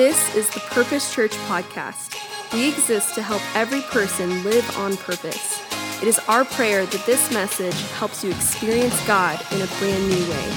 This 0.00 0.34
is 0.34 0.48
the 0.48 0.60
Purpose 0.60 1.14
Church 1.14 1.32
podcast. 1.46 2.16
We 2.54 2.70
exist 2.70 3.14
to 3.16 3.22
help 3.22 3.42
every 3.54 3.82
person 3.82 4.42
live 4.44 4.78
on 4.78 4.96
purpose. 4.96 5.60
It 6.00 6.08
is 6.08 6.18
our 6.20 6.46
prayer 6.46 6.86
that 6.86 7.04
this 7.04 7.30
message 7.30 7.78
helps 7.98 8.24
you 8.24 8.30
experience 8.30 9.06
God 9.06 9.38
in 9.52 9.60
a 9.60 9.66
brand 9.66 10.08
new 10.08 10.30
way. 10.30 10.56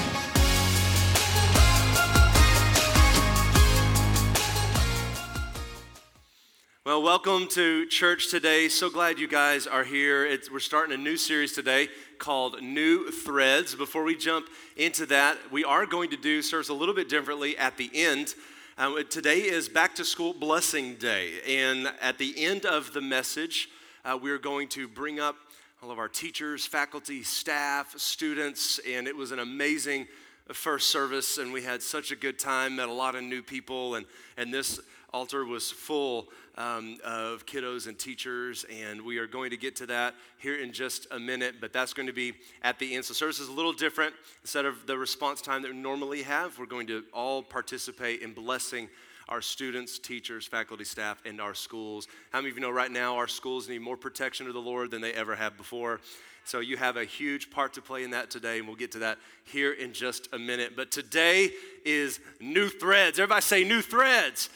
Well, 6.86 7.02
welcome 7.02 7.46
to 7.48 7.84
church 7.88 8.30
today. 8.30 8.70
So 8.70 8.88
glad 8.88 9.18
you 9.18 9.28
guys 9.28 9.66
are 9.66 9.84
here. 9.84 10.24
It's, 10.24 10.50
we're 10.50 10.58
starting 10.58 10.94
a 10.94 11.02
new 11.02 11.18
series 11.18 11.52
today 11.52 11.88
called 12.18 12.62
New 12.62 13.10
Threads. 13.10 13.74
Before 13.74 14.04
we 14.04 14.16
jump 14.16 14.46
into 14.78 15.04
that, 15.04 15.36
we 15.52 15.64
are 15.64 15.84
going 15.84 16.08
to 16.08 16.16
do 16.16 16.40
service 16.40 16.70
a 16.70 16.74
little 16.74 16.94
bit 16.94 17.10
differently 17.10 17.58
at 17.58 17.76
the 17.76 17.90
end. 17.92 18.34
Um, 18.76 19.00
today 19.08 19.38
is 19.38 19.68
Back 19.68 19.94
to 19.94 20.04
School 20.04 20.34
Blessing 20.34 20.96
Day, 20.96 21.34
and 21.46 21.92
at 22.02 22.18
the 22.18 22.34
end 22.44 22.66
of 22.66 22.92
the 22.92 23.00
message, 23.00 23.68
uh, 24.04 24.18
we're 24.20 24.36
going 24.36 24.66
to 24.70 24.88
bring 24.88 25.20
up 25.20 25.36
all 25.80 25.92
of 25.92 26.00
our 26.00 26.08
teachers, 26.08 26.66
faculty, 26.66 27.22
staff, 27.22 27.96
students, 27.96 28.80
and 28.80 29.06
it 29.06 29.14
was 29.16 29.30
an 29.30 29.38
amazing 29.38 30.08
first 30.52 30.88
service, 30.88 31.38
and 31.38 31.52
we 31.52 31.62
had 31.62 31.82
such 31.82 32.10
a 32.10 32.16
good 32.16 32.36
time, 32.36 32.74
met 32.74 32.88
a 32.88 32.92
lot 32.92 33.14
of 33.14 33.22
new 33.22 33.44
people, 33.44 33.94
and, 33.94 34.06
and 34.36 34.52
this 34.52 34.80
altar 35.14 35.44
was 35.44 35.70
full 35.70 36.26
um, 36.56 36.98
of 37.04 37.46
kiddos 37.46 37.86
and 37.86 37.96
teachers, 37.96 38.64
and 38.64 39.00
we 39.00 39.18
are 39.18 39.28
going 39.28 39.50
to 39.50 39.56
get 39.56 39.76
to 39.76 39.86
that 39.86 40.14
here 40.38 40.56
in 40.56 40.72
just 40.72 41.06
a 41.12 41.18
minute, 41.18 41.56
but 41.60 41.72
that's 41.72 41.94
going 41.94 42.08
to 42.08 42.12
be 42.12 42.34
at 42.62 42.80
the 42.80 42.96
end. 42.96 43.04
So, 43.04 43.14
service 43.14 43.38
is 43.38 43.48
a 43.48 43.52
little 43.52 43.72
different. 43.72 44.12
Instead 44.42 44.64
of 44.64 44.86
the 44.86 44.98
response 44.98 45.40
time 45.40 45.62
that 45.62 45.70
we 45.70 45.76
normally 45.76 46.22
have, 46.22 46.58
we're 46.58 46.66
going 46.66 46.88
to 46.88 47.04
all 47.12 47.42
participate 47.42 48.22
in 48.22 48.32
blessing 48.32 48.88
our 49.28 49.40
students, 49.40 49.98
teachers, 49.98 50.46
faculty, 50.46 50.84
staff, 50.84 51.22
and 51.24 51.40
our 51.40 51.54
schools. 51.54 52.08
How 52.30 52.40
many 52.40 52.50
of 52.50 52.56
you 52.56 52.60
know 52.60 52.70
right 52.70 52.90
now 52.90 53.16
our 53.16 53.28
schools 53.28 53.68
need 53.68 53.80
more 53.80 53.96
protection 53.96 54.48
of 54.48 54.52
the 54.52 54.60
Lord 54.60 54.90
than 54.90 55.00
they 55.00 55.12
ever 55.12 55.34
have 55.36 55.56
before? 55.56 56.00
So 56.44 56.60
you 56.60 56.76
have 56.76 56.98
a 56.98 57.04
huge 57.04 57.50
part 57.50 57.72
to 57.74 57.80
play 57.80 58.04
in 58.04 58.10
that 58.10 58.30
today, 58.30 58.58
and 58.58 58.66
we'll 58.66 58.76
get 58.76 58.92
to 58.92 58.98
that 58.98 59.18
here 59.44 59.72
in 59.72 59.94
just 59.94 60.28
a 60.34 60.38
minute. 60.38 60.74
But 60.76 60.90
today 60.90 61.52
is 61.86 62.20
new 62.38 62.68
threads. 62.68 63.18
Everybody 63.18 63.40
say 63.40 63.64
new 63.64 63.80
threads. 63.80 64.50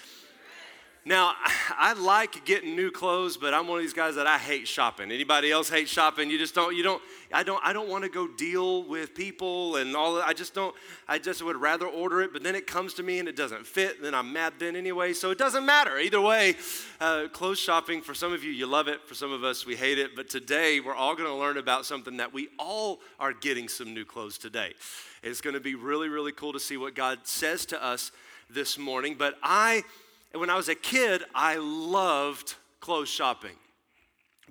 Now, 1.05 1.33
I 1.79 1.93
like 1.93 2.45
getting 2.45 2.77
new 2.77 2.91
clothes, 2.91 3.37
but 3.37 3.55
I'm 3.55 3.67
one 3.67 3.79
of 3.79 3.85
these 3.85 3.93
guys 3.93 4.17
that 4.17 4.27
I 4.27 4.39
hate 4.39 4.67
shopping. 4.67 5.11
Anybody 5.11 5.51
else 5.51 5.69
hate 5.69 5.89
shopping? 5.89 6.31
You 6.31 6.39
just 6.39 6.55
don't, 6.55 6.77
you 6.77 6.83
don't, 6.83 7.03
I 7.33 7.43
don't, 7.43 7.61
I 7.65 7.73
don't 7.73 7.89
want 7.89 8.05
to 8.05 8.11
go 8.11 8.27
deal 8.27 8.85
with 8.85 9.15
people 9.15 9.77
and 9.77 9.97
all 9.97 10.15
that. 10.15 10.27
I 10.27 10.33
just 10.33 10.55
don't, 10.55 10.75
I 11.07 11.19
just 11.19 11.43
would 11.43 11.57
rather 11.57 11.87
order 11.87 12.21
it, 12.23 12.33
but 12.33 12.43
then 12.43 12.55
it 12.55 12.67
comes 12.67 12.95
to 12.95 13.03
me 13.03 13.19
and 13.19 13.29
it 13.29 13.37
doesn't 13.37 13.67
fit, 13.67 14.03
then 14.03 14.15
I'm 14.15 14.33
mad 14.33 14.55
then 14.59 14.77
anyway, 14.77 15.13
so 15.13 15.31
it 15.31 15.39
doesn't 15.39 15.65
matter. 15.65 15.99
Either 15.99 16.21
way, 16.21 16.57
uh, 17.01 17.29
clothes 17.33 17.59
shopping, 17.59 18.03
for 18.03 18.15
some 18.15 18.33
of 18.33 18.45
you, 18.45 18.51
you 18.51 18.67
love 18.67 18.89
it. 18.89 19.07
For 19.07 19.15
some 19.15 19.33
of 19.33 19.45
us, 19.45 19.65
we 19.65 19.77
hate 19.77 19.99
it. 19.99 20.17
But 20.17 20.29
today, 20.29 20.81
we're 20.81 20.95
all 20.95 21.15
going 21.15 21.29
to 21.29 21.35
learn 21.35 21.57
about 21.57 21.87
something 21.87 22.17
that 22.19 22.33
we 22.33 22.49
all 22.59 23.01
are 23.19 23.33
getting 23.33 23.69
some 23.69 23.95
new 23.95 24.05
clothes 24.05 24.39
today. 24.39 24.75
It's 25.23 25.41
going 25.41 25.55
to 25.55 25.61
be 25.61 25.75
really, 25.75 26.09
really 26.09 26.33
cool 26.33 26.53
to 26.53 26.61
see 26.61 26.77
what 26.77 26.95
God 26.95 27.21
says 27.25 27.67
to 27.67 27.85
us 27.85 28.13
this 28.51 28.79
morning. 28.79 29.17
But 29.19 29.37
I, 29.43 29.83
and 30.33 30.41
when 30.41 30.51
I 30.51 30.57
was 30.57 30.69
a 30.69 30.75
kid, 30.75 31.23
I 31.35 31.57
loved 31.57 32.55
clothes 32.81 33.09
shopping. 33.09 33.57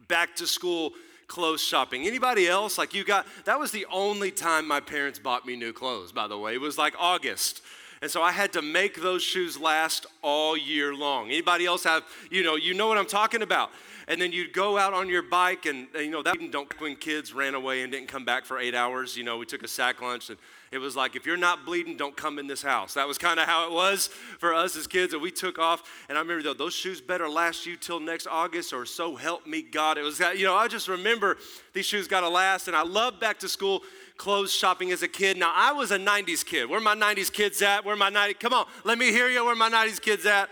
Back 0.08 0.36
to 0.38 0.48
school 0.48 0.94
clothes 1.28 1.62
shopping. 1.62 2.08
Anybody 2.08 2.48
else? 2.48 2.78
Like 2.78 2.94
you 2.94 3.04
got, 3.04 3.28
that 3.46 3.60
was 3.60 3.72
the 3.72 3.86
only 3.92 4.32
time 4.32 4.68
my 4.68 4.80
parents 4.80 5.20
bought 5.20 5.46
me 5.46 5.56
new 5.56 5.74
clothes, 5.74 6.12
by 6.12 6.28
the 6.28 6.38
way. 6.38 6.56
It 6.56 6.62
was 6.62 6.78
like 6.78 6.94
August. 6.98 7.62
And 8.02 8.10
so 8.10 8.22
I 8.22 8.32
had 8.32 8.54
to 8.54 8.62
make 8.62 9.02
those 9.02 9.24
shoes 9.24 9.60
last 9.60 10.06
all 10.22 10.56
year 10.56 10.94
long. 10.94 11.30
Anybody 11.30 11.66
else 11.66 11.84
have, 11.84 12.04
you 12.30 12.44
know, 12.44 12.56
you 12.56 12.74
know 12.74 12.88
what 12.88 12.98
I'm 12.98 13.08
talking 13.08 13.42
about. 13.42 13.72
And 14.08 14.22
then 14.22 14.32
you'd 14.32 14.54
go 14.54 14.78
out 14.78 14.94
on 14.94 15.10
your 15.10 15.24
bike 15.24 15.66
and, 15.66 15.88
you 15.96 16.10
know, 16.10 16.24
that 16.24 16.38
don't 16.52 16.80
when 16.80 16.96
kids 16.96 17.34
ran 17.34 17.56
away 17.56 17.82
and 17.82 17.92
didn't 17.92 18.08
come 18.08 18.24
back 18.24 18.46
for 18.46 18.58
eight 18.58 18.76
hours. 18.76 19.18
You 19.18 19.24
know, 19.24 19.38
we 19.38 19.46
took 19.46 19.64
a 19.64 19.68
sack 19.68 20.02
lunch 20.02 20.30
and 20.30 20.38
it 20.72 20.80
was 20.80 20.96
like, 20.96 21.16
if 21.16 21.26
you're 21.26 21.38
not 21.38 21.66
bleeding, 21.66 21.96
don't 21.96 22.16
come 22.16 22.40
in 22.40 22.48
this 22.48 22.62
house. 22.62 22.96
That 22.96 23.08
was 23.08 23.18
kind 23.18 23.40
of 23.40 23.46
how 23.46 23.68
it 23.68 23.72
was 23.72 24.08
for 24.40 24.54
us 24.54 24.76
as 24.76 24.86
kids. 24.86 25.14
And 25.14 25.22
we 25.22 25.32
took 25.32 25.58
off. 25.58 25.84
And 26.10 26.18
I 26.18 26.22
remember, 26.22 26.44
though, 26.44 26.54
those 26.54 26.74
shoes 26.74 27.00
better 27.00 27.30
last 27.30 27.66
you 27.66 27.78
till 27.78 28.00
next 28.00 28.28
August, 28.28 28.74
or 28.74 28.86
so 28.86 29.16
help 29.16 29.48
me 29.48 29.62
God. 29.62 29.98
It 29.98 30.02
was, 30.02 30.18
that, 30.18 30.38
you 30.38 30.46
know, 30.46 30.56
I 30.56 30.68
just 30.68 30.88
remember 30.88 31.38
these 31.74 31.86
shoes 31.86 32.08
got 32.08 32.22
to 32.22 32.30
last. 32.30 32.68
And 32.68 32.76
I 32.76 32.84
love 32.84 33.20
back 33.20 33.40
to 33.40 33.50
school 33.50 33.82
clothes 34.18 34.52
shopping 34.52 34.92
as 34.92 35.04
a 35.04 35.08
kid. 35.08 35.38
Now, 35.38 35.54
I 35.56 35.72
was 35.72 35.92
a 35.92 36.00
90s 36.00 36.46
kid. 36.46 36.70
Where 36.70 36.82
my 36.82 36.96
90s 36.96 37.32
kids 37.32 37.62
at? 37.62 37.86
Where 37.86 37.96
my 37.96 38.10
90s, 38.10 38.40
come 38.40 38.54
on, 38.54 38.66
let 38.84 38.98
me 38.98 39.12
hear 39.12 39.30
you. 39.30 39.46
Where 39.46 39.56
my 39.56 39.70
90s 39.70 40.02
kids 40.02 40.26
at? 40.26 40.50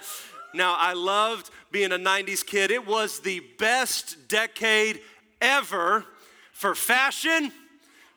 Now, 0.54 0.76
I 0.78 0.94
loved 0.94 1.50
being 1.72 1.92
a 1.92 1.98
90s 1.98 2.46
kid. 2.46 2.72
It 2.72 2.88
was 2.88 3.20
the 3.20 3.42
best 3.60 4.30
decade 4.30 5.02
ever 5.42 6.06
for 6.54 6.74
fashion, 6.74 7.52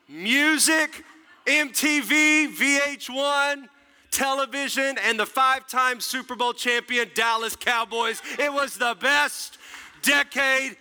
music, 0.08 1.04
MTV, 1.48 2.54
VH1, 2.54 3.68
television, 4.10 4.98
and 5.02 5.18
the 5.18 5.24
five 5.24 5.66
time 5.66 6.00
Super 6.00 6.36
Bowl 6.36 6.52
champion 6.52 7.10
Dallas 7.14 7.56
Cowboys. 7.56 8.20
It 8.38 8.52
was 8.52 8.76
the 8.76 8.94
best 9.00 9.56
decade 10.02 10.76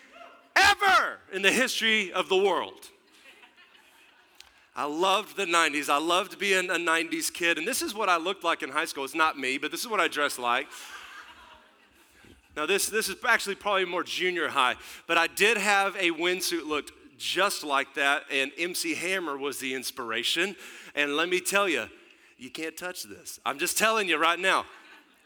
ever 0.56 1.20
in 1.32 1.42
the 1.42 1.52
history 1.52 2.12
of 2.12 2.28
the 2.28 2.38
world. 2.38 2.90
I 4.76 4.86
loved 4.86 5.38
the 5.38 5.46
90s. 5.46 5.90
I 5.90 5.98
loved 5.98 6.38
being 6.38 6.70
a 6.70 6.76
90s 6.76 7.34
kid. 7.34 7.58
And 7.58 7.68
this 7.68 7.82
is 7.82 7.96
what 7.96 8.10
I 8.10 8.18
looked 8.18 8.44
like 8.44 8.62
in 8.62 8.70
high 8.70 8.86
school. 8.86 9.06
It's 9.06 9.16
not 9.16 9.40
me, 9.40 9.58
but 9.58 9.72
this 9.72 9.82
is 9.82 9.88
what 9.88 10.00
I 10.00 10.08
dressed 10.08 10.38
like. 10.38 10.68
Now, 12.56 12.66
this, 12.66 12.88
this 12.88 13.08
is 13.08 13.16
actually 13.28 13.56
probably 13.56 13.86
more 13.86 14.04
junior 14.04 14.48
high, 14.48 14.76
but 15.06 15.18
I 15.18 15.28
did 15.28 15.58
have 15.58 15.96
a 15.96 16.10
windsuit 16.10 16.68
looked 16.68 16.92
just 17.18 17.64
like 17.64 17.96
that, 17.96 18.24
and 18.32 18.52
MC 18.58 18.96
Hammer 18.96 19.38
was 19.38 19.60
the 19.60 19.74
inspiration. 19.74 20.56
And 20.96 21.16
let 21.16 21.30
me 21.30 21.40
tell 21.40 21.68
you, 21.68 21.88
you 22.38 22.50
can't 22.50 22.78
touch 22.78 23.04
this. 23.04 23.40
I'm 23.46 23.60
just 23.60 23.78
telling 23.78 24.08
you 24.08 24.18
right 24.18 24.40
now. 24.40 24.66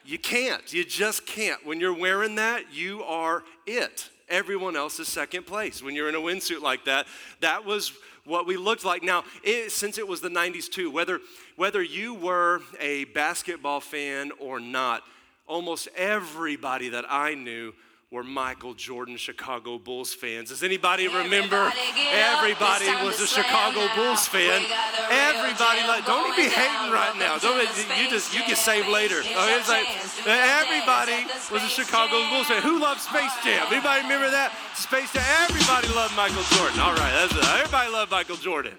You 0.03 0.17
can't. 0.17 0.73
You 0.73 0.83
just 0.83 1.25
can't. 1.25 1.65
When 1.65 1.79
you're 1.79 1.97
wearing 1.97 2.35
that, 2.35 2.73
you 2.73 3.03
are 3.03 3.43
it. 3.67 4.09
Everyone 4.29 4.75
else 4.75 4.99
is 4.99 5.07
second 5.07 5.45
place. 5.45 5.83
When 5.83 5.93
you're 5.93 6.09
in 6.09 6.15
a 6.15 6.19
windsuit 6.19 6.61
like 6.61 6.85
that, 6.85 7.05
that 7.41 7.65
was 7.65 7.93
what 8.25 8.47
we 8.47 8.57
looked 8.57 8.85
like. 8.85 9.03
Now, 9.03 9.23
it, 9.43 9.71
since 9.71 9.97
it 9.97 10.07
was 10.07 10.21
the 10.21 10.29
90s 10.29 10.69
too, 10.69 10.89
whether, 10.89 11.19
whether 11.55 11.83
you 11.83 12.13
were 12.13 12.61
a 12.79 13.05
basketball 13.05 13.79
fan 13.79 14.31
or 14.39 14.59
not, 14.59 15.03
almost 15.47 15.89
everybody 15.95 16.89
that 16.89 17.05
I 17.09 17.35
knew 17.35 17.73
were 18.11 18.23
Michael 18.23 18.73
Jordan 18.73 19.15
Chicago 19.15 19.79
Bulls 19.79 20.13
fans. 20.13 20.49
Does 20.49 20.63
anybody 20.63 21.07
remember? 21.07 21.71
Everybody, 22.11 22.87
was 23.05 23.21
a 23.21 23.25
Chicago 23.25 23.87
Bulls 23.95 24.27
fan. 24.27 24.65
Everybody, 25.09 25.87
like, 25.87 26.05
don't 26.05 26.27
you 26.27 26.43
be 26.43 26.49
hating 26.49 26.91
right 26.91 27.15
now. 27.17 27.37
Don't 27.37 27.57
you 27.97 28.09
just 28.09 28.35
you 28.35 28.43
can 28.43 28.57
save 28.57 28.89
later. 28.89 29.19
Okay, 29.19 29.55
it's 29.55 29.69
like 29.69 29.87
everybody 30.27 31.23
was 31.49 31.63
a 31.63 31.69
Chicago 31.69 32.27
Bulls 32.29 32.47
fan. 32.47 32.61
Who 32.61 32.79
loved 32.79 32.99
Space 32.99 33.31
Jam? 33.45 33.65
Anybody 33.71 34.03
remember 34.03 34.29
that? 34.29 34.51
Space 34.75 35.13
Jam. 35.13 35.23
Everybody 35.49 35.87
loved 35.95 36.13
Michael 36.17 36.43
Jordan. 36.57 36.81
All 36.81 36.93
right, 36.93 37.13
that's 37.13 37.33
it. 37.33 37.45
Everybody 37.61 37.91
loved 37.91 38.11
Michael 38.11 38.35
Jordan. 38.35 38.73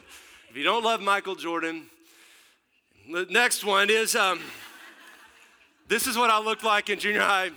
If 0.51 0.59
you 0.59 0.65
don't 0.65 0.85
love 0.85 1.01
Michael 1.01 1.37
Jordan, 1.37 1.87
the 3.11 3.27
next 3.31 3.65
one 3.65 3.89
is 3.89 4.15
um, 4.15 4.41
this 5.89 6.07
is 6.07 6.19
what 6.19 6.29
I 6.29 6.39
looked 6.39 6.65
like 6.65 6.91
in 6.91 6.99
junior 6.99 7.23
high. 7.23 7.53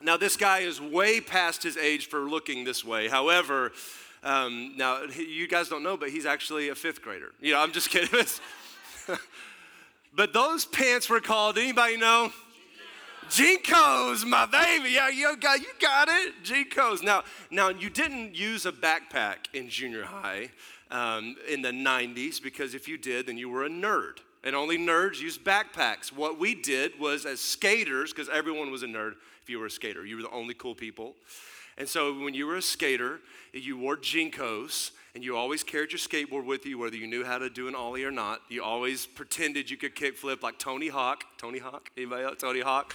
Now, 0.00 0.16
this 0.16 0.36
guy 0.36 0.60
is 0.60 0.80
way 0.80 1.20
past 1.20 1.62
his 1.62 1.76
age 1.76 2.08
for 2.08 2.20
looking 2.20 2.64
this 2.64 2.84
way. 2.84 3.08
However, 3.08 3.72
um, 4.22 4.74
now 4.76 5.02
you 5.04 5.48
guys 5.48 5.68
don't 5.68 5.82
know, 5.82 5.96
but 5.96 6.10
he's 6.10 6.26
actually 6.26 6.68
a 6.68 6.74
fifth 6.74 7.02
grader. 7.02 7.32
You 7.40 7.54
know, 7.54 7.60
I'm 7.60 7.72
just 7.72 7.90
kidding. 7.90 8.26
but 10.14 10.32
those 10.32 10.64
pants 10.64 11.08
were 11.08 11.20
called, 11.20 11.58
anybody 11.58 11.96
know? 11.96 12.32
JNCOs, 13.28 14.24
my 14.24 14.46
baby. 14.46 14.90
Yeah, 14.90 15.08
you 15.10 15.36
got, 15.36 15.60
you 15.60 15.68
got 15.80 16.08
it. 16.08 16.32
JNCOs. 16.44 17.02
Now, 17.02 17.24
now, 17.50 17.68
you 17.68 17.90
didn't 17.90 18.34
use 18.34 18.66
a 18.66 18.72
backpack 18.72 19.52
in 19.52 19.68
junior 19.68 20.04
high 20.04 20.50
um, 20.90 21.36
in 21.48 21.60
the 21.60 21.70
90s 21.70 22.42
because 22.42 22.74
if 22.74 22.88
you 22.88 22.96
did, 22.96 23.26
then 23.26 23.36
you 23.36 23.48
were 23.48 23.64
a 23.64 23.68
nerd. 23.68 24.18
And 24.44 24.54
only 24.54 24.78
nerds 24.78 25.20
use 25.20 25.36
backpacks. 25.36 26.12
What 26.12 26.38
we 26.38 26.54
did 26.54 26.98
was, 26.98 27.26
as 27.26 27.40
skaters, 27.40 28.12
because 28.12 28.28
everyone 28.28 28.70
was 28.70 28.82
a 28.82 28.86
nerd, 28.86 29.14
you 29.48 29.58
were 29.58 29.66
a 29.66 29.70
skater. 29.70 30.04
You 30.04 30.16
were 30.16 30.22
the 30.22 30.30
only 30.30 30.54
cool 30.54 30.74
people. 30.74 31.14
And 31.76 31.88
so 31.88 32.18
when 32.18 32.34
you 32.34 32.46
were 32.46 32.56
a 32.56 32.62
skater, 32.62 33.20
you 33.52 33.78
wore 33.78 33.96
JNCOs 33.96 34.90
and 35.14 35.24
you 35.24 35.36
always 35.36 35.62
carried 35.62 35.92
your 35.92 35.98
skateboard 35.98 36.44
with 36.44 36.66
you, 36.66 36.78
whether 36.78 36.96
you 36.96 37.06
knew 37.06 37.24
how 37.24 37.38
to 37.38 37.48
do 37.48 37.68
an 37.68 37.74
ollie 37.74 38.04
or 38.04 38.10
not. 38.10 38.40
You 38.48 38.62
always 38.62 39.06
pretended 39.06 39.70
you 39.70 39.76
could 39.76 39.94
kickflip 39.94 40.42
like 40.42 40.58
Tony 40.58 40.88
Hawk. 40.88 41.24
Tony 41.38 41.58
Hawk? 41.58 41.90
Anybody 41.96 42.24
else? 42.24 42.38
Tony 42.40 42.60
Hawk? 42.60 42.94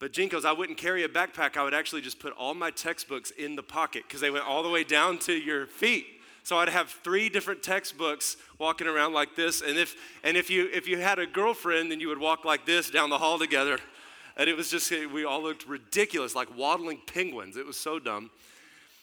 But 0.00 0.12
JNCOs, 0.12 0.44
I 0.44 0.52
wouldn't 0.52 0.78
carry 0.78 1.02
a 1.02 1.08
backpack. 1.08 1.56
I 1.56 1.64
would 1.64 1.74
actually 1.74 2.02
just 2.02 2.20
put 2.20 2.32
all 2.34 2.54
my 2.54 2.70
textbooks 2.70 3.30
in 3.32 3.56
the 3.56 3.62
pocket 3.62 4.04
because 4.06 4.20
they 4.20 4.30
went 4.30 4.46
all 4.46 4.62
the 4.62 4.68
way 4.68 4.84
down 4.84 5.18
to 5.20 5.32
your 5.32 5.66
feet. 5.66 6.06
So 6.44 6.56
I'd 6.56 6.68
have 6.68 6.88
three 6.88 7.28
different 7.28 7.62
textbooks 7.62 8.36
walking 8.58 8.86
around 8.86 9.12
like 9.12 9.36
this, 9.36 9.60
and 9.60 9.76
if 9.76 9.94
and 10.24 10.34
if 10.34 10.48
you 10.48 10.70
if 10.72 10.88
you 10.88 10.96
had 10.98 11.18
a 11.18 11.26
girlfriend, 11.26 11.92
then 11.92 12.00
you 12.00 12.08
would 12.08 12.18
walk 12.18 12.46
like 12.46 12.64
this 12.64 12.90
down 12.90 13.10
the 13.10 13.18
hall 13.18 13.38
together, 13.38 13.78
and 14.38 14.48
it 14.48 14.56
was 14.56 14.70
just 14.70 14.90
we 15.12 15.24
all 15.24 15.42
looked 15.42 15.68
ridiculous, 15.68 16.34
like 16.34 16.56
waddling 16.56 17.00
penguins. 17.06 17.56
It 17.56 17.66
was 17.66 17.76
so 17.76 17.98
dumb. 17.98 18.30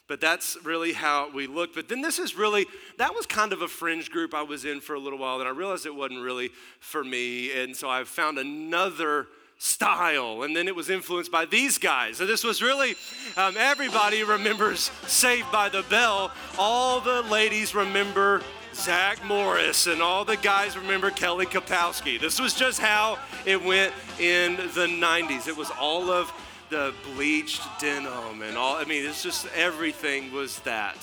But 0.07 0.21
that's 0.21 0.55
really 0.63 0.93
how 0.93 1.31
we 1.31 1.47
looked. 1.47 1.73
But 1.73 1.89
then 1.89 2.01
this 2.01 2.19
is 2.19 2.35
really, 2.35 2.67
that 2.99 3.15
was 3.15 3.25
kind 3.25 3.51
of 3.51 3.63
a 3.63 3.67
fringe 3.67 4.11
group 4.11 4.35
I 4.35 4.43
was 4.43 4.63
in 4.63 4.79
for 4.79 4.93
a 4.93 4.99
little 4.99 5.17
while, 5.17 5.39
and 5.39 5.47
I 5.47 5.51
realized 5.51 5.87
it 5.87 5.95
wasn't 5.95 6.21
really 6.21 6.51
for 6.79 7.03
me. 7.03 7.51
And 7.51 7.75
so 7.75 7.89
I 7.89 8.03
found 8.03 8.37
another 8.37 9.27
style. 9.57 10.43
And 10.43 10.55
then 10.55 10.67
it 10.67 10.75
was 10.75 10.89
influenced 10.89 11.31
by 11.31 11.45
these 11.45 11.77
guys. 11.77 12.17
So 12.17 12.25
this 12.25 12.43
was 12.43 12.61
really, 12.61 12.95
um, 13.35 13.55
everybody 13.57 14.23
remembers 14.23 14.91
Saved 15.07 15.51
by 15.51 15.69
the 15.69 15.83
Bell. 15.89 16.31
All 16.59 16.99
the 16.99 17.23
ladies 17.23 17.73
remember 17.73 18.41
Zach 18.75 19.23
Morris, 19.23 19.87
and 19.87 20.01
all 20.01 20.25
the 20.25 20.35
guys 20.35 20.77
remember 20.77 21.09
Kelly 21.09 21.45
Kapowski. 21.45 22.19
This 22.19 22.39
was 22.39 22.53
just 22.53 22.79
how 22.79 23.17
it 23.45 23.63
went 23.63 23.93
in 24.19 24.57
the 24.57 24.85
90s. 24.85 25.47
It 25.47 25.55
was 25.55 25.71
all 25.79 26.11
of 26.11 26.31
the 26.69 26.93
bleached 27.13 27.61
denim 27.79 28.41
and 28.41 28.57
all. 28.57 28.75
I 28.75 28.83
mean, 28.83 29.05
it's 29.05 29.23
just 29.23 29.47
everything 29.55 30.31
was 30.33 30.59
that. 30.59 30.97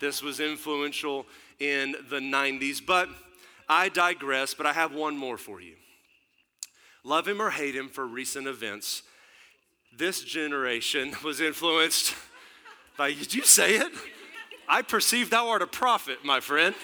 This 0.00 0.22
was 0.22 0.40
influential 0.40 1.24
in 1.60 1.94
the 2.10 2.18
90s. 2.18 2.84
But 2.84 3.08
I 3.68 3.88
digress, 3.90 4.52
but 4.52 4.66
I 4.66 4.72
have 4.72 4.92
one 4.92 5.16
more 5.16 5.38
for 5.38 5.60
you. 5.60 5.76
Love 7.04 7.28
him 7.28 7.40
or 7.40 7.50
hate 7.50 7.76
him 7.76 7.88
for 7.88 8.06
recent 8.06 8.48
events, 8.48 9.02
this 9.96 10.22
generation 10.24 11.12
was 11.24 11.40
influenced 11.40 12.14
by, 12.96 13.12
did 13.12 13.34
you 13.34 13.44
say 13.44 13.76
it? 13.76 13.92
I 14.68 14.82
perceive 14.82 15.30
thou 15.30 15.48
art 15.48 15.62
a 15.62 15.66
prophet, 15.66 16.24
my 16.24 16.40
friend. 16.40 16.74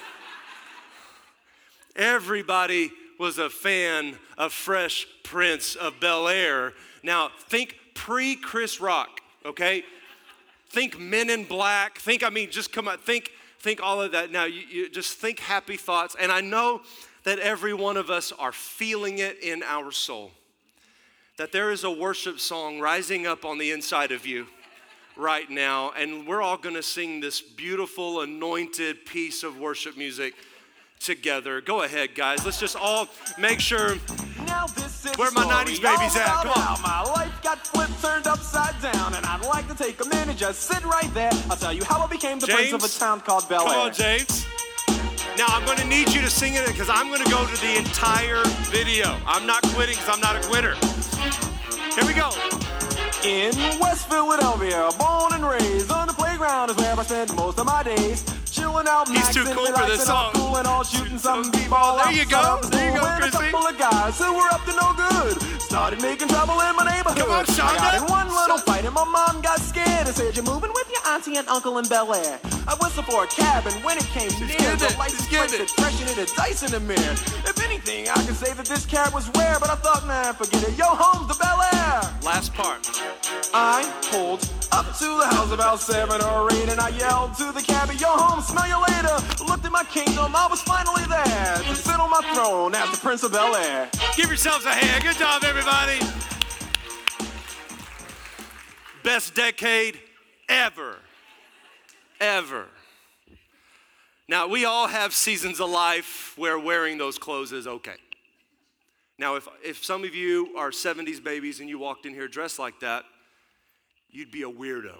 Everybody 1.95 2.91
was 3.19 3.37
a 3.37 3.49
fan 3.49 4.17
of 4.37 4.53
Fresh 4.53 5.07
Prince 5.23 5.75
of 5.75 5.99
Bel 5.99 6.27
Air. 6.27 6.73
Now, 7.03 7.29
think 7.49 7.75
pre 7.93 8.35
Chris 8.35 8.81
Rock, 8.81 9.21
okay? 9.45 9.83
Think 10.69 10.99
Men 10.99 11.29
in 11.29 11.43
Black. 11.43 11.99
Think, 11.99 12.23
I 12.23 12.29
mean, 12.29 12.49
just 12.49 12.71
come 12.71 12.87
on, 12.87 12.97
think, 12.97 13.31
think 13.59 13.81
all 13.81 14.01
of 14.01 14.13
that. 14.13 14.31
Now, 14.31 14.45
you, 14.45 14.61
you 14.69 14.89
just 14.89 15.17
think 15.17 15.39
happy 15.39 15.77
thoughts. 15.77 16.15
And 16.19 16.31
I 16.31 16.41
know 16.41 16.81
that 17.23 17.39
every 17.39 17.73
one 17.73 17.97
of 17.97 18.09
us 18.09 18.31
are 18.31 18.51
feeling 18.51 19.19
it 19.19 19.41
in 19.43 19.61
our 19.63 19.91
soul. 19.91 20.31
That 21.37 21.51
there 21.51 21.71
is 21.71 21.83
a 21.83 21.91
worship 21.91 22.39
song 22.39 22.79
rising 22.79 23.27
up 23.27 23.45
on 23.45 23.57
the 23.57 23.71
inside 23.71 24.11
of 24.11 24.25
you 24.25 24.47
right 25.17 25.49
now, 25.49 25.91
and 25.91 26.25
we're 26.25 26.41
all 26.41 26.57
gonna 26.57 26.81
sing 26.81 27.19
this 27.19 27.41
beautiful, 27.41 28.21
anointed 28.21 29.05
piece 29.05 29.43
of 29.43 29.57
worship 29.57 29.97
music 29.97 30.33
together. 31.01 31.61
Go 31.61 31.83
ahead, 31.83 32.15
guys. 32.15 32.45
Let's 32.45 32.59
just 32.59 32.75
all 32.75 33.07
make 33.37 33.59
sure. 33.59 33.95
Where 35.15 35.31
my 35.31 35.43
90s 35.45 35.81
babies 35.81 36.15
at? 36.15 36.27
Come 36.27 36.49
on. 36.49 36.81
My 36.81 37.01
life 37.03 37.41
got 37.41 37.65
flipped, 37.65 38.01
turned 38.01 38.27
upside 38.27 38.79
down, 38.81 39.15
and 39.15 39.25
I'd 39.25 39.43
like 39.45 39.67
to 39.67 39.75
take 39.75 40.03
a 40.03 40.07
minute, 40.07 40.37
just 40.37 40.61
sit 40.61 40.83
right 40.85 41.11
there. 41.13 41.31
I'll 41.49 41.57
tell 41.57 41.73
you 41.73 41.83
how 41.83 42.01
I 42.01 42.07
became 42.07 42.39
the 42.39 42.47
James? 42.47 42.69
prince 42.69 42.85
of 42.85 42.95
a 42.95 42.99
town 42.99 43.21
called 43.21 43.49
Bel 43.49 43.63
Air. 43.63 43.67
Come 43.67 43.79
on, 43.87 43.93
James. 43.93 44.45
Now 45.37 45.47
I'm 45.47 45.65
going 45.65 45.77
to 45.79 45.87
need 45.87 46.11
you 46.13 46.21
to 46.21 46.29
sing 46.29 46.53
it 46.53 46.67
because 46.67 46.89
I'm 46.89 47.07
going 47.07 47.23
to 47.23 47.31
go 47.31 47.45
to 47.45 47.61
the 47.61 47.77
entire 47.77 48.43
video. 48.69 49.17
I'm 49.25 49.47
not 49.47 49.63
quitting 49.73 49.95
because 49.95 50.09
I'm 50.09 50.21
not 50.21 50.35
a 50.35 50.47
quitter. 50.47 50.75
Here 51.95 52.05
we 52.05 52.13
go. 52.13 52.29
In 53.23 53.79
West 53.79 54.09
Philadelphia, 54.09 54.89
born 54.99 55.33
and 55.33 55.45
raised 55.45 55.91
on 55.91 56.07
the 56.07 56.13
playground 56.13 56.69
is 56.69 56.77
where 56.77 56.97
I 56.97 57.03
spend 57.03 57.35
most 57.35 57.59
of 57.59 57.65
my 57.65 57.83
days. 57.83 58.23
Chilling 58.61 58.87
out, 58.87 59.07
He's 59.09 59.29
too 59.33 59.43
cool 59.57 59.65
for 59.73 59.85
this 59.87 60.05
song. 60.05 60.31
Cool 60.33 60.57
and 60.57 60.67
all 60.67 60.83
shooting 60.83 61.17
some 61.17 61.43
some 61.43 61.51
b-ball. 61.51 61.97
b-ball. 61.97 61.97
There 62.05 62.13
you 62.13 62.25
go. 62.29 62.59
There 62.69 62.93
you 62.93 62.99
go, 62.99 63.05
a 63.07 63.17
Chrissy. 63.17 63.49
couple 63.49 63.65
of 63.65 63.77
guys 63.77 64.17
who 64.19 64.29
were 64.37 64.49
up 64.53 64.63
to 64.65 64.73
no 64.77 64.93
good 64.93 65.61
started 65.61 66.01
making 66.01 66.27
trouble 66.27 66.59
in 66.61 66.75
my 66.75 66.85
neighborhood. 66.85 67.17
Come 67.17 67.31
on, 67.31 67.45
Shonda. 67.45 67.73
I 67.73 67.77
got 67.77 67.95
in 67.97 68.05
one 68.05 68.27
little 68.27 68.59
fight 68.59 68.85
and 68.85 68.93
my 68.93 69.05
mom 69.05 69.41
got 69.41 69.59
scared 69.59 70.05
and 70.05 70.15
said, 70.15 70.35
"You're 70.35 70.45
moving 70.45 70.71
with 70.73 70.91
your 70.91 71.01
auntie 71.11 71.37
and 71.37 71.47
uncle 71.47 71.77
in 71.79 71.87
Bel 71.87 72.13
Air." 72.13 72.39
I 72.67 72.75
whistled 72.75 73.05
for 73.07 73.23
a 73.23 73.27
cab 73.27 73.65
and 73.65 73.75
when 73.83 73.97
it 73.97 74.05
came 74.13 74.29
near, 74.45 74.75
the 74.75 74.93
license 74.99 75.25
She's 75.25 75.71
plate 75.73 76.07
and 76.09 76.17
it 76.19 76.31
dice 76.35 76.61
in 76.61 76.71
the 76.71 76.79
mirror. 76.81 77.15
If 77.49 77.60
anything, 77.81 78.09
I 78.09 78.25
could 78.25 78.35
say 78.35 78.53
that 78.53 78.65
this 78.65 78.85
cab 78.85 79.13
was 79.13 79.29
rare, 79.37 79.57
but 79.59 79.69
I 79.69 79.75
thought, 79.75 80.05
man, 80.05 80.33
forget 80.33 80.63
it. 80.67 80.77
Yo, 80.77 80.85
home's 80.85 81.27
the 81.27 81.35
Bel 81.35 81.61
Air. 81.73 82.01
Last 82.23 82.53
part. 82.53 82.87
I 83.53 83.83
pulled 84.11 84.41
up 84.71 84.85
to 84.97 85.05
the 85.05 85.27
house 85.27 85.51
about 85.51 85.79
seven 85.79 86.21
or 86.21 86.51
eight, 86.53 86.69
and 86.69 86.79
I 86.79 86.89
yelled 86.89 87.35
to 87.37 87.51
the 87.51 87.61
cabbie, 87.61 87.95
"Yo, 87.95 88.07
home, 88.07 88.41
smell 88.41 88.67
you 88.67 88.79
later." 88.81 89.15
Looked 89.45 89.65
at 89.65 89.71
my 89.71 89.83
kingdom, 89.85 90.35
I 90.35 90.47
was 90.47 90.61
finally 90.61 91.05
there 91.05 91.57
to 91.57 91.75
sit 91.75 91.99
on 91.99 92.09
my 92.09 92.21
throne 92.33 92.75
as 92.75 92.89
the 92.91 92.97
Prince 92.97 93.23
of 93.23 93.31
Bel 93.31 93.55
Air. 93.55 93.89
Give 94.15 94.27
yourselves 94.27 94.65
a 94.65 94.71
hand. 94.71 95.03
Good 95.03 95.17
job, 95.17 95.43
everybody. 95.43 95.99
Best 99.03 99.33
decade 99.33 99.99
ever. 100.47 100.99
Ever. 102.19 102.67
Now, 104.31 104.47
we 104.47 104.63
all 104.63 104.87
have 104.87 105.13
seasons 105.13 105.59
of 105.59 105.69
life 105.69 106.37
where 106.37 106.57
wearing 106.57 106.97
those 106.97 107.17
clothes 107.17 107.51
is 107.51 107.67
okay. 107.67 107.97
Now, 109.19 109.35
if, 109.35 109.45
if 109.61 109.83
some 109.83 110.05
of 110.05 110.15
you 110.15 110.53
are 110.57 110.69
70s 110.69 111.21
babies 111.21 111.59
and 111.59 111.67
you 111.67 111.77
walked 111.77 112.05
in 112.05 112.13
here 112.13 112.29
dressed 112.29 112.57
like 112.57 112.79
that, 112.79 113.03
you'd 114.09 114.31
be 114.31 114.43
a 114.43 114.49
weirdo. 114.49 114.95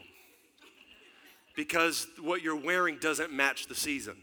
Because 1.56 2.08
what 2.20 2.42
you're 2.42 2.60
wearing 2.60 2.98
doesn't 2.98 3.32
match 3.32 3.68
the 3.68 3.74
season. 3.74 4.18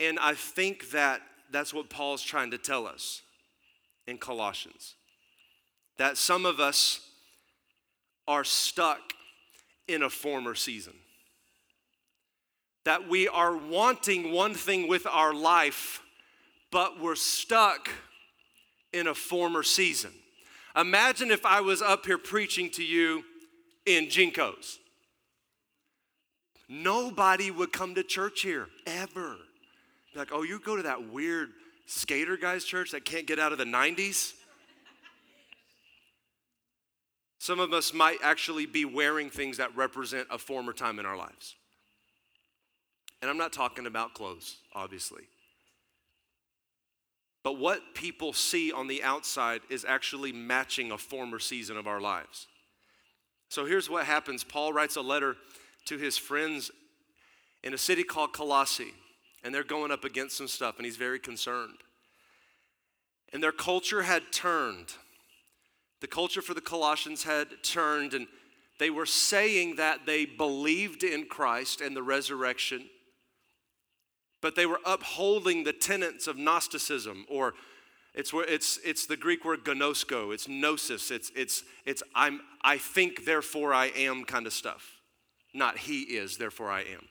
And 0.00 0.18
I 0.20 0.32
think 0.32 0.92
that 0.92 1.20
that's 1.50 1.74
what 1.74 1.90
Paul's 1.90 2.22
trying 2.22 2.50
to 2.52 2.58
tell 2.58 2.86
us 2.86 3.20
in 4.06 4.16
Colossians. 4.16 4.94
That 5.98 6.16
some 6.16 6.46
of 6.46 6.60
us 6.60 7.10
are 8.26 8.42
stuck 8.42 9.12
in 9.86 10.02
a 10.02 10.08
former 10.08 10.54
season. 10.54 10.94
That 12.84 13.08
we 13.08 13.28
are 13.28 13.56
wanting 13.56 14.32
one 14.32 14.54
thing 14.54 14.88
with 14.88 15.06
our 15.06 15.32
life, 15.32 16.02
but 16.70 17.00
we're 17.00 17.14
stuck 17.14 17.88
in 18.92 19.06
a 19.06 19.14
former 19.14 19.62
season. 19.62 20.12
Imagine 20.76 21.30
if 21.30 21.46
I 21.46 21.60
was 21.60 21.80
up 21.80 22.04
here 22.04 22.18
preaching 22.18 22.70
to 22.70 22.84
you 22.84 23.24
in 23.86 24.06
JNCOs. 24.06 24.78
Nobody 26.68 27.50
would 27.50 27.72
come 27.72 27.94
to 27.94 28.02
church 28.02 28.40
here, 28.42 28.68
ever. 28.86 29.36
Be 30.12 30.18
like, 30.18 30.30
oh, 30.32 30.42
you 30.42 30.58
go 30.58 30.76
to 30.76 30.82
that 30.82 31.10
weird 31.10 31.50
skater 31.86 32.36
guy's 32.36 32.64
church 32.64 32.92
that 32.92 33.04
can't 33.04 33.26
get 33.26 33.38
out 33.38 33.52
of 33.52 33.58
the 33.58 33.64
90s? 33.64 34.32
Some 37.38 37.60
of 37.60 37.72
us 37.74 37.92
might 37.92 38.18
actually 38.22 38.64
be 38.64 38.86
wearing 38.86 39.28
things 39.28 39.58
that 39.58 39.76
represent 39.76 40.26
a 40.30 40.38
former 40.38 40.72
time 40.72 40.98
in 40.98 41.04
our 41.04 41.16
lives. 41.16 41.56
And 43.24 43.30
I'm 43.30 43.38
not 43.38 43.54
talking 43.54 43.86
about 43.86 44.12
clothes, 44.12 44.58
obviously. 44.74 45.22
But 47.42 47.58
what 47.58 47.94
people 47.94 48.34
see 48.34 48.70
on 48.70 48.86
the 48.86 49.02
outside 49.02 49.62
is 49.70 49.86
actually 49.86 50.30
matching 50.30 50.92
a 50.92 50.98
former 50.98 51.38
season 51.38 51.78
of 51.78 51.86
our 51.86 52.02
lives. 52.02 52.48
So 53.48 53.64
here's 53.64 53.88
what 53.88 54.04
happens 54.04 54.44
Paul 54.44 54.74
writes 54.74 54.96
a 54.96 55.00
letter 55.00 55.36
to 55.86 55.96
his 55.96 56.18
friends 56.18 56.70
in 57.62 57.72
a 57.72 57.78
city 57.78 58.04
called 58.04 58.34
Colossae, 58.34 58.92
and 59.42 59.54
they're 59.54 59.64
going 59.64 59.90
up 59.90 60.04
against 60.04 60.36
some 60.36 60.46
stuff, 60.46 60.76
and 60.76 60.84
he's 60.84 60.98
very 60.98 61.18
concerned. 61.18 61.78
And 63.32 63.42
their 63.42 63.52
culture 63.52 64.02
had 64.02 64.32
turned. 64.32 64.92
The 66.02 66.08
culture 66.08 66.42
for 66.42 66.52
the 66.52 66.60
Colossians 66.60 67.22
had 67.22 67.48
turned, 67.62 68.12
and 68.12 68.26
they 68.78 68.90
were 68.90 69.06
saying 69.06 69.76
that 69.76 70.04
they 70.04 70.26
believed 70.26 71.02
in 71.02 71.24
Christ 71.24 71.80
and 71.80 71.96
the 71.96 72.02
resurrection, 72.02 72.90
but 74.44 74.56
they 74.56 74.66
were 74.66 74.80
upholding 74.84 75.64
the 75.64 75.72
tenets 75.72 76.26
of 76.26 76.36
Gnosticism, 76.36 77.24
or 77.30 77.54
it's, 78.12 78.30
it's, 78.34 78.78
it's 78.84 79.06
the 79.06 79.16
Greek 79.16 79.42
word 79.42 79.64
gnosko, 79.64 80.34
it's 80.34 80.46
gnosis, 80.46 81.10
it's, 81.10 81.32
it's, 81.34 81.62
it's 81.86 82.02
I'm, 82.14 82.42
I 82.60 82.76
think, 82.76 83.24
therefore 83.24 83.72
I 83.72 83.86
am 83.86 84.22
kind 84.24 84.46
of 84.46 84.52
stuff. 84.52 85.00
Not 85.54 85.78
he 85.78 86.02
is, 86.02 86.36
therefore 86.36 86.70
I 86.70 86.80
am. 86.80 87.08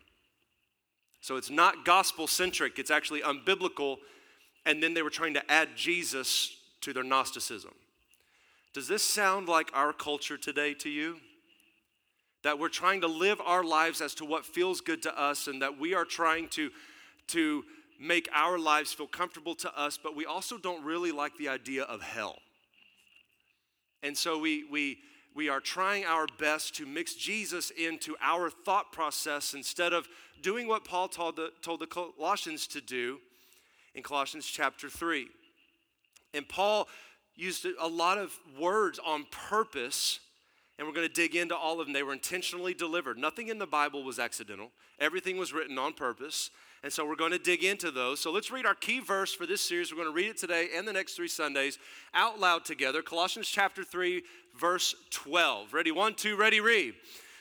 So 1.21 1.35
it's 1.35 1.49
not 1.49 1.85
gospel 1.85 2.27
centric, 2.27 2.77
it's 2.77 2.91
actually 2.91 3.21
unbiblical. 3.21 3.97
And 4.67 4.83
then 4.83 4.93
they 4.93 5.01
were 5.01 5.09
trying 5.09 5.33
to 5.33 5.51
add 5.51 5.69
Jesus 5.75 6.55
to 6.81 6.93
their 6.93 7.03
Gnosticism. 7.03 7.73
Does 8.75 8.87
this 8.87 9.03
sound 9.03 9.47
like 9.47 9.71
our 9.73 9.91
culture 9.91 10.37
today 10.37 10.75
to 10.75 10.89
you? 10.89 11.17
That 12.43 12.59
we're 12.59 12.69
trying 12.69 13.01
to 13.01 13.07
live 13.07 13.41
our 13.43 13.63
lives 13.63 14.01
as 14.01 14.13
to 14.15 14.25
what 14.25 14.45
feels 14.45 14.81
good 14.81 15.01
to 15.01 15.19
us, 15.19 15.47
and 15.47 15.63
that 15.63 15.79
we 15.79 15.95
are 15.95 16.05
trying 16.05 16.47
to, 16.49 16.69
to 17.27 17.63
make 17.99 18.27
our 18.33 18.59
lives 18.59 18.93
feel 18.93 19.07
comfortable 19.07 19.55
to 19.55 19.79
us, 19.79 19.97
but 20.01 20.15
we 20.15 20.25
also 20.25 20.57
don't 20.57 20.83
really 20.83 21.11
like 21.11 21.37
the 21.37 21.47
idea 21.47 21.83
of 21.83 22.01
hell. 22.01 22.37
And 24.01 24.17
so 24.17 24.37
we, 24.37 24.65
we, 24.69 24.97
we 25.33 25.49
are 25.49 25.61
trying 25.61 26.03
our 26.03 26.27
best 26.37 26.75
to 26.75 26.85
mix 26.85 27.15
Jesus 27.15 27.71
into 27.71 28.15
our 28.21 28.49
thought 28.49 28.91
process 28.91 29.53
instead 29.53 29.93
of 29.93 30.07
doing 30.41 30.67
what 30.67 30.83
Paul 30.83 31.07
told 31.07 31.37
the, 31.37 31.51
told 31.61 31.79
the 31.79 31.87
Colossians 31.87 32.67
to 32.67 32.81
do 32.81 33.19
in 33.95 34.03
Colossians 34.03 34.45
chapter 34.45 34.89
3. 34.89 35.27
And 36.33 36.47
Paul 36.47 36.87
used 37.35 37.65
a 37.79 37.87
lot 37.87 38.17
of 38.17 38.37
words 38.59 38.99
on 39.03 39.25
purpose, 39.31 40.19
and 40.77 40.87
we're 40.87 40.93
going 40.93 41.07
to 41.07 41.13
dig 41.13 41.35
into 41.35 41.55
all 41.55 41.79
of 41.79 41.87
them. 41.87 41.93
They 41.93 42.03
were 42.03 42.13
intentionally 42.13 42.73
delivered. 42.73 43.17
Nothing 43.17 43.47
in 43.47 43.59
the 43.59 43.67
Bible 43.67 44.03
was 44.03 44.19
accidental, 44.19 44.71
everything 44.99 45.37
was 45.37 45.53
written 45.53 45.77
on 45.77 45.93
purpose. 45.93 46.49
And 46.83 46.91
so 46.91 47.05
we're 47.07 47.15
going 47.15 47.31
to 47.31 47.39
dig 47.39 47.63
into 47.63 47.91
those. 47.91 48.19
So 48.19 48.29
let's 48.29 48.51
read 48.51 48.65
our 48.65 48.75
key 48.75 48.99
verse 48.99 49.33
for 49.33 49.45
this 49.45 49.61
series. 49.61 49.91
We're 49.91 50.03
going 50.03 50.09
to 50.09 50.13
read 50.13 50.29
it 50.29 50.37
today 50.37 50.67
and 50.75 50.85
the 50.85 50.91
next 50.91 51.13
three 51.13 51.29
Sundays 51.29 51.79
out 52.13 52.39
loud 52.39 52.65
together. 52.65 53.01
Colossians 53.01 53.47
chapter 53.47 53.85
3, 53.85 54.21
verse 54.59 54.93
12. 55.11 55.73
Ready? 55.73 55.91
One, 55.91 56.13
two, 56.13 56.35
ready, 56.35 56.59
read. 56.59 56.95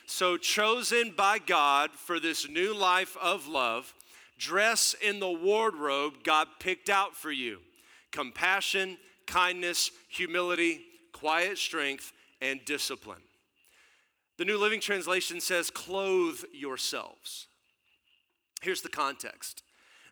So, 0.05 0.37
chosen 0.37 1.13
by 1.15 1.39
God 1.39 1.91
for 1.91 2.19
this 2.19 2.49
new 2.49 2.73
life 2.73 3.17
of 3.21 3.47
love, 3.47 3.93
dress 4.37 4.95
in 5.01 5.19
the 5.19 5.31
wardrobe 5.31 6.23
God 6.23 6.47
picked 6.59 6.89
out 6.89 7.15
for 7.15 7.31
you 7.31 7.59
compassion, 8.11 8.97
kindness, 9.27 9.91
humility, 10.07 10.81
quiet 11.11 11.57
strength, 11.57 12.13
and 12.41 12.63
discipline. 12.65 13.21
The 14.37 14.45
New 14.45 14.57
Living 14.57 14.81
Translation 14.81 15.39
says, 15.39 15.69
clothe 15.69 16.43
yourselves. 16.53 17.47
Here's 18.63 18.81
the 18.81 18.89
context 18.89 19.61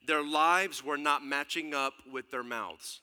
their 0.06 0.22
lives 0.24 0.84
were 0.84 0.98
not 0.98 1.24
matching 1.24 1.74
up 1.74 1.94
with 2.12 2.32
their 2.32 2.44
mouths, 2.44 3.00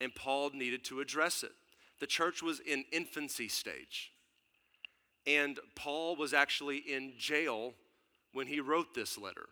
and 0.00 0.14
Paul 0.14 0.50
needed 0.54 0.84
to 0.84 1.00
address 1.00 1.42
it. 1.42 1.52
The 2.00 2.06
church 2.06 2.42
was 2.42 2.60
in 2.60 2.84
infancy 2.92 3.48
stage, 3.48 4.12
and 5.26 5.60
Paul 5.74 6.16
was 6.16 6.32
actually 6.32 6.78
in 6.78 7.12
jail 7.18 7.74
when 8.32 8.46
he 8.46 8.60
wrote 8.60 8.94
this 8.94 9.18
letter. 9.18 9.48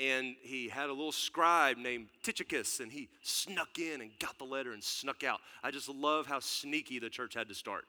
And 0.00 0.36
he 0.42 0.68
had 0.68 0.88
a 0.88 0.92
little 0.92 1.12
scribe 1.12 1.76
named 1.76 2.06
Tychicus, 2.22 2.80
and 2.80 2.90
he 2.90 3.08
snuck 3.22 3.78
in 3.78 4.00
and 4.00 4.10
got 4.20 4.38
the 4.38 4.44
letter 4.44 4.72
and 4.72 4.82
snuck 4.82 5.24
out. 5.24 5.40
I 5.62 5.70
just 5.70 5.88
love 5.88 6.26
how 6.26 6.38
sneaky 6.38 6.98
the 6.98 7.10
church 7.10 7.34
had 7.34 7.48
to 7.48 7.54
start 7.54 7.84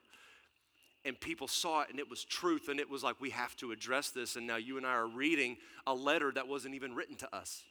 and 1.05 1.19
people 1.19 1.47
saw 1.47 1.81
it 1.81 1.89
and 1.89 1.99
it 1.99 2.09
was 2.09 2.23
truth 2.23 2.67
and 2.67 2.79
it 2.79 2.89
was 2.89 3.03
like 3.03 3.19
we 3.21 3.29
have 3.29 3.55
to 3.57 3.71
address 3.71 4.09
this. 4.09 4.35
And 4.35 4.45
now 4.45 4.57
you 4.57 4.77
and 4.77 4.85
i 4.85 4.91
are 4.91 5.07
reading 5.07 5.57
a 5.87 5.93
letter 5.93 6.31
that 6.33 6.47
wasn't 6.47 6.75
even 6.75 6.93
written 6.93 7.15
to 7.17 7.35
us. 7.35 7.63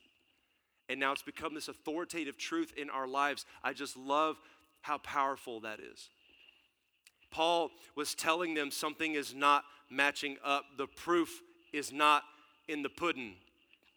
And 0.89 0.99
now 0.99 1.13
it's 1.13 1.23
become 1.23 1.55
this 1.55 1.69
authoritative 1.69 2.39
truth 2.39 2.73
in 2.77 2.89
our 2.89 3.07
lives. 3.07 3.45
I 3.63 3.75
just 3.75 3.97
love 3.97 4.41
how 4.81 4.99
powerful 4.99 5.61
that 5.61 5.81
is. 5.81 6.09
Paul 7.31 7.71
was 7.95 8.15
telling 8.15 8.55
them 8.55 8.71
something 8.71 9.15
is 9.15 9.35
not 9.35 9.65
matching 9.91 10.39
up. 10.43 10.65
The 10.79 10.87
proof 10.87 11.43
is 11.75 11.93
not 11.93 12.23
in 12.69 12.83
the 12.83 12.89
pudding. 12.89 13.35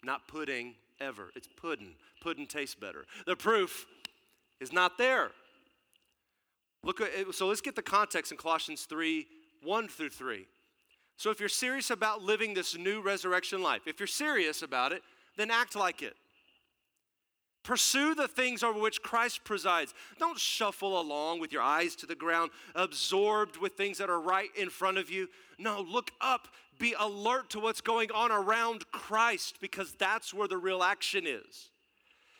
Not 0.03 0.27
pudding 0.27 0.75
ever. 0.99 1.29
It's 1.35 1.47
pudding. 1.47 1.93
Pudding 2.21 2.47
tastes 2.47 2.75
better. 2.75 3.05
The 3.25 3.37
proof 3.37 3.85
is 4.59 4.73
not 4.73 4.97
there 4.97 5.31
Look 6.83 7.01
at, 7.01 7.33
so 7.33 7.47
let's 7.47 7.61
get 7.61 7.75
the 7.75 7.81
context 7.81 8.31
in 8.31 8.37
Colossians 8.37 8.83
3 8.85 9.27
1 9.63 9.87
through 9.87 10.09
3. 10.09 10.47
So 11.17 11.29
if 11.29 11.39
you're 11.39 11.49
serious 11.49 11.91
about 11.91 12.23
living 12.23 12.55
this 12.55 12.75
new 12.75 13.01
resurrection 13.01 13.61
life, 13.61 13.81
if 13.85 13.99
you're 13.99 14.07
serious 14.07 14.63
about 14.63 14.91
it, 14.91 15.03
then 15.37 15.51
act 15.51 15.75
like 15.75 16.01
it. 16.01 16.15
Pursue 17.63 18.15
the 18.15 18.27
things 18.27 18.63
over 18.63 18.79
which 18.79 19.03
Christ 19.03 19.43
presides. 19.43 19.93
Don't 20.17 20.39
shuffle 20.39 20.99
along 20.99 21.39
with 21.39 21.51
your 21.51 21.61
eyes 21.61 21.95
to 21.97 22.07
the 22.07 22.15
ground, 22.15 22.49
absorbed 22.73 23.57
with 23.57 23.73
things 23.73 23.99
that 23.99 24.09
are 24.09 24.19
right 24.19 24.49
in 24.57 24.71
front 24.71 24.97
of 24.97 25.11
you. 25.11 25.27
No, 25.59 25.81
look 25.81 26.09
up. 26.19 26.47
Be 26.79 26.95
alert 26.99 27.51
to 27.51 27.59
what's 27.59 27.81
going 27.81 28.11
on 28.11 28.31
around 28.31 28.91
Christ 28.91 29.57
because 29.61 29.93
that's 29.93 30.33
where 30.33 30.47
the 30.47 30.57
real 30.57 30.81
action 30.81 31.27
is. 31.27 31.69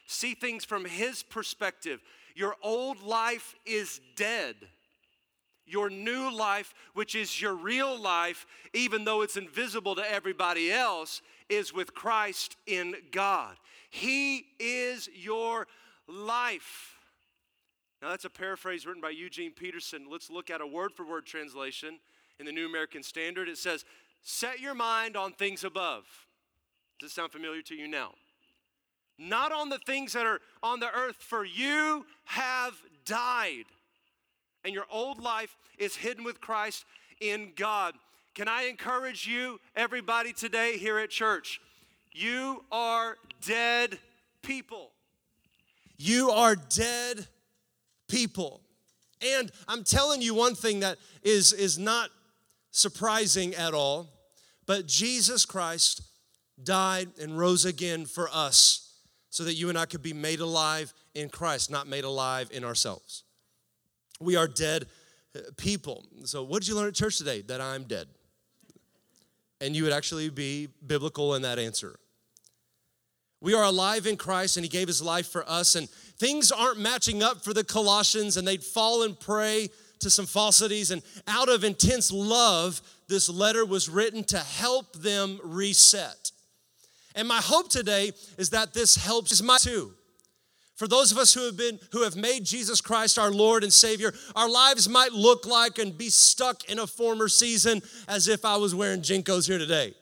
See 0.07 0.33
things 0.33 0.65
from 0.65 0.86
His 0.86 1.21
perspective. 1.21 2.01
Your 2.35 2.55
old 2.61 3.01
life 3.01 3.55
is 3.65 4.00
dead. 4.15 4.55
Your 5.65 5.89
new 5.89 6.35
life, 6.35 6.73
which 6.93 7.15
is 7.15 7.41
your 7.41 7.53
real 7.53 8.00
life, 8.00 8.45
even 8.73 9.05
though 9.05 9.21
it's 9.21 9.38
invisible 9.38 9.95
to 9.95 10.11
everybody 10.11 10.71
else, 10.71 11.21
is 11.50 11.73
with 11.73 11.93
Christ 11.93 12.57
in 12.65 12.95
God. 13.11 13.55
He 13.89 14.45
is 14.59 15.09
your 15.13 15.67
life. 16.07 16.95
Now, 18.01 18.09
that's 18.09 18.25
a 18.25 18.29
paraphrase 18.29 18.85
written 18.85 19.01
by 19.01 19.11
Eugene 19.11 19.51
Peterson. 19.51 20.07
Let's 20.09 20.29
look 20.29 20.50
at 20.50 20.59
a 20.59 20.67
word 20.67 20.93
for 20.93 21.05
word 21.05 21.25
translation 21.25 22.00
in 22.39 22.45
the 22.45 22.51
New 22.51 22.65
American 22.65 23.03
Standard. 23.03 23.47
It 23.47 23.57
says, 23.57 23.85
Set 24.23 24.59
your 24.59 24.73
mind 24.73 25.15
on 25.15 25.33
things 25.33 25.63
above. 25.63 26.03
Does 27.00 27.09
this 27.09 27.13
sound 27.13 27.31
familiar 27.31 27.61
to 27.63 27.75
you 27.75 27.88
now? 27.88 28.13
Not 29.18 29.51
on 29.51 29.70
the 29.70 29.80
things 29.80 30.13
that 30.13 30.25
are 30.25 30.39
on 30.63 30.80
the 30.80 30.94
earth, 30.94 31.18
for 31.18 31.46
you 31.46 32.06
have 32.25 32.74
died. 33.06 33.65
And 34.63 34.74
your 34.74 34.86
old 34.91 35.22
life 35.22 35.56
is 35.77 35.96
hidden 35.96 36.24
with 36.24 36.41
Christ 36.41 36.86
in 37.20 37.53
God. 37.56 37.96
Can 38.34 38.48
I 38.48 38.63
encourage 38.63 39.27
you, 39.27 39.60
everybody, 39.75 40.34
today 40.34 40.77
here 40.77 41.00
at 41.00 41.10
church? 41.10 41.60
You 42.12 42.63
are 42.72 43.18
dead 43.46 44.00
people. 44.41 44.91
You 45.98 46.32
are 46.32 46.56
dead 46.56 47.27
people. 48.08 48.62
And 49.22 49.51
I'm 49.68 49.84
telling 49.84 50.22
you 50.22 50.34
one 50.34 50.56
thing 50.56 50.80
that 50.80 50.98
is, 51.24 51.53
is 51.53 51.77
not 51.77 52.10
surprising 52.72 53.53
at 53.56 53.74
all, 53.74 54.10
but 54.65 54.88
Jesus 54.88 55.46
Christ 55.46 56.01
died 56.63 57.10
and 57.20 57.38
rose 57.38 57.65
again 57.65 58.06
for 58.06 58.30
us 58.32 58.90
so 59.31 59.45
that 59.45 59.55
you 59.55 59.69
and 59.69 59.77
I 59.77 59.85
could 59.85 60.03
be 60.03 60.13
made 60.13 60.41
alive 60.41 60.93
in 61.15 61.29
Christ, 61.29 61.71
not 61.71 61.88
made 61.88 62.03
alive 62.03 62.50
in 62.53 62.63
ourselves. 62.63 63.23
We 64.19 64.35
are 64.35 64.47
dead 64.47 64.85
uh, 65.35 65.39
people. 65.57 66.05
So, 66.25 66.43
what 66.43 66.61
did 66.61 66.67
you 66.67 66.75
learn 66.75 66.89
at 66.89 66.93
church 66.93 67.17
today? 67.17 67.41
That 67.41 67.61
I'm 67.61 67.85
dead. 67.85 68.07
And 69.59 69.75
you 69.75 69.83
would 69.83 69.93
actually 69.93 70.29
be 70.29 70.67
biblical 70.85 71.33
in 71.35 71.41
that 71.43 71.57
answer. 71.57 71.97
We 73.39 73.55
are 73.55 73.63
alive 73.63 74.05
in 74.05 74.17
Christ, 74.17 74.57
and 74.57 74.65
He 74.65 74.69
gave 74.69 74.88
His 74.88 75.01
life 75.01 75.27
for 75.27 75.50
us. 75.50 75.75
And 75.75 75.89
things 75.89 76.51
aren't 76.51 76.79
matching 76.79 77.23
up 77.23 77.43
for 77.43 77.53
the 77.53 77.63
Colossians, 77.63 78.38
and 78.38 78.47
they'd 78.47 78.63
fall 78.63 79.03
and 79.03 79.19
prey 79.19 79.69
to 80.00 80.09
some 80.09 80.25
falsities. 80.25 80.91
And 80.91 81.01
out 81.27 81.47
of 81.47 81.63
intense 81.63 82.11
love, 82.11 82.81
this 83.07 83.29
letter 83.29 83.65
was 83.65 83.88
written 83.88 84.23
to 84.25 84.39
help 84.39 84.93
them 84.97 85.39
reset. 85.43 86.20
And 87.15 87.27
my 87.27 87.41
hope 87.41 87.70
today 87.70 88.12
is 88.38 88.51
that 88.51 88.74
this 88.74 88.96
helps 88.96 89.41
my 89.41 89.58
too. 89.58 89.94
For 90.75 90.88
those 90.88 91.12
of 91.12 91.20
us 91.20 91.34
who 91.34 91.46
have 91.46 91.58
been 91.58 91.80
who 91.91 92.03
have 92.03 92.15
made 92.15 92.44
Jesus 92.44 92.82
Christ 92.82 93.20
our 93.20 93.30
Lord 93.30 93.63
and 93.63 93.72
Savior, 93.72 94.13
our 94.36 94.50
lives 94.50 94.89
might 94.89 95.12
look 95.12 95.46
like 95.46 95.77
and 95.77 95.96
be 95.96 96.10
stuck 96.10 96.68
in 96.70 96.80
a 96.80 96.88
former 96.88 97.27
season 97.27 97.82
as 98.08 98.27
if 98.27 98.44
I 98.44 98.58
was 98.58 98.74
wearing 98.74 99.01
JNCOs 99.01 99.48
here 99.48 99.60
today. 99.60 99.94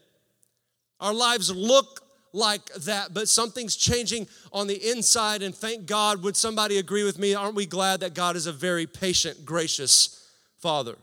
Our 1.01 1.13
lives 1.13 1.53
look 1.53 2.01
like 2.31 2.73
that, 2.75 3.13
but 3.13 3.27
something's 3.27 3.75
changing 3.75 4.27
on 4.53 4.67
the 4.67 4.89
inside, 4.89 5.41
and 5.41 5.53
thank 5.53 5.85
God. 5.85 6.23
Would 6.23 6.37
somebody 6.37 6.77
agree 6.77 7.03
with 7.03 7.19
me? 7.19 7.33
Aren't 7.33 7.55
we 7.55 7.65
glad 7.65 7.99
that 8.01 8.13
God 8.13 8.35
is 8.35 8.47
a 8.47 8.53
very 8.53 8.87
patient, 8.87 9.43
gracious 9.45 10.31
Father? 10.59 10.95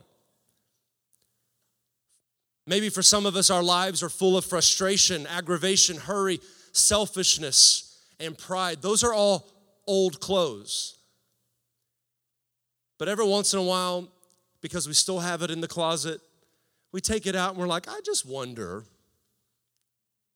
Maybe 2.67 2.89
for 2.89 3.01
some 3.01 3.25
of 3.25 3.37
us, 3.37 3.49
our 3.49 3.63
lives 3.63 4.03
are 4.03 4.09
full 4.09 4.35
of 4.37 4.43
frustration, 4.43 5.25
aggravation, 5.25 5.95
hurry, 5.95 6.41
selfishness, 6.73 8.03
and 8.19 8.37
pride. 8.37 8.81
Those 8.81 9.05
are 9.05 9.13
all 9.13 9.49
old 9.87 10.19
clothes. 10.19 10.97
But 12.99 13.07
every 13.07 13.25
once 13.25 13.53
in 13.53 13.59
a 13.59 13.63
while, 13.63 14.09
because 14.59 14.85
we 14.85 14.93
still 14.93 15.19
have 15.19 15.41
it 15.43 15.49
in 15.49 15.61
the 15.61 15.67
closet, 15.67 16.19
we 16.91 16.99
take 16.99 17.25
it 17.25 17.37
out 17.37 17.51
and 17.51 17.59
we're 17.59 17.67
like, 17.67 17.87
I 17.87 18.01
just 18.03 18.25
wonder, 18.25 18.83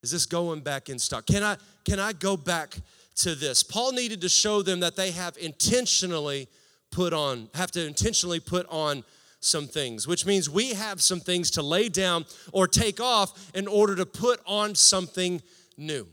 is 0.02 0.12
this 0.12 0.26
going 0.26 0.62
back 0.62 0.90
in 0.90 1.00
stock? 1.00 1.26
Can 1.26 1.44
I, 1.44 1.58
can 1.84 2.00
I 2.00 2.14
go 2.14 2.38
back 2.38 2.78
to 3.18 3.36
this? 3.36 3.62
Paul 3.62 3.92
needed 3.92 4.22
to 4.22 4.30
show 4.30 4.62
them 4.62 4.80
that 4.80 4.96
they 4.96 5.12
have 5.12 5.38
intentionally 5.38 6.48
put 6.92 7.12
on, 7.12 7.50
have 7.56 7.72
to 7.72 7.86
intentionally 7.86 8.40
put 8.40 8.66
on 8.70 9.04
some 9.42 9.68
things, 9.68 10.08
which 10.08 10.26
means 10.26 10.50
we 10.50 10.74
have 10.74 11.02
some 11.02 11.20
things 11.20 11.52
to 11.52 11.62
lay 11.62 11.90
down 11.90 12.26
or 12.54 12.68
take 12.68 13.02
off 13.02 13.52
in 13.54 13.68
order 13.68 13.96
to 13.96 14.06
put 14.06 14.40
on 14.46 14.76
something 14.76 15.42
new. 15.76 16.08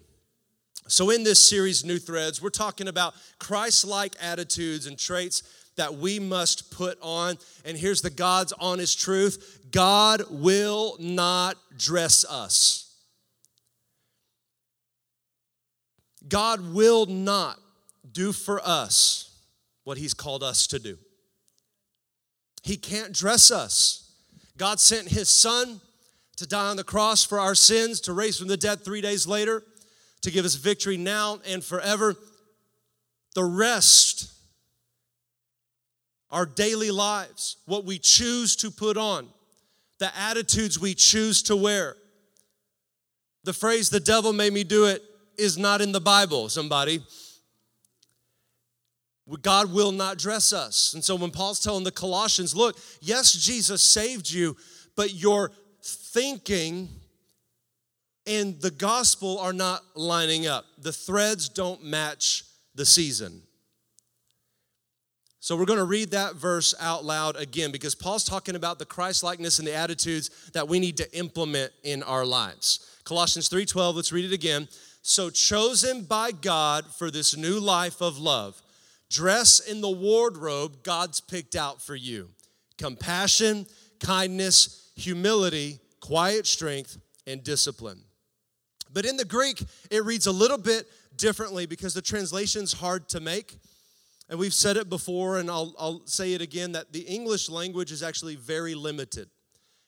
So, 0.89 1.11
in 1.11 1.23
this 1.23 1.47
series, 1.47 1.85
New 1.85 1.99
Threads, 1.99 2.43
we're 2.43 2.49
talking 2.49 2.89
about 2.89 3.15
Christ 3.39 3.85
like 3.85 4.17
attitudes 4.21 4.87
and 4.87 4.99
traits 4.99 5.43
that 5.77 5.95
we 5.95 6.19
must 6.19 6.71
put 6.71 6.99
on. 7.03 7.39
And 7.65 7.77
here's 7.77 8.01
the 8.01 8.11
God's 8.11 8.55
honest 8.59 8.99
truth 8.99 9.69
God 9.71 10.23
will 10.31 10.97
not 10.99 11.57
dress 11.77 12.25
us. 12.25 12.87
God 16.27 16.73
will 16.73 17.07
not 17.07 17.59
do 18.11 18.33
for 18.33 18.61
us 18.67 19.39
what 19.85 19.99
He's 19.99 20.15
called 20.15 20.43
us 20.43 20.67
to 20.69 20.79
do. 20.79 20.99
He 22.63 22.77
can't 22.77 23.13
dress 23.13 23.51
us. 23.51 24.13
God 24.57 24.81
sent 24.81 25.09
His 25.09 25.29
Son 25.29 25.81
to 26.37 26.47
die 26.47 26.69
on 26.69 26.77
the 26.77 26.85
cross 26.85 27.25
for 27.25 27.41
our 27.41 27.55
sins, 27.55 28.01
to 28.03 28.13
raise 28.13 28.39
from 28.39 28.49
the 28.49 28.57
dead 28.57 28.85
three 28.85 29.01
days 29.01 29.27
later, 29.27 29.63
to 30.23 30.31
give 30.31 30.45
us 30.45 30.55
victory 30.55 30.97
now 30.97 31.41
and 31.47 31.65
forever. 31.65 32.15
The 33.35 33.45
rest, 33.45 34.33
our 36.31 36.47
daily 36.47 36.91
lives, 36.91 37.57
what 37.67 37.85
we 37.85 37.99
choose 37.99 38.57
to 38.57 38.71
put 38.71 38.97
on, 38.97 39.29
the 39.99 40.17
attitudes 40.17 40.79
we 40.79 40.95
choose 40.95 41.43
to 41.45 41.57
wear. 41.57 41.97
The 43.45 43.53
phrase, 43.53 43.91
the 43.91 44.01
devil 44.01 44.33
made 44.33 44.53
me 44.53 44.65
do 44.65 44.87
it, 44.87 45.03
is 45.37 45.57
not 45.57 45.81
in 45.81 45.93
the 45.93 46.01
Bible, 46.01 46.49
somebody. 46.49 47.01
God 49.37 49.73
will 49.73 49.93
not 49.93 50.17
dress 50.17 50.53
us. 50.53 50.95
And 50.95 51.05
so 51.05 51.15
when 51.15 51.31
Paul's 51.31 51.61
telling 51.61 51.85
the 51.85 51.91
Colossians, 51.91 52.55
look, 52.57 52.79
yes, 53.01 53.33
Jesus 53.33 53.83
saved 53.83 54.31
you, 54.31 54.57
but 54.97 55.15
your 55.15 55.53
thinking 55.83 56.89
and 58.27 58.61
the 58.61 58.71
gospel 58.71 59.39
are 59.39 59.53
not 59.53 59.83
lining 59.95 60.47
up. 60.47 60.65
The 60.79 60.93
threads 60.93 61.49
don't 61.49 61.85
match 61.85 62.45
the 62.75 62.87
season. 62.87 63.43
So 65.41 65.57
we're 65.57 65.67
going 65.67 65.79
to 65.79 65.85
read 65.85 66.11
that 66.11 66.35
verse 66.35 66.75
out 66.81 67.05
loud 67.05 67.37
again 67.37 67.71
because 67.71 67.95
Paul's 67.95 68.25
talking 68.25 68.55
about 68.55 68.79
the 68.79 68.85
Christ 68.85 69.23
likeness 69.23 69.59
and 69.59 69.67
the 69.67 69.75
attitudes 69.75 70.51
that 70.53 70.69
we 70.69 70.79
need 70.79 70.97
to 70.99 71.17
implement 71.17 71.73
in 71.83 72.03
our 72.03 72.27
lives. 72.27 72.99
Colossians 73.05 73.49
3:12, 73.49 73.95
let's 73.95 74.13
read 74.13 74.27
it 74.27 74.35
again. 74.35 74.69
So 75.01 75.31
chosen 75.31 76.05
by 76.05 76.33
God 76.33 76.87
for 76.87 77.11
this 77.11 77.37
new 77.37 77.61
life 77.61 78.03
of 78.03 78.19
love 78.19 78.61
Dress 79.11 79.61
in 79.61 79.81
the 79.81 79.91
wardrobe 79.91 80.83
God's 80.83 81.21
picked 81.21 81.57
out 81.57 81.83
for 81.83 81.95
you 81.95 82.31
compassion, 82.77 83.67
kindness, 84.01 84.91
humility, 84.97 85.81
quiet 86.01 86.47
strength, 86.47 86.99
and 87.27 87.43
discipline. 87.43 88.01
But 88.93 89.05
in 89.05 89.17
the 89.17 89.25
Greek, 89.25 89.63
it 89.91 90.05
reads 90.05 90.27
a 90.27 90.33
little 90.33 90.59
bit 90.59 90.87
differently 91.17 91.67
because 91.67 91.95
the 91.95 92.03
translation's 92.03 92.73
hard 92.73 93.09
to 93.11 93.21
make. 93.21 93.59
And 94.31 94.39
we've 94.39 94.55
said 94.55 94.77
it 94.77 94.89
before, 94.89 95.39
and 95.39 95.51
I'll, 95.51 95.75
I'll 95.79 96.07
say 96.07 96.35
it 96.35 96.41
again 96.41 96.73
that 96.73 96.93
the 96.93 97.01
English 97.01 97.49
language 97.49 97.91
is 97.91 98.03
actually 98.03 98.37
very 98.37 98.75
limited. 98.75 99.29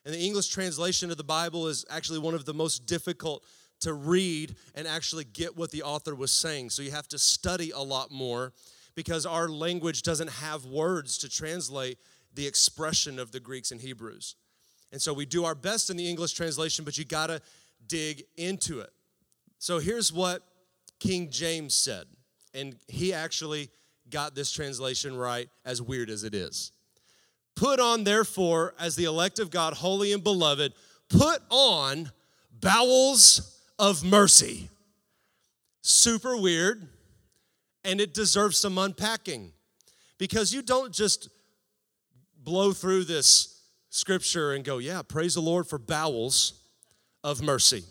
And 0.05 0.15
the 0.15 0.19
English 0.19 0.49
translation 0.49 1.11
of 1.11 1.19
the 1.19 1.25
Bible 1.25 1.69
is 1.69 1.85
actually 1.91 2.19
one 2.19 2.35
of 2.35 2.47
the 2.47 2.55
most 2.55 2.87
difficult 2.87 3.45
to 3.81 3.93
read 3.93 4.57
and 4.75 4.87
actually 4.87 5.25
get 5.25 5.57
what 5.57 5.71
the 5.71 5.83
author 5.83 6.15
was 6.15 6.33
saying. 6.33 6.71
So 6.71 6.83
you 6.83 6.91
have 6.91 7.09
to 7.09 7.19
study 7.19 7.71
a 7.71 7.81
lot 7.81 8.11
more 8.11 8.53
because 8.95 9.27
our 9.27 9.49
language 9.49 10.03
doesn't 10.03 10.31
have 10.31 10.65
words 10.65 11.19
to 11.19 11.29
translate 11.29 11.99
the 12.35 12.47
expression 12.47 13.19
of 13.19 13.33
the 13.33 13.41
Greeks 13.41 13.73
and 13.73 13.81
Hebrews. 13.81 14.37
And 14.93 15.01
so 15.01 15.13
we 15.13 15.27
do 15.27 15.45
our 15.45 15.55
best 15.55 15.91
in 15.91 15.97
the 15.97 16.09
English 16.09 16.33
translation, 16.33 16.85
but 16.85 16.99
you 16.99 17.05
got 17.05 17.29
to 17.29 17.41
dig 17.87 18.25
into 18.37 18.81
it. 18.81 18.93
So 19.59 19.79
here's 19.79 20.13
what 20.13 20.43
King 20.99 21.31
James 21.31 21.75
said, 21.75 22.07
and 22.55 22.77
he 22.89 23.13
actually 23.13 23.69
got 24.11 24.35
this 24.35 24.51
translation 24.51 25.17
right, 25.17 25.49
as 25.65 25.81
weird 25.81 26.11
as 26.11 26.25
it 26.25 26.35
is. 26.35 26.73
Put 27.55 27.79
on, 27.79 28.05
therefore, 28.05 28.75
as 28.79 28.97
the 28.97 29.05
elect 29.05 29.39
of 29.39 29.51
God, 29.51 29.75
holy 29.75 30.13
and 30.13 30.25
beloved, 30.25 30.73
put 31.09 31.43
on 31.51 32.11
bowels 32.61 33.61
of 33.79 34.05
mercy. 34.05 34.69
Super 35.83 36.37
weird 36.37 36.89
and 37.85 38.01
it 38.01 38.15
deserves 38.15 38.59
some 38.59 38.79
unpacking 38.79 39.53
because 40.19 40.53
you 40.53 40.63
don't 40.63 40.93
just 40.93 41.29
blow 42.43 42.73
through 42.73 43.05
this 43.05 43.63
scripture 43.91 44.53
and 44.53 44.65
go, 44.65 44.79
yeah, 44.79 45.03
praise 45.03 45.35
the 45.35 45.41
Lord 45.41 45.67
for 45.67 45.79
bowels 45.79 46.63
of 47.25 47.43
mercy. 47.43 47.85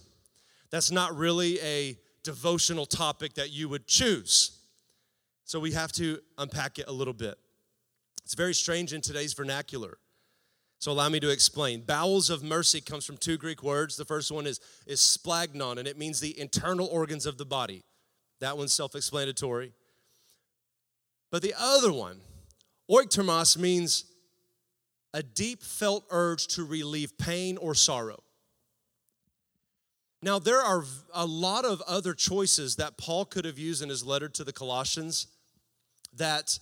That's 0.70 0.92
not 0.92 1.16
really 1.16 1.60
a 1.62 1.98
devotional 2.24 2.86
topic 2.86 3.34
that 3.36 3.52
you 3.52 3.70
would 3.70 3.88
choose. 3.88 4.60
So 5.46 5.60
we 5.60 5.72
have 5.72 5.92
to 5.94 6.20
unpack 6.38 6.80
it 6.80 6.86
a 6.88 6.92
little 6.92 7.14
bit. 7.14 7.36
It's 8.24 8.36
very 8.36 8.54
strange 8.54 8.94
in 8.94 9.02
today's 9.02 9.34
vernacular. 9.34 9.98
So 10.78 10.92
allow 10.92 11.10
me 11.10 11.20
to 11.20 11.30
explain. 11.30 11.82
Bowels 11.82 12.30
of 12.30 12.44
mercy 12.44 12.80
comes 12.80 13.04
from 13.04 13.18
two 13.18 13.38
Greek 13.38 13.64
words. 13.64 13.98
The 13.98 14.06
first 14.06 14.32
one 14.32 14.48
is, 14.48 14.62
is 14.86 15.00
splagnon, 15.00 15.78
and 15.78 15.88
it 15.88 15.98
means 15.98 16.20
the 16.20 16.40
internal 16.40 16.88
organs 16.88 17.26
of 17.26 17.38
the 17.38 17.46
body. 17.46 17.84
That 18.40 18.58
one's 18.58 18.72
self 18.72 18.96
explanatory. 18.96 19.74
But 21.32 21.42
the 21.42 21.54
other 21.58 21.92
one, 21.94 22.22
oiktermos, 22.90 23.58
means 23.58 24.06
a 25.14 25.24
deep 25.24 25.64
felt 25.64 26.06
urge 26.10 26.48
to 26.48 26.64
relieve 26.64 27.18
pain 27.18 27.58
or 27.58 27.76
sorrow. 27.76 28.24
Now, 30.22 30.38
there 30.38 30.62
are 30.62 30.84
a 31.14 31.26
lot 31.26 31.66
of 31.66 31.82
other 31.88 32.14
choices 32.14 32.76
that 32.76 32.98
Paul 32.98 33.26
could 33.26 33.46
have 33.46 33.58
used 33.58 33.82
in 33.82 33.90
his 33.90 34.06
letter 34.06 34.28
to 34.30 34.44
the 34.44 34.52
Colossians 34.52 35.28
that 36.16 36.60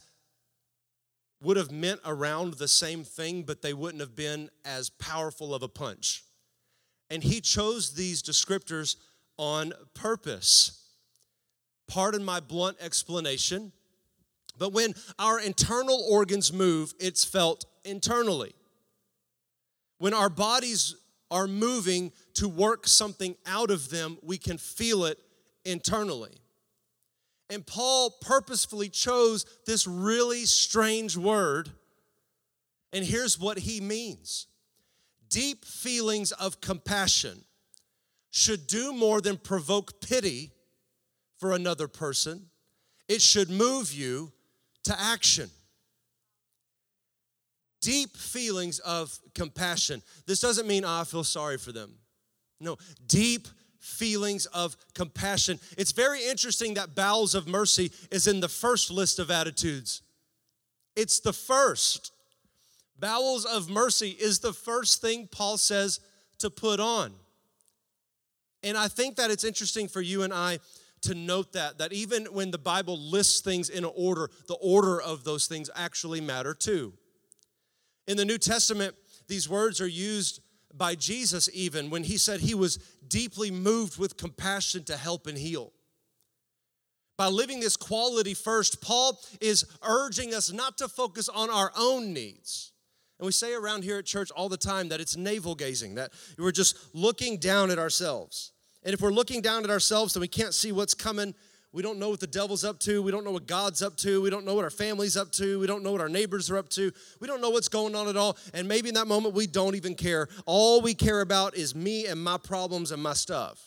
would 1.41 1.57
have 1.57 1.71
meant 1.71 2.01
around 2.05 2.55
the 2.55 2.67
same 2.67 3.03
thing, 3.03 3.43
but 3.43 3.61
they 3.61 3.73
wouldn't 3.73 4.01
have 4.01 4.15
been 4.15 4.49
as 4.65 4.89
powerful 4.89 5.55
of 5.55 5.63
a 5.63 5.67
punch. 5.67 6.23
And 7.09 7.23
he 7.23 7.41
chose 7.41 7.93
these 7.93 8.21
descriptors 8.21 8.95
on 9.37 9.73
purpose. 9.93 10.83
Pardon 11.87 12.23
my 12.23 12.39
blunt 12.39 12.77
explanation, 12.81 13.71
but 14.57 14.73
when 14.73 14.93
our 15.19 15.39
internal 15.39 16.05
organs 16.09 16.51
move, 16.51 16.93
it's 16.99 17.23
felt 17.23 17.65
internally. 17.83 18.53
When 19.99 20.13
our 20.13 20.29
bodies 20.29 20.95
are 21.29 21.47
moving 21.47 22.11
to 22.35 22.47
work 22.47 22.87
something 22.87 23.35
out 23.45 23.71
of 23.71 23.89
them, 23.89 24.17
we 24.21 24.37
can 24.37 24.57
feel 24.57 25.05
it 25.05 25.19
internally. 25.65 26.31
And 27.49 27.65
Paul 27.65 28.11
purposefully 28.21 28.89
chose 28.89 29.45
this 29.65 29.87
really 29.87 30.45
strange 30.45 31.15
word. 31.15 31.69
And 32.93 33.05
here's 33.05 33.39
what 33.39 33.59
he 33.59 33.81
means 33.81 34.47
deep 35.29 35.65
feelings 35.65 36.31
of 36.33 36.61
compassion 36.61 37.43
should 38.31 38.67
do 38.67 38.93
more 38.93 39.19
than 39.19 39.37
provoke 39.37 39.99
pity 40.01 40.51
for 41.37 41.53
another 41.53 41.87
person, 41.87 42.47
it 43.07 43.21
should 43.21 43.49
move 43.49 43.93
you 43.93 44.31
to 44.87 44.99
action. 44.99 45.49
Deep 47.81 48.17
feelings 48.17 48.79
of 48.79 49.17
compassion. 49.35 50.01
This 50.25 50.39
doesn't 50.39 50.67
mean, 50.67 50.83
oh, 50.83 51.01
I 51.01 51.03
feel 51.03 51.23
sorry 51.23 51.57
for 51.57 51.71
them. 51.71 51.93
No, 52.59 52.77
deep 53.05 53.47
feelings 53.79 54.45
of 54.47 54.75
compassion. 54.95 55.59
It's 55.77 55.91
very 55.91 56.25
interesting 56.25 56.73
that 56.73 56.95
bowels 56.95 57.35
of 57.35 57.47
mercy 57.47 57.91
is 58.11 58.27
in 58.27 58.39
the 58.39 58.49
first 58.49 58.89
list 58.89 59.19
of 59.19 59.29
attitudes. 59.29 60.01
It's 60.95 61.19
the 61.19 61.33
first. 61.33 62.11
Bowels 62.97 63.45
of 63.45 63.69
mercy 63.69 64.09
is 64.09 64.39
the 64.39 64.53
first 64.53 65.01
thing 65.01 65.27
Paul 65.31 65.57
says 65.57 65.99
to 66.39 66.49
put 66.49 66.79
on. 66.79 67.13
And 68.63 68.77
I 68.77 68.87
think 68.87 69.17
that 69.17 69.31
it's 69.31 69.43
interesting 69.43 69.87
for 69.87 70.01
you 70.01 70.23
and 70.23 70.33
I 70.33 70.59
to 71.01 71.13
note 71.13 71.53
that, 71.53 71.77
that 71.77 71.93
even 71.93 72.25
when 72.25 72.51
the 72.51 72.57
Bible 72.57 72.97
lists 72.97 73.41
things 73.41 73.69
in 73.69 73.85
order, 73.85 74.29
the 74.47 74.55
order 74.55 75.01
of 75.01 75.23
those 75.23 75.47
things 75.47 75.69
actually 75.75 76.21
matter 76.21 76.53
too. 76.53 76.93
In 78.07 78.17
the 78.17 78.25
New 78.25 78.37
Testament, 78.37 78.95
these 79.27 79.49
words 79.49 79.81
are 79.81 79.87
used 79.87 80.41
by 80.73 80.95
Jesus 80.95 81.49
even 81.53 81.89
when 81.89 82.03
he 82.03 82.17
said 82.17 82.39
he 82.39 82.55
was 82.55 82.77
deeply 83.07 83.51
moved 83.51 83.97
with 83.97 84.17
compassion 84.17 84.83
to 84.85 84.97
help 84.97 85.27
and 85.27 85.37
heal. 85.37 85.73
By 87.17 87.27
living 87.27 87.59
this 87.59 87.75
quality 87.75 88.35
first, 88.35 88.79
Paul 88.81 89.19
is 89.41 89.65
urging 89.81 90.33
us 90.33 90.51
not 90.51 90.77
to 90.77 90.87
focus 90.87 91.27
on 91.29 91.49
our 91.49 91.71
own 91.75 92.13
needs. 92.13 92.73
And 93.19 93.25
we 93.25 93.31
say 93.31 93.53
around 93.53 93.83
here 93.83 93.97
at 93.97 94.05
church 94.05 94.29
all 94.31 94.49
the 94.49 94.57
time 94.57 94.89
that 94.89 95.01
it's 95.01 95.17
navel 95.17 95.55
gazing, 95.55 95.95
that 95.95 96.11
we're 96.37 96.51
just 96.51 96.77
looking 96.93 97.37
down 97.37 97.71
at 97.71 97.79
ourselves. 97.79 98.51
And 98.83 98.93
if 98.93 99.01
we're 99.01 99.11
looking 99.11 99.41
down 99.41 99.63
at 99.63 99.69
ourselves 99.69 100.15
and 100.15 100.21
we 100.21 100.27
can't 100.27 100.53
see 100.53 100.71
what's 100.71 100.93
coming, 100.93 101.33
we 101.73 101.83
don't 101.83 101.99
know 101.99 102.09
what 102.09 102.19
the 102.19 102.27
devil's 102.27 102.63
up 102.63 102.79
to. 102.79 103.03
We 103.03 103.11
don't 103.11 103.25
know 103.25 103.31
what 103.31 103.45
God's 103.45 103.81
up 103.81 103.97
to. 103.97 104.21
We 104.21 104.29
don't 104.29 104.45
know 104.45 104.55
what 104.55 104.63
our 104.63 104.69
family's 104.69 105.17
up 105.17 105.31
to. 105.33 105.59
We 105.59 105.67
don't 105.67 105.83
know 105.83 105.91
what 105.91 106.01
our 106.01 106.09
neighbors 106.09 106.49
are 106.49 106.57
up 106.57 106.69
to. 106.69 106.91
We 107.19 107.27
don't 107.27 107.41
know 107.41 107.49
what's 107.49 107.67
going 107.67 107.93
on 107.95 108.07
at 108.07 108.15
all. 108.15 108.37
And 108.53 108.67
maybe 108.67 108.89
in 108.89 108.95
that 108.95 109.07
moment, 109.07 109.35
we 109.35 109.47
don't 109.47 109.75
even 109.75 109.93
care. 109.93 110.27
All 110.45 110.81
we 110.81 110.93
care 110.93 111.21
about 111.21 111.55
is 111.55 111.75
me 111.75 112.07
and 112.07 112.23
my 112.23 112.37
problems 112.37 112.91
and 112.91 113.03
my 113.03 113.13
stuff. 113.13 113.61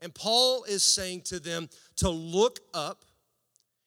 And 0.00 0.14
Paul 0.14 0.64
is 0.64 0.82
saying 0.82 1.22
to 1.26 1.38
them 1.38 1.68
to 1.96 2.08
look 2.08 2.60
up 2.74 3.04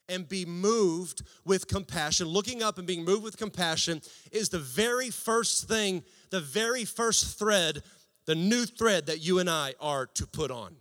and 0.07 0.29
be 0.29 0.45
moved 0.45 1.23
with 1.45 1.67
compassion. 1.67 2.27
Looking 2.27 2.61
up 2.61 2.77
and 2.77 2.87
being 2.87 3.03
moved 3.03 3.23
with 3.23 3.37
compassion 3.37 4.01
is 4.31 4.49
the 4.49 4.59
very 4.59 5.09
first 5.09 5.67
thing, 5.67 6.03
the 6.29 6.39
very 6.39 6.85
first 6.85 7.37
thread 7.37 7.81
the 8.25 8.35
new 8.35 8.65
thread 8.65 9.05
that 9.07 9.19
you 9.19 9.39
and 9.39 9.49
I 9.49 9.73
are 9.79 10.07
to 10.07 10.27
put 10.27 10.51
on. 10.51 10.75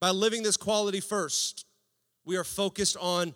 By 0.00 0.10
living 0.10 0.42
this 0.42 0.56
quality 0.56 1.00
first, 1.00 1.66
we 2.24 2.36
are 2.36 2.44
focused 2.44 2.96
on 3.00 3.34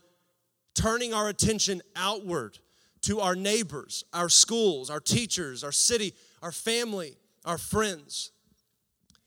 turning 0.75 1.13
our 1.13 1.29
attention 1.29 1.83
outward 1.97 2.59
to 3.03 3.21
our 3.21 3.35
neighbors, 3.35 4.05
our 4.13 4.29
schools, 4.29 4.91
our 4.91 5.01
teachers, 5.01 5.65
our 5.65 5.73
city, 5.73 6.15
our 6.41 6.53
family, 6.53 7.17
our 7.45 7.59
friends. 7.59 8.31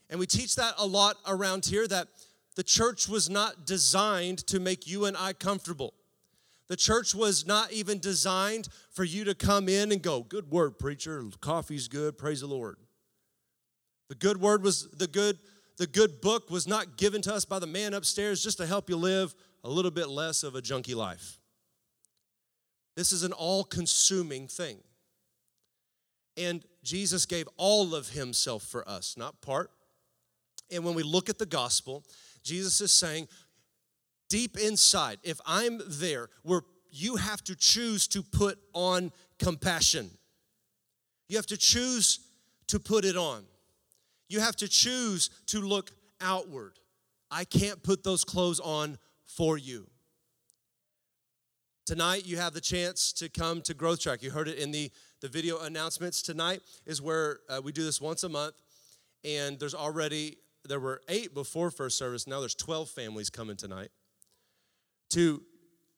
And 0.09 0.19
we 0.19 0.27
teach 0.27 0.55
that 0.55 0.75
a 0.77 0.85
lot 0.85 1.17
around 1.27 1.65
here 1.65 1.87
that 1.87 2.07
the 2.55 2.63
church 2.63 3.09
was 3.09 3.29
not 3.29 3.65
designed 3.65 4.39
to 4.47 4.59
make 4.59 4.87
you 4.87 5.05
and 5.05 5.17
I 5.17 5.33
comfortable. 5.33 5.93
The 6.67 6.77
church 6.77 7.13
was 7.13 7.45
not 7.45 7.71
even 7.71 7.99
designed 7.99 8.69
for 8.91 9.03
you 9.03 9.23
to 9.25 9.35
come 9.35 9.67
in 9.69 9.91
and 9.91 10.01
go, 10.01 10.23
Good 10.23 10.49
word, 10.49 10.79
preacher. 10.79 11.23
Coffee's 11.41 11.87
good. 11.87 12.17
Praise 12.17 12.41
the 12.41 12.47
Lord. 12.47 12.77
The 14.09 14.15
good 14.15 14.39
word 14.39 14.63
was 14.63 14.89
the 14.91 15.07
good, 15.07 15.39
the 15.77 15.87
good 15.87 16.21
book 16.21 16.49
was 16.49 16.67
not 16.67 16.97
given 16.97 17.21
to 17.23 17.33
us 17.33 17.45
by 17.45 17.59
the 17.59 17.67
man 17.67 17.93
upstairs 17.93 18.43
just 18.43 18.57
to 18.57 18.65
help 18.65 18.89
you 18.89 18.95
live 18.95 19.33
a 19.63 19.69
little 19.69 19.91
bit 19.91 20.09
less 20.09 20.43
of 20.43 20.55
a 20.55 20.61
junky 20.61 20.95
life. 20.95 21.39
This 22.95 23.11
is 23.11 23.23
an 23.23 23.33
all 23.33 23.63
consuming 23.63 24.47
thing. 24.47 24.77
And 26.37 26.63
Jesus 26.83 27.25
gave 27.25 27.47
all 27.57 27.95
of 27.95 28.09
himself 28.09 28.63
for 28.63 28.87
us, 28.87 29.15
not 29.17 29.41
part. 29.41 29.71
And 30.71 30.83
when 30.83 30.95
we 30.95 31.03
look 31.03 31.29
at 31.29 31.37
the 31.37 31.45
gospel, 31.45 32.03
Jesus 32.43 32.81
is 32.81 32.91
saying, 32.91 33.27
deep 34.29 34.57
inside, 34.57 35.19
if 35.23 35.39
I'm 35.45 35.81
there, 35.87 36.29
where 36.43 36.61
you 36.91 37.15
have 37.15 37.43
to 37.45 37.55
choose 37.55 38.07
to 38.09 38.21
put 38.21 38.57
on 38.73 39.11
compassion, 39.39 40.09
you 41.27 41.37
have 41.37 41.47
to 41.47 41.57
choose 41.57 42.19
to 42.67 42.79
put 42.79 43.03
it 43.03 43.17
on. 43.17 43.43
You 44.27 44.39
have 44.39 44.55
to 44.57 44.67
choose 44.67 45.29
to 45.47 45.61
look 45.61 45.91
outward. 46.21 46.79
I 47.29 47.43
can't 47.43 47.81
put 47.83 48.03
those 48.03 48.23
clothes 48.23 48.59
on 48.59 48.97
for 49.25 49.57
you. 49.57 49.87
Tonight, 51.85 52.25
you 52.25 52.37
have 52.37 52.53
the 52.53 52.61
chance 52.61 53.13
to 53.13 53.29
come 53.29 53.61
to 53.61 53.75
Growth 53.75 53.99
Track. 53.99 54.23
You 54.23 54.31
heard 54.31 54.47
it 54.47 54.57
in 54.57 54.71
the, 54.71 54.91
the 55.21 55.27
video 55.27 55.59
announcements. 55.59 56.23
Tonight 56.23 56.61
is 56.87 56.99
where 56.99 57.39
uh, 57.47 57.61
we 57.63 57.71
do 57.71 57.83
this 57.83 58.01
once 58.01 58.23
a 58.23 58.29
month, 58.29 58.55
and 59.23 59.59
there's 59.59 59.75
already, 59.75 60.37
there 60.67 60.79
were 60.79 61.01
eight 61.09 61.35
before 61.35 61.69
first 61.69 61.97
service. 61.97 62.25
Now 62.25 62.39
there's 62.39 62.55
12 62.55 62.89
families 62.89 63.29
coming 63.29 63.55
tonight 63.55 63.89
to 65.11 65.43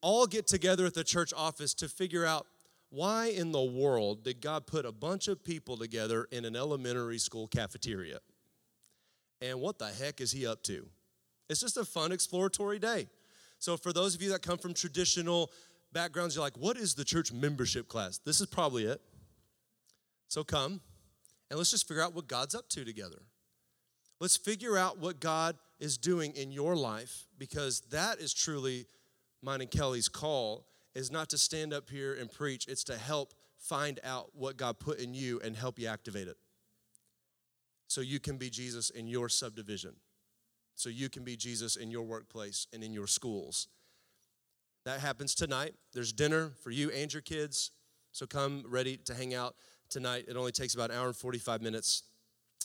all 0.01 0.27
get 0.27 0.45
together 0.45 0.85
at 0.85 0.93
the 0.93 1.03
church 1.03 1.33
office 1.35 1.73
to 1.75 1.87
figure 1.87 2.25
out 2.25 2.47
why 2.89 3.28
in 3.28 3.52
the 3.52 3.63
world 3.63 4.23
did 4.23 4.41
God 4.41 4.65
put 4.65 4.86
a 4.86 4.91
bunch 4.91 5.28
of 5.28 5.43
people 5.43 5.78
together 5.78 6.28
in 6.32 6.45
an 6.45 6.56
elementary 6.56 7.17
school 7.17 7.47
cafeteria? 7.47 8.19
And 9.41 9.60
what 9.60 9.78
the 9.78 9.88
heck 9.88 10.21
is 10.21 10.32
he 10.32 10.47
up 10.47 10.63
to? 10.63 10.88
It's 11.50 11.60
just 11.60 11.78
a 11.78 11.86
fun 11.86 12.12
exploratory 12.12 12.80
day. 12.80 13.08
So, 13.60 13.78
for 13.78 13.91
those 13.91 14.15
of 14.15 14.21
you 14.21 14.30
that 14.30 14.41
come 14.41 14.58
from 14.58 14.73
traditional 14.73 15.52
backgrounds, 15.93 16.36
you're 16.36 16.43
like, 16.43 16.58
what 16.58 16.78
is 16.78 16.95
the 16.95 17.04
church 17.04 17.32
membership 17.32 17.88
class? 17.88 18.19
This 18.19 18.39
is 18.39 18.47
probably 18.47 18.86
it. 18.86 19.02
So 20.28 20.43
come 20.43 20.82
and 21.50 21.58
let's 21.58 21.71
just 21.71 21.88
figure 21.88 22.04
out 22.04 22.13
what 22.13 22.28
God's 22.28 22.56
up 22.56 22.67
to 22.69 22.84
together. 22.84 23.21
Let's 24.19 24.36
figure 24.36 24.78
out 24.78 24.97
what 24.97 25.19
God 25.19 25.56
is 25.80 25.97
doing 25.97 26.34
in 26.34 26.52
your 26.52 26.76
life 26.76 27.26
because 27.38 27.82
that 27.91 28.19
is 28.19 28.34
truly 28.34 28.86
mine 29.41 29.62
and 29.62 29.71
Kelly's 29.71 30.10
call 30.10 30.65
is 30.97 31.12
not 31.12 31.29
to 31.29 31.38
stand 31.38 31.73
up 31.73 31.89
here 31.89 32.13
and 32.13 32.31
preach, 32.31 32.67
it's 32.67 32.83
to 32.86 32.97
help 32.97 33.33
find 33.57 33.99
out 34.03 34.31
what 34.33 34.57
God 34.57 34.79
put 34.79 34.99
in 34.99 35.13
you 35.13 35.39
and 35.43 35.55
help 35.55 35.79
you 35.79 35.88
activate 35.88 36.27
it. 36.27 36.38
So 37.88 38.01
you 38.01 38.19
can 38.19 38.38
be 38.38 38.49
Jesus 38.49 38.89
in 38.89 39.07
your 39.07 39.29
subdivision. 39.29 39.95
So 40.75 40.89
you 40.89 41.10
can 41.10 41.23
be 41.23 41.36
Jesus 41.36 41.75
in 41.75 41.89
your 41.89 42.03
workplace 42.03 42.67
and 42.73 42.83
in 42.83 42.93
your 42.93 43.07
schools 43.07 43.67
that 44.88 45.01
happens 45.01 45.36
tonight. 45.36 45.73
There's 45.93 46.13
dinner 46.13 46.53
for 46.63 46.71
you 46.71 46.89
and 46.91 47.12
your 47.12 47.21
kids. 47.21 47.71
So 48.13 48.25
come 48.25 48.63
ready 48.65 48.95
to 49.03 49.13
hang 49.13 49.33
out 49.33 49.55
tonight. 49.89 50.25
It 50.29 50.38
only 50.38 50.53
takes 50.53 50.75
about 50.75 50.91
an 50.91 50.97
hour 50.97 51.07
and 51.07 51.15
45 51.15 51.62
minutes. 51.62 52.03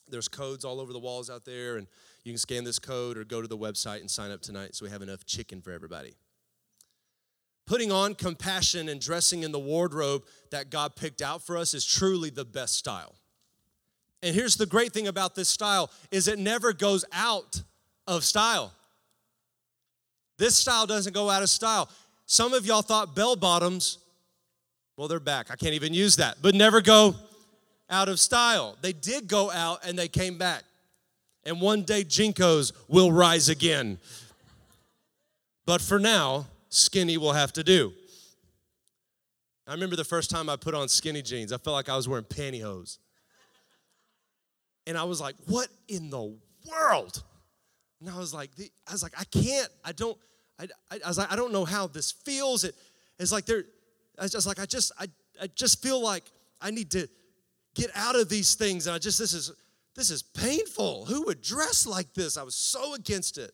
There's 0.08 0.28
codes 0.28 0.64
all 0.64 0.80
over 0.80 0.92
the 0.92 1.00
walls 1.00 1.28
out 1.28 1.44
there, 1.44 1.78
and 1.78 1.88
you 2.22 2.32
can 2.32 2.38
scan 2.38 2.62
this 2.62 2.78
code 2.78 3.18
or 3.18 3.24
go 3.24 3.42
to 3.42 3.48
the 3.48 3.58
website 3.58 4.00
and 4.00 4.10
sign 4.10 4.30
up 4.30 4.40
tonight 4.40 4.76
so 4.76 4.84
we 4.84 4.90
have 4.92 5.02
enough 5.02 5.26
chicken 5.26 5.60
for 5.60 5.72
everybody. 5.72 6.14
Putting 7.72 7.90
on 7.90 8.14
compassion 8.14 8.90
and 8.90 9.00
dressing 9.00 9.44
in 9.44 9.50
the 9.50 9.58
wardrobe 9.58 10.24
that 10.50 10.68
God 10.68 10.94
picked 10.94 11.22
out 11.22 11.40
for 11.40 11.56
us 11.56 11.72
is 11.72 11.86
truly 11.86 12.28
the 12.28 12.44
best 12.44 12.76
style. 12.76 13.14
And 14.22 14.34
here's 14.34 14.56
the 14.56 14.66
great 14.66 14.92
thing 14.92 15.08
about 15.08 15.34
this 15.34 15.48
style 15.48 15.90
is 16.10 16.28
it 16.28 16.38
never 16.38 16.74
goes 16.74 17.06
out 17.14 17.62
of 18.06 18.24
style. 18.24 18.74
This 20.36 20.54
style 20.54 20.84
doesn't 20.84 21.14
go 21.14 21.30
out 21.30 21.42
of 21.42 21.48
style. 21.48 21.88
Some 22.26 22.52
of 22.52 22.66
y'all 22.66 22.82
thought 22.82 23.16
bell 23.16 23.36
bottoms, 23.36 23.96
well, 24.98 25.08
they're 25.08 25.18
back. 25.18 25.50
I 25.50 25.56
can't 25.56 25.72
even 25.72 25.94
use 25.94 26.16
that, 26.16 26.42
but 26.42 26.54
never 26.54 26.82
go 26.82 27.14
out 27.88 28.10
of 28.10 28.20
style. 28.20 28.76
They 28.82 28.92
did 28.92 29.28
go 29.28 29.50
out 29.50 29.78
and 29.82 29.98
they 29.98 30.08
came 30.08 30.36
back. 30.36 30.64
And 31.46 31.58
one 31.58 31.84
day, 31.84 32.04
JNCOs 32.04 32.72
will 32.88 33.10
rise 33.10 33.48
again. 33.48 33.96
But 35.64 35.80
for 35.80 35.98
now, 35.98 36.48
skinny 36.72 37.18
will 37.18 37.32
have 37.32 37.52
to 37.52 37.62
do. 37.62 37.92
I 39.66 39.72
remember 39.72 39.94
the 39.94 40.04
first 40.04 40.30
time 40.30 40.48
I 40.48 40.56
put 40.56 40.74
on 40.74 40.88
skinny 40.88 41.22
jeans, 41.22 41.52
I 41.52 41.58
felt 41.58 41.74
like 41.74 41.88
I 41.88 41.96
was 41.96 42.08
wearing 42.08 42.24
pantyhose. 42.24 42.98
And 44.86 44.98
I 44.98 45.04
was 45.04 45.20
like, 45.20 45.36
what 45.46 45.68
in 45.86 46.10
the 46.10 46.36
world? 46.68 47.22
And 48.00 48.10
I 48.10 48.18
was 48.18 48.34
like, 48.34 48.50
I 48.88 48.92
was 48.92 49.02
like, 49.02 49.12
I 49.16 49.24
can't, 49.24 49.68
I 49.84 49.92
don't, 49.92 50.18
I, 50.58 50.66
I, 50.90 50.98
I 51.04 51.08
was 51.08 51.18
like, 51.18 51.30
I 51.32 51.36
don't 51.36 51.52
know 51.52 51.64
how 51.64 51.86
this 51.86 52.10
feels. 52.10 52.64
It, 52.64 52.74
it's 53.18 53.30
like 53.30 53.46
there, 53.46 53.62
I 54.18 54.22
was 54.22 54.32
just 54.32 54.46
like, 54.46 54.58
I 54.58 54.66
just, 54.66 54.90
I, 54.98 55.06
I 55.40 55.46
just 55.54 55.80
feel 55.82 56.02
like 56.02 56.24
I 56.60 56.70
need 56.72 56.90
to 56.92 57.08
get 57.74 57.90
out 57.94 58.16
of 58.16 58.28
these 58.28 58.54
things. 58.54 58.86
And 58.88 58.96
I 58.96 58.98
just, 58.98 59.18
this 59.18 59.32
is, 59.32 59.52
this 59.94 60.10
is 60.10 60.22
painful. 60.22 61.04
Who 61.04 61.22
would 61.26 61.40
dress 61.42 61.86
like 61.86 62.12
this? 62.14 62.36
I 62.36 62.42
was 62.42 62.56
so 62.56 62.94
against 62.94 63.38
it. 63.38 63.52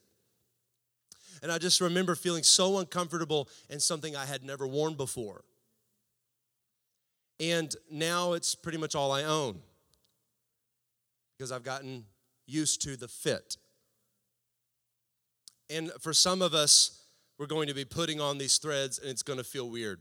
And 1.43 1.53
I 1.53 1.59
just 1.59 1.81
remember 1.81 2.15
feeling 2.15 2.43
so 2.43 2.79
uncomfortable 2.79 3.49
in 3.69 3.81
something 3.81 4.17
I 4.17 4.27
had 4.27 4.45
never 4.45 4.67
worn 4.67 4.95
before. 4.95 5.45
And 7.41 7.75
now 7.91 8.33
it's 8.33 8.55
pretty 8.55 8.79
much 8.79 8.95
all 8.95 9.13
I 9.13 9.25
own 9.25 9.61
because 11.37 11.53
I've 11.53 11.63
gotten 11.63 12.05
used 12.47 12.83
to 12.83 12.97
the 12.97 13.07
fit. 13.07 13.57
And 15.71 15.93
for 16.01 16.13
some 16.13 16.43
of 16.43 16.55
us, 16.55 17.03
we're 17.39 17.47
going 17.47 17.69
to 17.69 17.75
be 17.75 17.85
putting 17.85 18.21
on 18.21 18.39
these 18.39 18.59
threads 18.59 18.99
and 18.99 19.09
it's 19.09 19.23
going 19.23 19.39
to 19.39 19.45
feel 19.45 19.71
weird. 19.71 20.01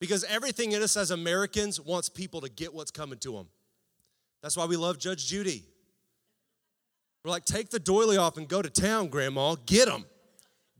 Because 0.00 0.24
everything 0.24 0.72
in 0.72 0.82
us 0.82 0.96
as 0.96 1.10
Americans 1.10 1.80
wants 1.80 2.08
people 2.08 2.40
to 2.40 2.48
get 2.48 2.72
what's 2.72 2.90
coming 2.90 3.18
to 3.18 3.32
them. 3.32 3.48
That's 4.42 4.56
why 4.56 4.66
we 4.66 4.76
love 4.76 4.98
Judge 4.98 5.26
Judy. 5.26 5.64
We're 7.24 7.30
like, 7.30 7.44
take 7.44 7.70
the 7.70 7.78
doily 7.78 8.16
off 8.16 8.36
and 8.36 8.46
go 8.46 8.60
to 8.60 8.68
town, 8.68 9.08
Grandma. 9.08 9.56
Get 9.66 9.88
him. 9.88 10.04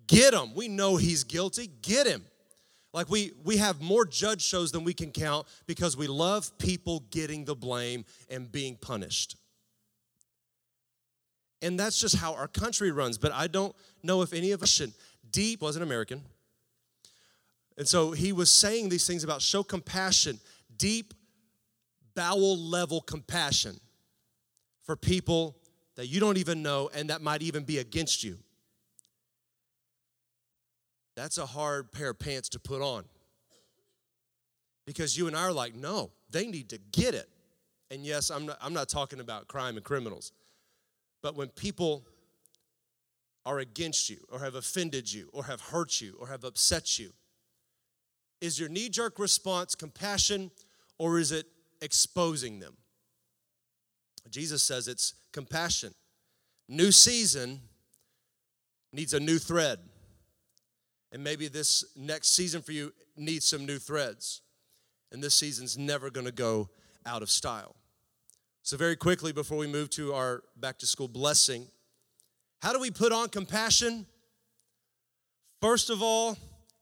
Get 0.07 0.35
him. 0.35 0.55
We 0.55 0.69
know 0.69 0.97
he's 0.97 1.25
guilty. 1.25 1.71
Get 1.83 2.07
him. 2.07 2.25
Like 2.93 3.11
we 3.11 3.33
we 3.43 3.57
have 3.57 3.81
more 3.81 4.05
judge 4.05 4.43
shows 4.43 4.71
than 4.71 4.85
we 4.85 4.95
can 4.95 5.11
count 5.11 5.47
because 5.67 5.97
we 5.97 6.07
love 6.07 6.57
people 6.59 7.05
getting 7.11 7.45
the 7.45 7.57
blame 7.57 8.05
and 8.31 8.51
being 8.51 8.77
punished. 8.77 9.37
And 11.61 11.81
that's 11.81 11.99
just 11.99 12.17
how 12.17 12.35
our 12.35 12.47
country 12.47 12.93
runs. 12.93 13.19
But 13.19 13.33
I 13.33 13.47
don't 13.47 13.75
know 14.03 14.23
if 14.23 14.33
any 14.33 14.53
of 14.53 14.63
us 14.63 14.69
should. 14.69 14.93
Deep 15.31 15.63
was 15.63 15.77
an 15.77 15.83
American. 15.83 16.23
And 17.77 17.89
so 17.89 18.13
he 18.13 18.33
was 18.33 18.53
saying 18.53 18.91
these 18.91 19.07
things 19.07 19.25
about 19.25 19.43
show 19.43 19.63
compassion, 19.63 20.39
deep, 20.77 21.15
bowel 22.15 22.57
level 22.57 23.01
compassion 23.01 23.81
for 24.83 24.95
people 24.95 25.57
that 25.97 26.07
you 26.07 26.21
don't 26.21 26.37
even 26.37 26.63
know 26.63 26.91
and 26.95 27.11
that 27.11 27.23
might 27.23 27.43
even 27.43 27.65
be 27.65 27.79
against 27.79 28.23
you. 28.23 28.39
That's 31.17 31.39
a 31.39 31.47
hard 31.47 31.93
pair 31.93 32.11
of 32.11 32.19
pants 32.19 32.49
to 32.51 32.59
put 32.59 32.83
on. 32.83 33.05
Because 34.87 35.17
you 35.17 35.27
and 35.27 35.37
I 35.37 35.43
are 35.43 35.53
like, 35.53 35.75
no, 35.75 36.11
they 36.31 36.47
need 36.47 36.69
to 36.71 36.79
get 36.93 37.15
it. 37.15 37.29
And 37.91 38.05
yes, 38.05 38.31
I'm 38.31 38.47
not, 38.47 38.59
I'm 38.61 38.73
not 38.73 38.89
talking 38.89 39.21
about 39.21 39.49
crime 39.49 39.77
and 39.77 39.85
criminals. 39.85 40.33
But 41.23 41.37
when 41.37 41.49
people 41.49 42.05
are 43.47 43.59
against 43.59 44.11
you 44.11 44.19
or 44.31 44.41
have 44.41 44.55
offended 44.55 45.13
you 45.13 45.31
or 45.33 45.45
have 45.45 45.61
hurt 45.61 46.01
you 46.01 46.17
or 46.19 46.27
have 46.29 46.45
upset 46.45 46.99
you, 46.99 47.13
is 48.41 48.59
your 48.59 48.69
knee 48.69 48.89
jerk 48.89 49.19
response 49.19 49.75
compassion 49.75 50.51
or 50.99 51.19
is 51.19 51.33
it 51.33 51.47
exposing 51.81 52.59
them? 52.59 52.77
Jesus 54.31 54.63
says 54.63 54.89
it's 54.89 55.15
compassion. 55.33 55.95
New 56.69 56.91
season 56.91 57.61
needs 58.93 59.15
a 59.15 59.21
new 59.21 59.39
thread. 59.39 59.79
And 61.15 61.23
maybe 61.23 61.47
this 61.47 61.85
next 61.95 62.35
season 62.35 62.61
for 62.61 62.73
you 62.73 62.93
needs 63.17 63.47
some 63.47 63.65
new 63.65 63.79
threads. 63.79 64.43
And 65.13 65.23
this 65.23 65.33
season's 65.35 65.79
never 65.79 66.11
gonna 66.11 66.33
go 66.33 66.69
out 67.07 67.23
of 67.23 67.31
style. 67.31 67.77
So, 68.65 68.77
very 68.77 68.97
quickly, 68.97 69.31
before 69.31 69.57
we 69.57 69.69
move 69.69 69.91
to 69.91 70.13
our 70.13 70.43
back 70.57 70.77
to 70.79 70.87
school 70.87 71.07
blessing, 71.07 71.69
how 72.61 72.73
do 72.73 72.81
we 72.81 72.91
put 72.91 73.13
on 73.13 73.29
compassion? 73.29 74.07
First 75.61 75.89
of 75.89 76.03
all, 76.03 76.37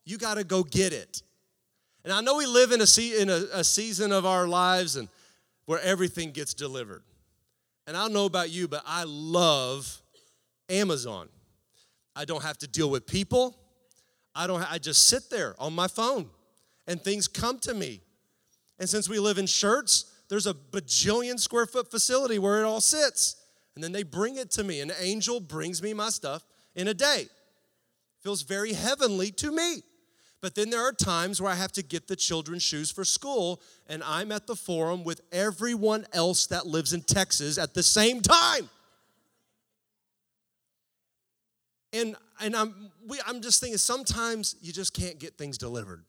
you 0.06 0.16
got 0.16 0.34
to 0.34 0.44
go 0.44 0.62
get 0.62 0.94
it. 0.94 1.22
And 2.02 2.12
I 2.12 2.22
know 2.22 2.36
we 2.36 2.46
live 2.46 2.72
in 2.72 2.80
a, 2.80 2.86
se- 2.86 3.20
in 3.20 3.28
a, 3.28 3.44
a 3.52 3.64
season 3.64 4.12
of 4.12 4.24
our 4.24 4.48
lives 4.48 4.96
and 4.96 5.08
where 5.66 5.80
everything 5.80 6.30
gets 6.30 6.54
delivered. 6.54 7.02
And 7.86 7.96
I 7.96 8.00
don't 8.00 8.14
know 8.14 8.26
about 8.26 8.50
you, 8.50 8.66
but 8.66 8.82
I 8.86 9.04
love 9.06 10.00
Amazon. 10.70 11.28
I 12.16 12.24
don't 12.24 12.42
have 12.42 12.58
to 12.58 12.66
deal 12.66 12.88
with 12.88 13.06
people. 13.06 13.58
I 14.34 14.46
don't 14.46 14.62
I 14.70 14.78
just 14.78 15.08
sit 15.08 15.30
there 15.30 15.54
on 15.58 15.74
my 15.74 15.88
phone 15.88 16.28
and 16.86 17.00
things 17.00 17.28
come 17.28 17.58
to 17.60 17.74
me. 17.74 18.00
And 18.78 18.88
since 18.88 19.08
we 19.08 19.18
live 19.18 19.38
in 19.38 19.46
shirts, 19.46 20.12
there's 20.28 20.46
a 20.46 20.54
bajillion 20.54 21.38
square 21.38 21.66
foot 21.66 21.90
facility 21.90 22.38
where 22.38 22.60
it 22.60 22.64
all 22.64 22.80
sits. 22.80 23.36
And 23.74 23.82
then 23.82 23.92
they 23.92 24.02
bring 24.02 24.36
it 24.36 24.50
to 24.52 24.64
me. 24.64 24.80
An 24.80 24.92
angel 24.98 25.40
brings 25.40 25.82
me 25.82 25.94
my 25.94 26.10
stuff 26.10 26.44
in 26.74 26.88
a 26.88 26.94
day. 26.94 27.26
Feels 28.20 28.42
very 28.42 28.72
heavenly 28.72 29.30
to 29.32 29.50
me. 29.50 29.82
But 30.40 30.56
then 30.56 30.70
there 30.70 30.82
are 30.82 30.92
times 30.92 31.40
where 31.40 31.52
I 31.52 31.54
have 31.54 31.72
to 31.72 31.82
get 31.82 32.08
the 32.08 32.16
children's 32.16 32.64
shoes 32.64 32.90
for 32.90 33.04
school, 33.04 33.62
and 33.86 34.02
I'm 34.02 34.32
at 34.32 34.48
the 34.48 34.56
forum 34.56 35.04
with 35.04 35.20
everyone 35.30 36.04
else 36.12 36.48
that 36.48 36.66
lives 36.66 36.92
in 36.92 37.02
Texas 37.02 37.58
at 37.58 37.74
the 37.74 37.82
same 37.82 38.20
time. 38.20 38.68
And, 41.92 42.16
and 42.42 42.56
I'm, 42.56 42.90
we, 43.06 43.20
I'm 43.26 43.40
just 43.40 43.60
thinking 43.60 43.78
sometimes 43.78 44.56
you 44.60 44.72
just 44.72 44.92
can't 44.94 45.18
get 45.18 45.38
things 45.38 45.56
delivered. 45.56 46.04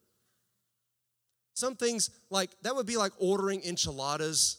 Some 1.53 1.75
things, 1.75 2.09
like, 2.29 2.49
that 2.63 2.75
would 2.75 2.87
be 2.87 2.97
like 2.97 3.11
ordering 3.19 3.61
enchiladas. 3.63 4.57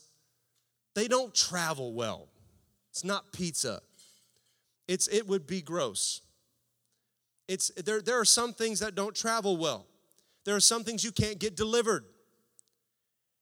They 0.94 1.08
don't 1.08 1.34
travel 1.34 1.92
well. 1.92 2.28
It's 2.90 3.04
not 3.04 3.32
pizza. 3.32 3.80
It's, 4.86 5.08
it 5.08 5.26
would 5.26 5.46
be 5.46 5.60
gross. 5.60 6.20
It's, 7.48 7.68
there, 7.70 8.00
there 8.00 8.20
are 8.20 8.24
some 8.24 8.52
things 8.52 8.80
that 8.80 8.94
don't 8.94 9.14
travel 9.14 9.56
well. 9.56 9.86
There 10.44 10.54
are 10.54 10.60
some 10.60 10.84
things 10.84 11.02
you 11.02 11.10
can't 11.12 11.38
get 11.38 11.56
delivered. 11.56 12.04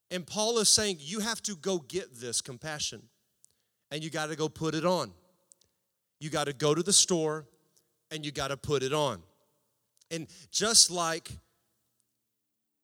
And 0.09 0.25
Paul 0.25 0.57
is 0.57 0.69
saying 0.69 0.97
you 0.99 1.19
have 1.19 1.41
to 1.43 1.55
go 1.55 1.77
get 1.77 2.19
this 2.19 2.41
compassion 2.41 3.03
and 3.91 4.03
you 4.03 4.09
got 4.09 4.29
to 4.29 4.35
go 4.35 4.49
put 4.49 4.73
it 4.73 4.85
on. 4.85 5.11
You 6.19 6.29
got 6.29 6.45
to 6.45 6.53
go 6.53 6.73
to 6.73 6.81
the 6.81 6.93
store 6.93 7.45
and 8.13 8.23
you 8.23 8.31
got 8.31 8.49
to 8.49 8.57
put 8.57 8.83
it 8.83 8.93
on. 8.93 9.21
And 10.11 10.27
just 10.51 10.91
like 10.91 11.31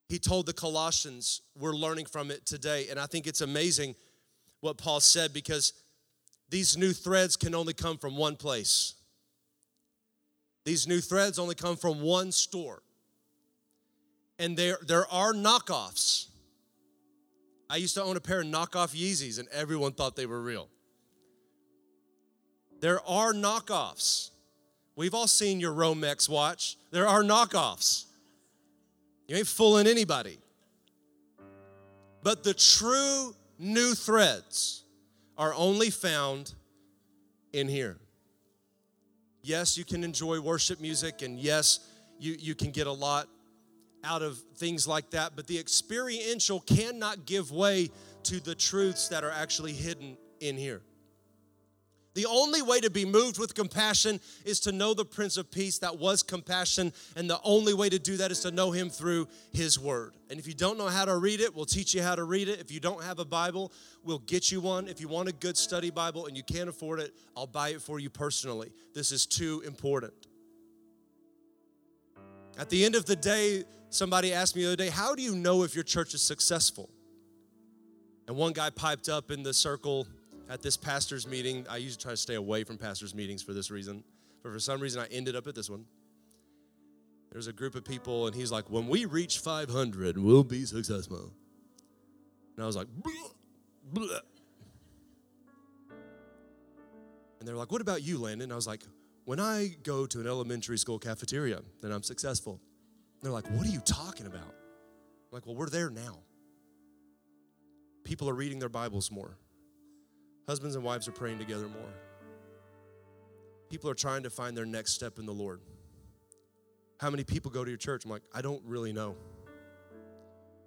he 0.08 0.18
told 0.18 0.48
the 0.48 0.54
Colossians, 0.54 1.42
we're 1.58 1.76
learning 1.76 2.08
from 2.08 2.32
it 2.32 2.46
today. 2.46 2.88
And 2.89 3.00
I 3.00 3.06
think 3.06 3.28
it's 3.28 3.42
amazing 3.42 3.96
what 4.62 4.78
Paul 4.78 5.00
said 5.00 5.32
because 5.32 5.74
these 6.50 6.76
new 6.76 6.92
threads 6.92 7.36
can 7.36 7.54
only 7.54 7.74
come 7.74 7.98
from 7.98 8.18
one 8.18 8.36
place. 8.36 8.96
These 10.65 10.88
new 10.88 11.00
threads 11.00 11.38
only 11.38 11.56
come 11.56 11.78
from 11.78 12.02
one 12.02 12.32
store. 12.32 12.82
And 14.39 14.58
there, 14.58 14.80
there 14.86 15.06
are 15.12 15.34
knockoffs. 15.34 16.28
I 17.70 17.76
used 17.76 17.94
to 17.96 18.04
own 18.04 18.18
a 18.18 18.22
pair 18.22 18.42
of 18.42 18.48
knockoff 18.48 18.96
Yeezys, 18.96 19.38
and 19.38 19.48
everyone 19.50 19.92
thought 19.92 20.15
they 20.15 20.26
were 20.26 20.42
real. 20.42 20.70
There 22.82 23.00
are 23.08 23.34
knockoffs. 23.34 24.32
We've 25.00 25.14
all 25.14 25.28
seen 25.28 25.62
your 25.62 25.72
Romex 25.72 26.28
watch. 26.28 26.76
There 26.92 27.08
are 27.08 27.24
knockoffs. 27.24 28.04
You 29.30 29.38
ain't 29.38 29.48
fooling 29.48 29.88
anybody. 29.88 30.40
But 32.22 32.44
the 32.44 32.54
true 32.54 33.34
new 33.58 33.94
threads 33.96 34.84
are 35.38 35.54
only 35.54 35.90
found 35.90 36.54
in 37.54 37.70
here. 37.70 37.96
Yes, 39.42 39.78
you 39.78 39.86
can 39.86 40.04
enjoy 40.04 40.42
worship 40.42 40.82
music, 40.82 41.22
and 41.22 41.40
yes, 41.40 41.80
you, 42.20 42.36
you 42.38 42.54
can 42.54 42.70
get 42.70 42.86
a 42.86 42.92
lot 42.92 43.30
out 44.04 44.22
of 44.22 44.38
things 44.58 44.86
like 44.86 45.12
that, 45.12 45.32
but 45.34 45.48
the 45.48 45.58
experiential 45.58 46.60
cannot 46.60 47.26
give 47.26 47.54
way 47.54 47.90
to 48.24 48.42
the 48.42 48.54
truths 48.54 49.08
that 49.08 49.24
are 49.24 49.32
actually 49.32 49.72
hidden 49.72 50.18
in 50.42 50.58
here. 50.58 50.82
The 52.15 52.26
only 52.26 52.62
way 52.62 52.80
to 52.80 52.89
be 52.89 53.06
moved 53.06 53.39
with 53.39 53.54
compassion 53.54 54.19
is 54.43 54.60
to 54.62 54.72
know 54.72 54.93
the 54.93 55.06
Prince 55.06 55.38
of 55.38 55.52
Peace 55.52 55.78
that 55.80 56.00
was 56.00 56.24
compassion, 56.24 56.91
and 57.15 57.30
the 57.30 57.39
only 57.43 57.74
way 57.74 57.88
to 57.88 58.00
do 58.00 58.17
that 58.17 58.32
is 58.32 58.39
to 58.41 58.52
know 58.52 58.72
him 58.72 58.89
through 58.89 59.28
his 59.52 59.80
word. 59.80 60.13
And 60.30 60.39
if 60.39 60.48
you 60.48 60.56
don't 60.56 60.78
know 60.78 60.88
how 60.88 61.06
to 61.06 61.17
read 61.17 61.39
it, 61.39 61.56
we'll 61.56 61.65
teach 61.65 61.93
you 61.93 62.02
how 62.02 62.15
to 62.15 62.24
read 62.24 62.50
it. 62.50 62.60
If 62.60 62.72
you 62.72 62.80
don't 62.80 63.04
have 63.04 63.19
a 63.19 63.26
Bible, 63.26 63.72
we'll 64.04 64.19
get 64.19 64.52
you 64.52 64.60
one. 64.60 64.88
If 64.88 65.00
you 65.00 65.08
want 65.08 65.30
a 65.30 65.34
good 65.34 65.56
study 65.56 65.91
Bible 65.91 66.26
and 66.26 66.36
you 66.36 66.43
can't 66.43 66.67
afford 66.67 67.00
it, 67.00 67.13
I'll 67.38 67.48
buy 67.48 67.69
it 67.69 67.82
for 67.82 68.00
you 68.00 68.10
personally. 68.10 68.72
This 68.95 69.12
is 69.12 69.26
too 69.28 69.62
important. 69.65 70.13
At 72.58 72.69
the 72.69 72.84
end 72.84 72.95
of 72.95 73.06
the 73.06 73.15
day, 73.15 73.63
somebody 73.89 74.34
asked 74.34 74.56
me 74.56 74.63
the 74.63 74.69
other 74.69 74.76
day, 74.76 74.89
How 74.89 75.15
do 75.15 75.22
you 75.22 75.36
know 75.36 75.63
if 75.63 75.76
your 75.76 75.84
church 75.84 76.13
is 76.13 76.22
successful? 76.22 76.89
And 78.28 78.36
one 78.36 78.54
guy 78.54 78.69
piped 78.69 79.10
up 79.10 79.32
in 79.32 79.43
the 79.43 79.54
circle 79.54 80.08
at 80.50 80.62
this 80.62 80.76
pastor's 80.76 81.28
meeting. 81.28 81.66
I 81.70 81.78
usually 81.78 82.02
try 82.02 82.12
to 82.12 82.18
stay 82.18 82.36
away 82.36 82.64
from 82.64 82.78
pastor's 82.78 83.14
meetings 83.14 83.44
for 83.44 83.54
this 83.54 83.70
reason, 83.72 84.04
but 84.44 84.52
for 84.52 84.60
some 84.60 84.82
reason 84.82 85.02
I 85.02 85.08
ended 85.14 85.36
up 85.36 85.48
at 85.48 85.56
this 85.56 85.70
one. 85.70 85.86
There's 87.32 87.48
a 87.48 87.54
group 87.54 87.76
of 87.76 87.86
people, 87.86 88.26
and 88.26 88.36
he's 88.36 88.52
like, 88.52 88.70
When 88.70 88.88
we 88.88 89.06
reach 89.06 89.40
500, 89.40 90.18
we'll 90.18 90.44
be 90.44 90.66
successful. 90.66 91.32
And 92.56 92.64
I 92.64 92.66
was 92.66 92.76
like, 92.76 92.88
bleh, 92.88 93.32
bleh. 93.94 94.20
And 97.40 97.48
they're 97.48 97.56
like, 97.56 97.72
What 97.72 97.82
about 97.82 98.02
you, 98.02 98.18
Landon? 98.18 98.46
And 98.46 98.52
I 98.52 98.56
was 98.56 98.66
like, 98.66 98.82
When 99.26 99.40
I 99.40 99.76
go 99.84 100.08
to 100.08 100.20
an 100.20 100.26
elementary 100.26 100.80
school 100.80 100.98
cafeteria, 100.98 101.62
then 101.82 101.92
I'm 101.92 102.04
successful. 102.04 102.54
And 102.54 103.22
they're 103.22 103.32
like, 103.32 103.48
What 103.52 103.68
are 103.68 103.72
you 103.72 103.82
talking 103.82 104.26
about? 104.26 104.42
I'm 104.42 105.32
like, 105.32 105.46
Well, 105.46 105.56
we're 105.56 105.70
there 105.70 105.92
now. 105.92 106.18
People 108.04 108.28
are 108.28 108.34
reading 108.34 108.58
their 108.58 108.70
Bibles 108.70 109.12
more. 109.12 109.38
Husbands 110.50 110.76
and 110.76 110.84
wives 110.84 111.08
are 111.08 111.12
praying 111.12 111.38
together 111.38 111.68
more. 111.68 111.94
People 113.70 113.88
are 113.88 113.94
trying 113.94 114.24
to 114.24 114.32
find 114.32 114.58
their 114.58 114.66
next 114.66 114.94
step 114.94 115.20
in 115.20 115.28
the 115.28 115.32
Lord. 115.32 115.62
How 117.00 117.12
many 117.12 117.24
people 117.24 117.52
go 117.52 117.64
to 117.64 117.70
your 117.70 117.78
church? 117.78 118.04
I'm 118.04 118.10
like, 118.10 118.24
I 118.34 118.42
don't 118.42 118.64
really 118.66 118.92
know. 118.92 119.16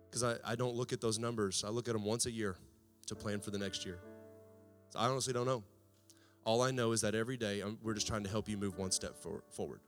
Because 0.08 0.22
I, 0.22 0.36
I 0.44 0.54
don't 0.54 0.76
look 0.76 0.92
at 0.92 1.00
those 1.00 1.18
numbers. 1.18 1.64
I 1.66 1.70
look 1.70 1.88
at 1.88 1.94
them 1.94 2.04
once 2.04 2.26
a 2.26 2.30
year 2.30 2.54
to 3.08 3.16
plan 3.16 3.40
for 3.40 3.50
the 3.50 3.58
next 3.58 3.84
year. 3.84 3.98
So 4.90 5.00
I 5.00 5.08
honestly 5.08 5.32
don't 5.32 5.46
know. 5.46 5.64
All 6.44 6.62
I 6.62 6.70
know 6.70 6.92
is 6.92 7.00
that 7.00 7.16
every 7.16 7.36
day 7.36 7.58
I'm, 7.58 7.76
we're 7.82 7.94
just 7.94 8.06
trying 8.06 8.22
to 8.22 8.30
help 8.30 8.48
you 8.48 8.56
move 8.56 8.78
one 8.78 8.92
step 8.92 9.18
for, 9.18 9.42
forward. 9.50 9.80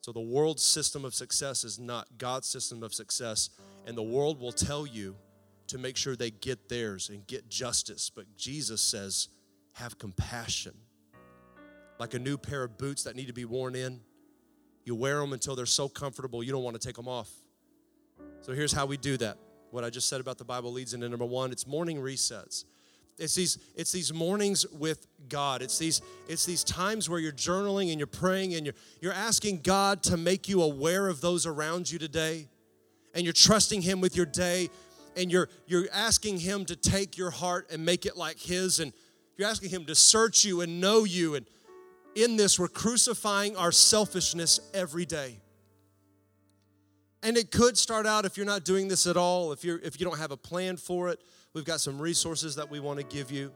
So 0.00 0.10
the 0.10 0.18
world's 0.18 0.64
system 0.64 1.04
of 1.04 1.14
success 1.14 1.62
is 1.62 1.78
not 1.78 2.18
God's 2.18 2.48
system 2.48 2.82
of 2.82 2.92
success, 2.92 3.50
and 3.86 3.96
the 3.96 4.02
world 4.02 4.40
will 4.40 4.50
tell 4.50 4.84
you 4.84 5.14
to 5.68 5.78
make 5.78 5.96
sure 5.96 6.16
they 6.16 6.30
get 6.30 6.68
theirs 6.68 7.08
and 7.08 7.26
get 7.26 7.48
justice. 7.48 8.10
But 8.14 8.36
Jesus 8.36 8.80
says, 8.80 9.28
have 9.72 9.98
compassion. 9.98 10.74
Like 11.98 12.14
a 12.14 12.18
new 12.18 12.36
pair 12.36 12.62
of 12.62 12.78
boots 12.78 13.04
that 13.04 13.16
need 13.16 13.26
to 13.26 13.32
be 13.32 13.44
worn 13.44 13.74
in, 13.74 14.00
you 14.84 14.94
wear 14.94 15.18
them 15.18 15.32
until 15.32 15.56
they're 15.56 15.66
so 15.66 15.88
comfortable 15.88 16.42
you 16.42 16.52
don't 16.52 16.62
want 16.62 16.80
to 16.80 16.86
take 16.86 16.96
them 16.96 17.08
off. 17.08 17.30
So 18.40 18.52
here's 18.52 18.72
how 18.72 18.86
we 18.86 18.96
do 18.96 19.16
that. 19.18 19.38
What 19.70 19.84
I 19.84 19.90
just 19.90 20.08
said 20.08 20.20
about 20.20 20.38
the 20.38 20.44
Bible 20.44 20.72
leads 20.72 20.94
into 20.94 21.08
number 21.08 21.24
one 21.24 21.52
it's 21.52 21.66
morning 21.66 21.98
resets. 21.98 22.64
It's 23.18 23.34
these, 23.34 23.58
it's 23.74 23.92
these 23.92 24.12
mornings 24.12 24.66
with 24.66 25.06
God. 25.28 25.62
It's 25.62 25.78
these, 25.78 26.02
it's 26.28 26.44
these 26.44 26.62
times 26.62 27.08
where 27.08 27.18
you're 27.18 27.32
journaling 27.32 27.90
and 27.90 27.98
you're 27.98 28.06
praying 28.06 28.54
and 28.54 28.66
you're, 28.66 28.74
you're 29.00 29.12
asking 29.12 29.62
God 29.62 30.02
to 30.04 30.18
make 30.18 30.48
you 30.48 30.62
aware 30.62 31.08
of 31.08 31.22
those 31.22 31.46
around 31.46 31.90
you 31.90 31.98
today. 31.98 32.48
And 33.14 33.24
you're 33.24 33.32
trusting 33.32 33.80
Him 33.80 34.02
with 34.02 34.16
your 34.16 34.26
day 34.26 34.68
and 35.16 35.32
you're 35.32 35.48
you're 35.66 35.86
asking 35.92 36.38
him 36.38 36.64
to 36.66 36.76
take 36.76 37.16
your 37.16 37.30
heart 37.30 37.70
and 37.72 37.84
make 37.84 38.06
it 38.06 38.16
like 38.16 38.38
his 38.38 38.78
and 38.78 38.92
you're 39.36 39.48
asking 39.48 39.70
him 39.70 39.84
to 39.86 39.94
search 39.94 40.44
you 40.44 40.60
and 40.60 40.80
know 40.80 41.04
you 41.04 41.34
and 41.34 41.46
in 42.14 42.36
this 42.36 42.58
we're 42.58 42.68
crucifying 42.68 43.56
our 43.56 43.72
selfishness 43.72 44.60
every 44.72 45.06
day. 45.06 45.40
And 47.22 47.36
it 47.36 47.50
could 47.50 47.76
start 47.76 48.06
out 48.06 48.24
if 48.24 48.36
you're 48.36 48.46
not 48.46 48.64
doing 48.64 48.88
this 48.88 49.06
at 49.06 49.16
all 49.16 49.52
if 49.52 49.64
you're 49.64 49.78
if 49.78 49.98
you 49.98 50.06
don't 50.06 50.18
have 50.18 50.30
a 50.30 50.36
plan 50.36 50.76
for 50.76 51.08
it 51.08 51.20
we've 51.54 51.64
got 51.64 51.80
some 51.80 51.98
resources 51.98 52.56
that 52.56 52.70
we 52.70 52.78
want 52.78 52.98
to 53.00 53.04
give 53.04 53.30
you. 53.30 53.52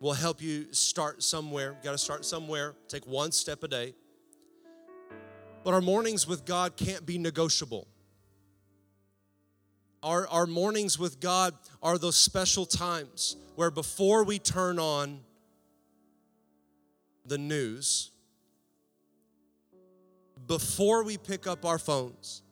We'll 0.00 0.12
help 0.14 0.42
you 0.42 0.72
start 0.72 1.22
somewhere 1.22 1.76
You 1.78 1.84
got 1.84 1.92
to 1.92 1.98
start 1.98 2.24
somewhere 2.24 2.74
take 2.88 3.06
one 3.06 3.32
step 3.32 3.62
a 3.62 3.68
day. 3.68 3.94
But 5.64 5.74
our 5.74 5.80
mornings 5.80 6.26
with 6.26 6.44
god 6.44 6.76
can't 6.76 7.06
be 7.06 7.18
negotiable 7.18 7.88
our, 10.02 10.26
our 10.28 10.46
mornings 10.46 10.98
with 10.98 11.20
God 11.20 11.54
are 11.82 11.98
those 11.98 12.16
special 12.16 12.66
times 12.66 13.36
where 13.54 13.70
before 13.70 14.24
we 14.24 14.38
turn 14.38 14.78
on 14.78 15.20
the 17.24 17.38
news, 17.38 18.10
before 20.46 21.04
we 21.04 21.16
pick 21.16 21.46
up 21.46 21.64
our 21.64 21.78
phones, 21.78 22.42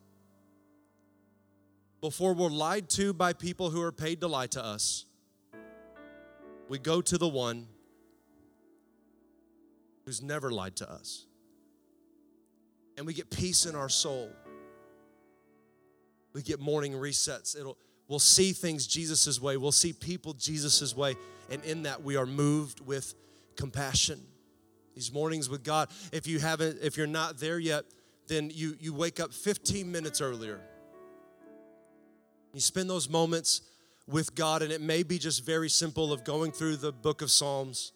before 1.99 2.33
we're 2.33 2.49
lied 2.49 2.89
to 2.89 3.13
by 3.13 3.33
people 3.33 3.69
who 3.69 3.81
are 3.81 3.91
paid 3.91 4.21
to 4.21 4.27
lie 4.27 4.47
to 4.47 4.63
us, 4.63 5.05
we 6.69 6.79
go 6.79 7.01
to 7.01 7.17
the 7.17 7.27
one 7.27 7.67
who's 10.05 10.21
never 10.21 10.51
lied 10.51 10.75
to 10.77 10.89
us. 10.89 11.25
And 12.97 13.05
we 13.05 13.13
get 13.13 13.29
peace 13.29 13.65
in 13.65 13.75
our 13.75 13.89
soul. 13.89 14.31
We 16.33 16.41
get 16.41 16.59
morning 16.59 16.93
resets. 16.93 17.59
It'll 17.59 17.77
we'll 18.07 18.19
see 18.19 18.53
things 18.53 18.87
Jesus' 18.87 19.41
way. 19.41 19.57
We'll 19.57 19.71
see 19.71 19.93
people 19.93 20.33
Jesus' 20.33 20.95
way. 20.95 21.15
And 21.49 21.63
in 21.65 21.83
that 21.83 22.01
we 22.03 22.15
are 22.15 22.25
moved 22.25 22.79
with 22.79 23.13
compassion. 23.55 24.19
These 24.95 25.13
mornings 25.13 25.49
with 25.49 25.63
God. 25.63 25.89
If 26.11 26.27
you 26.27 26.39
haven't, 26.39 26.79
if 26.81 26.97
you're 26.97 27.07
not 27.07 27.39
there 27.39 27.59
yet, 27.59 27.85
then 28.27 28.49
you 28.53 28.75
you 28.79 28.93
wake 28.93 29.19
up 29.19 29.33
15 29.33 29.91
minutes 29.91 30.21
earlier. 30.21 30.61
You 32.53 32.59
spend 32.59 32.89
those 32.89 33.09
moments 33.09 33.61
with 34.07 34.35
God, 34.35 34.61
and 34.61 34.71
it 34.71 34.81
may 34.81 35.03
be 35.03 35.17
just 35.17 35.45
very 35.45 35.69
simple 35.69 36.11
of 36.11 36.23
going 36.23 36.51
through 36.51 36.77
the 36.77 36.91
book 36.91 37.21
of 37.21 37.31
Psalms, 37.31 37.93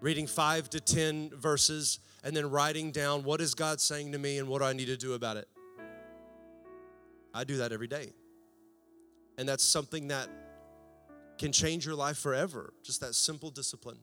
reading 0.00 0.26
five 0.26 0.68
to 0.70 0.80
10 0.80 1.30
verses, 1.34 2.00
and 2.22 2.36
then 2.36 2.50
writing 2.50 2.90
down 2.90 3.24
what 3.24 3.40
is 3.40 3.54
God 3.54 3.80
saying 3.80 4.12
to 4.12 4.18
me 4.18 4.38
and 4.38 4.48
what 4.48 4.58
do 4.58 4.66
I 4.66 4.74
need 4.74 4.86
to 4.86 4.96
do 4.96 5.14
about 5.14 5.38
it. 5.38 5.48
I 7.34 7.44
do 7.44 7.58
that 7.58 7.72
every 7.72 7.88
day. 7.88 8.12
And 9.36 9.48
that's 9.48 9.64
something 9.64 10.08
that 10.08 10.28
can 11.38 11.52
change 11.52 11.86
your 11.86 11.94
life 11.94 12.18
forever, 12.18 12.72
just 12.82 13.00
that 13.00 13.14
simple 13.14 13.50
discipline. 13.50 13.98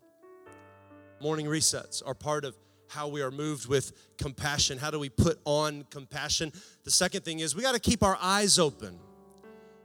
Morning 1.21 1.45
resets 1.45 2.01
are 2.05 2.13
part 2.13 2.45
of 2.45 2.55
how 2.87 3.07
we 3.07 3.21
are 3.21 3.31
moved 3.31 3.67
with 3.67 3.91
compassion. 4.17 4.77
How 4.77 4.91
do 4.91 4.99
we 4.99 5.09
put 5.09 5.39
on 5.43 5.85
compassion? 5.89 6.53
The 6.83 6.91
second 6.91 7.25
thing 7.25 7.39
is 7.39 7.55
we 7.55 7.61
got 7.61 7.73
to 7.73 7.79
keep 7.79 8.03
our 8.03 8.17
eyes 8.21 8.59
open. 8.59 8.99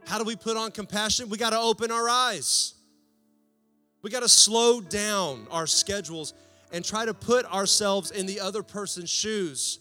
How 0.05 0.17
do 0.17 0.23
we 0.23 0.35
put 0.35 0.57
on 0.57 0.71
compassion? 0.71 1.29
We 1.29 1.37
got 1.37 1.51
to 1.51 1.59
open 1.59 1.91
our 1.91 2.07
eyes. 2.07 2.73
We 4.01 4.09
got 4.09 4.21
to 4.21 4.29
slow 4.29 4.81
down 4.81 5.47
our 5.51 5.67
schedules 5.67 6.33
and 6.71 6.83
try 6.83 7.05
to 7.05 7.13
put 7.13 7.45
ourselves 7.45 8.11
in 8.11 8.25
the 8.25 8.39
other 8.39 8.63
person's 8.63 9.09
shoes 9.09 9.79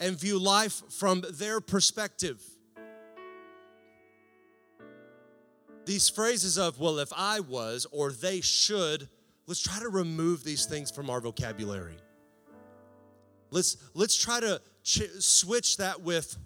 and 0.00 0.18
view 0.18 0.38
life 0.38 0.82
from 0.90 1.22
their 1.38 1.60
perspective. 1.60 2.42
These 5.86 6.08
phrases 6.08 6.58
of, 6.58 6.80
well, 6.80 6.98
if 6.98 7.12
I 7.14 7.40
was, 7.40 7.86
or 7.92 8.10
they 8.10 8.40
should, 8.40 9.08
let's 9.46 9.60
try 9.60 9.78
to 9.80 9.88
remove 9.88 10.42
these 10.42 10.64
things 10.66 10.90
from 10.90 11.10
our 11.10 11.20
vocabulary. 11.20 11.96
Let's, 13.50 13.76
let's 13.94 14.16
try 14.16 14.40
to 14.40 14.60
ch- 14.82 15.10
switch 15.18 15.76
that 15.76 16.00
with, 16.00 16.36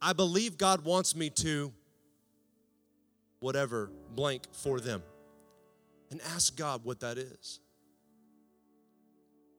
I 0.00 0.12
believe 0.12 0.58
God 0.58 0.84
wants 0.84 1.16
me 1.16 1.30
to, 1.30 1.72
whatever, 3.40 3.90
blank 4.14 4.44
for 4.52 4.80
them. 4.80 5.02
And 6.10 6.20
ask 6.34 6.56
God 6.56 6.84
what 6.84 7.00
that 7.00 7.18
is. 7.18 7.60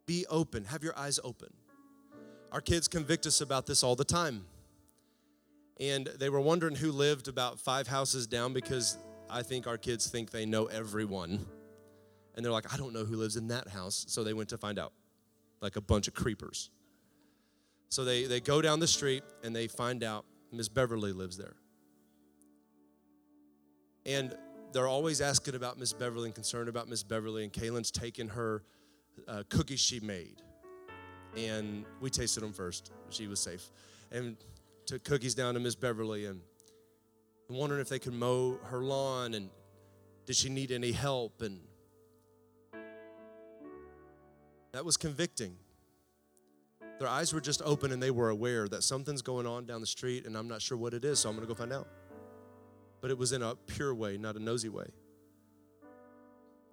Be 0.05 0.25
open, 0.29 0.65
have 0.65 0.83
your 0.83 0.97
eyes 0.97 1.19
open. 1.23 1.49
Our 2.51 2.61
kids 2.61 2.87
convict 2.87 3.25
us 3.25 3.41
about 3.41 3.65
this 3.65 3.83
all 3.83 3.95
the 3.95 4.05
time. 4.05 4.45
And 5.79 6.07
they 6.07 6.29
were 6.29 6.39
wondering 6.39 6.75
who 6.75 6.91
lived 6.91 7.27
about 7.27 7.59
five 7.59 7.87
houses 7.87 8.27
down 8.27 8.53
because 8.53 8.97
I 9.29 9.41
think 9.41 9.67
our 9.67 9.77
kids 9.77 10.07
think 10.07 10.31
they 10.31 10.45
know 10.45 10.65
everyone. 10.65 11.45
And 12.35 12.43
they're 12.43 12.51
like, 12.51 12.73
I 12.73 12.77
don't 12.77 12.93
know 12.93 13.05
who 13.05 13.15
lives 13.15 13.37
in 13.37 13.47
that 13.47 13.69
house. 13.69 14.05
So 14.09 14.23
they 14.23 14.33
went 14.33 14.49
to 14.49 14.57
find 14.57 14.77
out, 14.77 14.93
like 15.61 15.75
a 15.77 15.81
bunch 15.81 16.07
of 16.07 16.13
creepers. 16.13 16.69
So 17.89 18.03
they, 18.03 18.25
they 18.25 18.41
go 18.41 18.61
down 18.61 18.79
the 18.79 18.87
street 18.87 19.23
and 19.43 19.55
they 19.55 19.67
find 19.67 20.03
out 20.03 20.25
Miss 20.51 20.67
Beverly 20.67 21.13
lives 21.13 21.37
there. 21.37 21.55
And 24.05 24.35
they're 24.73 24.87
always 24.87 25.21
asking 25.21 25.55
about 25.55 25.79
Miss 25.79 25.93
Beverly 25.93 26.25
and 26.25 26.35
concerned 26.35 26.67
about 26.67 26.89
Miss 26.89 27.03
Beverly. 27.03 27.43
And 27.43 27.53
Kaylin's 27.53 27.91
taken 27.91 28.27
her 28.27 28.63
uh, 29.27 29.43
cookies 29.49 29.79
she 29.79 29.99
made. 30.01 30.41
And 31.37 31.85
we 32.01 32.09
tasted 32.09 32.41
them 32.41 32.53
first. 32.53 32.91
She 33.09 33.27
was 33.27 33.39
safe. 33.39 33.71
And 34.11 34.37
took 34.85 35.03
cookies 35.03 35.33
down 35.33 35.53
to 35.55 35.59
Miss 35.59 35.75
Beverly 35.75 36.25
and 36.25 36.41
wondering 37.49 37.81
if 37.81 37.89
they 37.89 37.99
could 37.99 38.13
mow 38.13 38.57
her 38.65 38.79
lawn 38.79 39.33
and 39.33 39.49
did 40.25 40.35
she 40.35 40.49
need 40.49 40.71
any 40.71 40.91
help? 40.91 41.41
And 41.41 41.59
that 44.71 44.83
was 44.83 44.97
convicting. 44.97 45.55
Their 46.99 47.07
eyes 47.07 47.33
were 47.33 47.41
just 47.41 47.61
open 47.63 47.91
and 47.91 48.01
they 48.01 48.11
were 48.11 48.29
aware 48.29 48.67
that 48.69 48.83
something's 48.83 49.21
going 49.21 49.45
on 49.45 49.65
down 49.65 49.81
the 49.81 49.87
street 49.87 50.25
and 50.25 50.35
I'm 50.35 50.47
not 50.47 50.61
sure 50.61 50.77
what 50.77 50.93
it 50.93 51.05
is, 51.05 51.19
so 51.19 51.29
I'm 51.29 51.35
gonna 51.35 51.47
go 51.47 51.53
find 51.53 51.73
out. 51.73 51.87
But 53.01 53.11
it 53.11 53.17
was 53.17 53.33
in 53.33 53.41
a 53.41 53.55
pure 53.55 53.93
way, 53.93 54.17
not 54.17 54.35
a 54.35 54.39
nosy 54.39 54.69
way. 54.69 54.87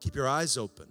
Keep 0.00 0.16
your 0.16 0.28
eyes 0.28 0.56
open 0.56 0.88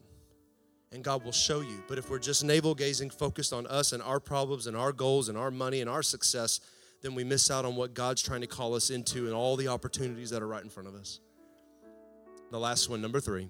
and 0.92 1.04
God 1.04 1.24
will 1.24 1.32
show 1.32 1.62
you. 1.62 1.84
But 1.88 1.98
if 1.98 2.10
we're 2.10 2.20
just 2.20 2.44
navel 2.44 2.76
gazing, 2.76 3.10
focused 3.10 3.54
on 3.54 3.66
us 3.68 3.94
and 3.94 4.04
our 4.04 4.20
problems 4.20 4.68
and 4.68 4.76
our 4.76 4.92
goals 4.92 5.30
and 5.30 5.38
our 5.38 5.52
money 5.52 5.82
and 5.82 5.90
our 5.90 6.04
success, 6.04 6.60
then 7.02 7.16
we 7.16 7.24
miss 7.24 7.50
out 7.50 7.66
on 7.66 7.76
what 7.76 7.94
God's 7.94 8.22
trying 8.22 8.42
to 8.42 8.48
call 8.48 8.76
us 8.76 8.90
into 8.90 9.26
and 9.26 9.34
all 9.34 9.56
the 9.56 9.68
opportunities 9.68 10.30
that 10.30 10.42
are 10.42 10.48
right 10.48 10.64
in 10.64 10.70
front 10.70 10.88
of 10.88 10.96
us. 10.96 11.20
The 12.52 12.60
last 12.60 12.90
one, 12.90 13.02
number 13.02 13.20
three, 13.20 13.50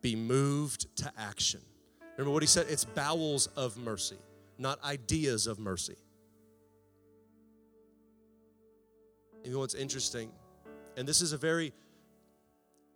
be 0.00 0.16
moved 0.16 0.94
to 0.96 1.12
action. 1.18 1.60
Remember 2.16 2.32
what 2.32 2.42
he 2.42 2.46
said? 2.46 2.66
It's 2.68 2.84
bowels 2.84 3.46
of 3.56 3.76
mercy 3.76 4.18
not 4.60 4.82
ideas 4.84 5.46
of 5.46 5.58
mercy. 5.58 5.96
You 9.42 9.52
know 9.52 9.58
what's 9.58 9.74
interesting? 9.74 10.30
And 10.98 11.08
this 11.08 11.22
is 11.22 11.32
a 11.32 11.38
very, 11.38 11.72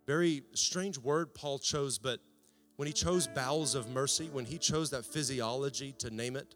very 0.05 0.43
strange 0.53 0.99
word 0.99 1.33
Paul 1.33 1.57
chose, 1.57 1.97
but 1.97 2.19
when 2.75 2.85
he 2.85 2.93
chose 2.93 3.27
bowels 3.27 3.73
of 3.73 3.89
mercy, 3.89 4.29
when 4.31 4.45
he 4.45 4.59
chose 4.59 4.91
that 4.91 5.05
physiology 5.05 5.91
to 5.97 6.11
name 6.11 6.35
it, 6.35 6.53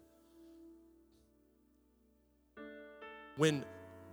when 3.36 3.64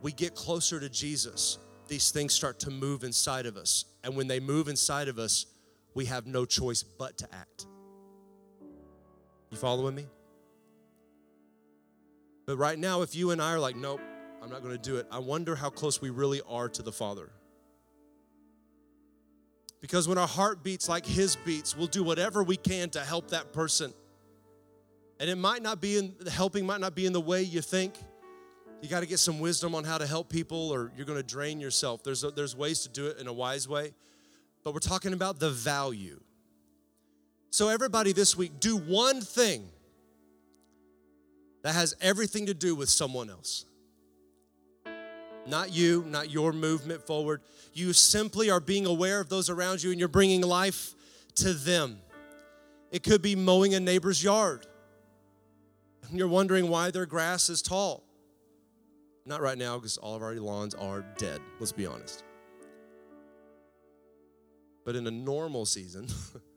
we 0.01 0.11
get 0.11 0.35
closer 0.35 0.79
to 0.79 0.89
Jesus, 0.89 1.57
these 1.87 2.11
things 2.11 2.33
start 2.33 2.59
to 2.59 2.71
move 2.71 3.03
inside 3.03 3.45
of 3.45 3.57
us. 3.57 3.85
And 4.03 4.15
when 4.15 4.27
they 4.27 4.39
move 4.39 4.67
inside 4.67 5.07
of 5.07 5.19
us, 5.19 5.45
we 5.93 6.05
have 6.05 6.27
no 6.27 6.45
choice 6.45 6.83
but 6.83 7.17
to 7.19 7.27
act. 7.33 7.65
You 9.49 9.57
following 9.57 9.95
me? 9.95 10.05
But 12.45 12.57
right 12.57 12.77
now, 12.77 13.01
if 13.01 13.15
you 13.15 13.31
and 13.31 13.41
I 13.41 13.51
are 13.53 13.59
like, 13.59 13.75
nope, 13.75 14.01
I'm 14.41 14.49
not 14.49 14.61
going 14.61 14.75
to 14.75 14.81
do 14.81 14.97
it, 14.97 15.07
I 15.11 15.19
wonder 15.19 15.55
how 15.55 15.69
close 15.69 16.01
we 16.01 16.09
really 16.09 16.41
are 16.47 16.69
to 16.69 16.81
the 16.81 16.91
Father. 16.91 17.29
Because 19.81 20.07
when 20.07 20.17
our 20.17 20.27
heart 20.27 20.63
beats 20.63 20.89
like 20.89 21.05
His 21.05 21.35
beats, 21.35 21.75
we'll 21.75 21.87
do 21.87 22.03
whatever 22.03 22.43
we 22.43 22.57
can 22.57 22.89
to 22.91 22.99
help 23.01 23.31
that 23.31 23.53
person. 23.53 23.93
And 25.19 25.29
it 25.29 25.37
might 25.37 25.61
not 25.61 25.81
be 25.81 25.97
in 25.97 26.15
the 26.19 26.31
helping, 26.31 26.65
might 26.65 26.79
not 26.81 26.95
be 26.95 27.05
in 27.05 27.13
the 27.13 27.21
way 27.21 27.41
you 27.41 27.61
think. 27.61 27.95
You 28.81 28.89
got 28.89 28.99
to 28.99 29.07
get 29.07 29.19
some 29.19 29.39
wisdom 29.39 29.73
on 29.73 29.83
how 29.83 29.97
to 29.97 30.05
help 30.05 30.29
people, 30.29 30.69
or 30.69 30.91
you're 30.95 31.05
going 31.05 31.19
to 31.19 31.27
drain 31.27 31.59
yourself. 31.59 32.03
There's, 32.03 32.23
a, 32.23 32.31
there's 32.31 32.55
ways 32.55 32.81
to 32.81 32.89
do 32.89 33.07
it 33.07 33.17
in 33.17 33.27
a 33.27 33.33
wise 33.33 33.67
way, 33.67 33.93
but 34.63 34.73
we're 34.73 34.79
talking 34.79 35.13
about 35.13 35.39
the 35.39 35.49
value. 35.49 36.19
So, 37.49 37.69
everybody 37.69 38.13
this 38.13 38.37
week, 38.37 38.59
do 38.59 38.77
one 38.77 39.21
thing 39.21 39.67
that 41.63 41.73
has 41.73 41.95
everything 42.01 42.45
to 42.45 42.53
do 42.53 42.75
with 42.75 42.89
someone 42.89 43.29
else. 43.29 43.65
Not 45.47 45.73
you, 45.73 46.05
not 46.07 46.29
your 46.29 46.51
movement 46.51 47.01
forward. 47.07 47.41
You 47.73 47.93
simply 47.93 48.49
are 48.49 48.59
being 48.59 48.85
aware 48.85 49.19
of 49.19 49.29
those 49.29 49.49
around 49.49 49.81
you 49.81 49.91
and 49.91 49.99
you're 49.99 50.09
bringing 50.09 50.41
life 50.41 50.93
to 51.35 51.53
them. 51.53 51.99
It 52.91 53.03
could 53.03 53.21
be 53.21 53.35
mowing 53.35 53.73
a 53.73 53.79
neighbor's 53.79 54.23
yard. 54.23 54.67
And 56.09 56.17
you're 56.17 56.27
wondering 56.27 56.69
why 56.69 56.91
their 56.91 57.05
grass 57.05 57.49
is 57.49 57.61
tall. 57.61 58.03
Not 59.27 59.41
right 59.41 59.57
now, 59.57 59.75
because 59.77 59.97
all 59.97 60.15
of 60.15 60.23
our 60.23 60.33
lawns 60.35 60.73
are 60.73 61.05
dead, 61.17 61.41
let's 61.59 61.71
be 61.71 61.85
honest. 61.85 62.23
But 64.85 64.95
in 64.95 65.05
a 65.05 65.11
normal 65.11 65.65
season, 65.65 66.07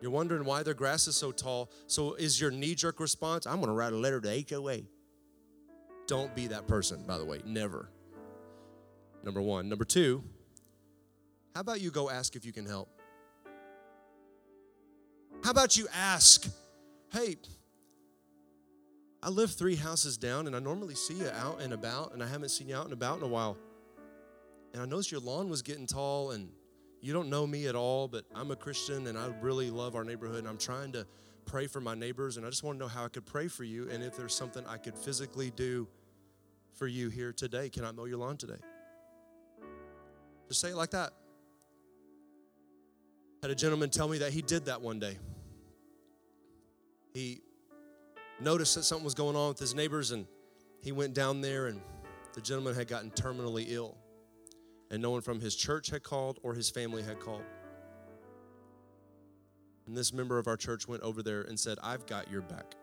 You're 0.00 0.10
wondering 0.10 0.44
why 0.44 0.62
their 0.62 0.74
grass 0.74 1.08
is 1.08 1.16
so 1.16 1.32
tall. 1.32 1.70
So 1.86 2.14
is 2.14 2.40
your 2.40 2.50
knee 2.50 2.74
jerk 2.74 3.00
response, 3.00 3.46
I'm 3.46 3.56
going 3.56 3.68
to 3.68 3.72
write 3.72 3.92
a 3.92 3.96
letter 3.96 4.20
to 4.20 4.44
HOA? 4.48 4.80
Don't 6.06 6.34
be 6.34 6.46
that 6.48 6.66
person, 6.68 7.02
by 7.06 7.18
the 7.18 7.24
way. 7.24 7.40
Never. 7.44 7.88
Number 9.24 9.40
one. 9.40 9.68
Number 9.68 9.84
two, 9.84 10.22
how 11.54 11.60
about 11.60 11.80
you 11.80 11.90
go 11.90 12.10
ask 12.10 12.36
if 12.36 12.44
you 12.44 12.52
can 12.52 12.66
help? 12.66 12.88
How 15.42 15.50
about 15.50 15.76
you 15.76 15.88
ask, 15.94 16.46
hey, 17.12 17.36
I 19.26 19.28
live 19.28 19.50
three 19.50 19.74
houses 19.74 20.16
down 20.16 20.46
and 20.46 20.54
I 20.54 20.60
normally 20.60 20.94
see 20.94 21.14
you 21.14 21.28
out 21.30 21.60
and 21.60 21.72
about 21.72 22.14
and 22.14 22.22
I 22.22 22.28
haven't 22.28 22.50
seen 22.50 22.68
you 22.68 22.76
out 22.76 22.84
and 22.84 22.92
about 22.92 23.18
in 23.18 23.24
a 23.24 23.26
while. 23.26 23.56
And 24.72 24.80
I 24.80 24.86
noticed 24.86 25.10
your 25.10 25.20
lawn 25.20 25.48
was 25.48 25.62
getting 25.62 25.84
tall 25.84 26.30
and 26.30 26.48
you 27.00 27.12
don't 27.12 27.28
know 27.28 27.44
me 27.44 27.66
at 27.66 27.74
all, 27.74 28.06
but 28.06 28.24
I'm 28.36 28.52
a 28.52 28.56
Christian 28.56 29.08
and 29.08 29.18
I 29.18 29.32
really 29.40 29.68
love 29.68 29.96
our 29.96 30.04
neighborhood 30.04 30.38
and 30.38 30.48
I'm 30.48 30.58
trying 30.58 30.92
to 30.92 31.04
pray 31.44 31.66
for 31.66 31.80
my 31.80 31.96
neighbors 31.96 32.36
and 32.36 32.46
I 32.46 32.50
just 32.50 32.62
want 32.62 32.78
to 32.78 32.84
know 32.84 32.88
how 32.88 33.04
I 33.04 33.08
could 33.08 33.26
pray 33.26 33.48
for 33.48 33.64
you 33.64 33.90
and 33.90 34.00
if 34.00 34.16
there's 34.16 34.32
something 34.32 34.64
I 34.64 34.76
could 34.76 34.96
physically 34.96 35.50
do 35.50 35.88
for 36.74 36.86
you 36.86 37.08
here 37.08 37.32
today. 37.32 37.68
Can 37.68 37.84
I 37.84 37.90
mow 37.90 38.04
your 38.04 38.18
lawn 38.18 38.36
today? 38.36 38.60
Just 40.46 40.60
say 40.60 40.68
it 40.68 40.76
like 40.76 40.90
that. 40.90 41.10
Had 43.42 43.50
a 43.50 43.56
gentleman 43.56 43.90
tell 43.90 44.06
me 44.06 44.18
that 44.18 44.32
he 44.32 44.40
did 44.40 44.66
that 44.66 44.82
one 44.82 45.00
day. 45.00 45.18
He 47.12 47.40
noticed 48.40 48.74
that 48.74 48.82
something 48.84 49.04
was 49.04 49.14
going 49.14 49.36
on 49.36 49.48
with 49.48 49.58
his 49.58 49.74
neighbors 49.74 50.10
and 50.10 50.26
he 50.82 50.92
went 50.92 51.14
down 51.14 51.40
there 51.40 51.66
and 51.66 51.80
The 52.36 52.42
gentleman 52.42 52.74
had 52.74 52.86
gotten 52.86 53.10
terminally 53.12 53.64
ill, 53.68 53.96
and 54.90 55.00
no 55.00 55.10
one 55.10 55.22
from 55.22 55.40
his 55.40 55.56
church 55.56 55.88
had 55.88 56.02
called 56.02 56.38
or 56.42 56.52
his 56.52 56.68
family 56.68 57.02
had 57.02 57.18
called. 57.18 57.42
And 59.86 59.96
this 59.96 60.12
member 60.12 60.38
of 60.38 60.46
our 60.46 60.56
church 60.58 60.86
went 60.86 61.02
over 61.02 61.22
there 61.22 61.40
and 61.40 61.58
said, 61.58 61.78
I've 61.82 62.06
got 62.06 62.30
your 62.30 62.42
back. 62.42 62.74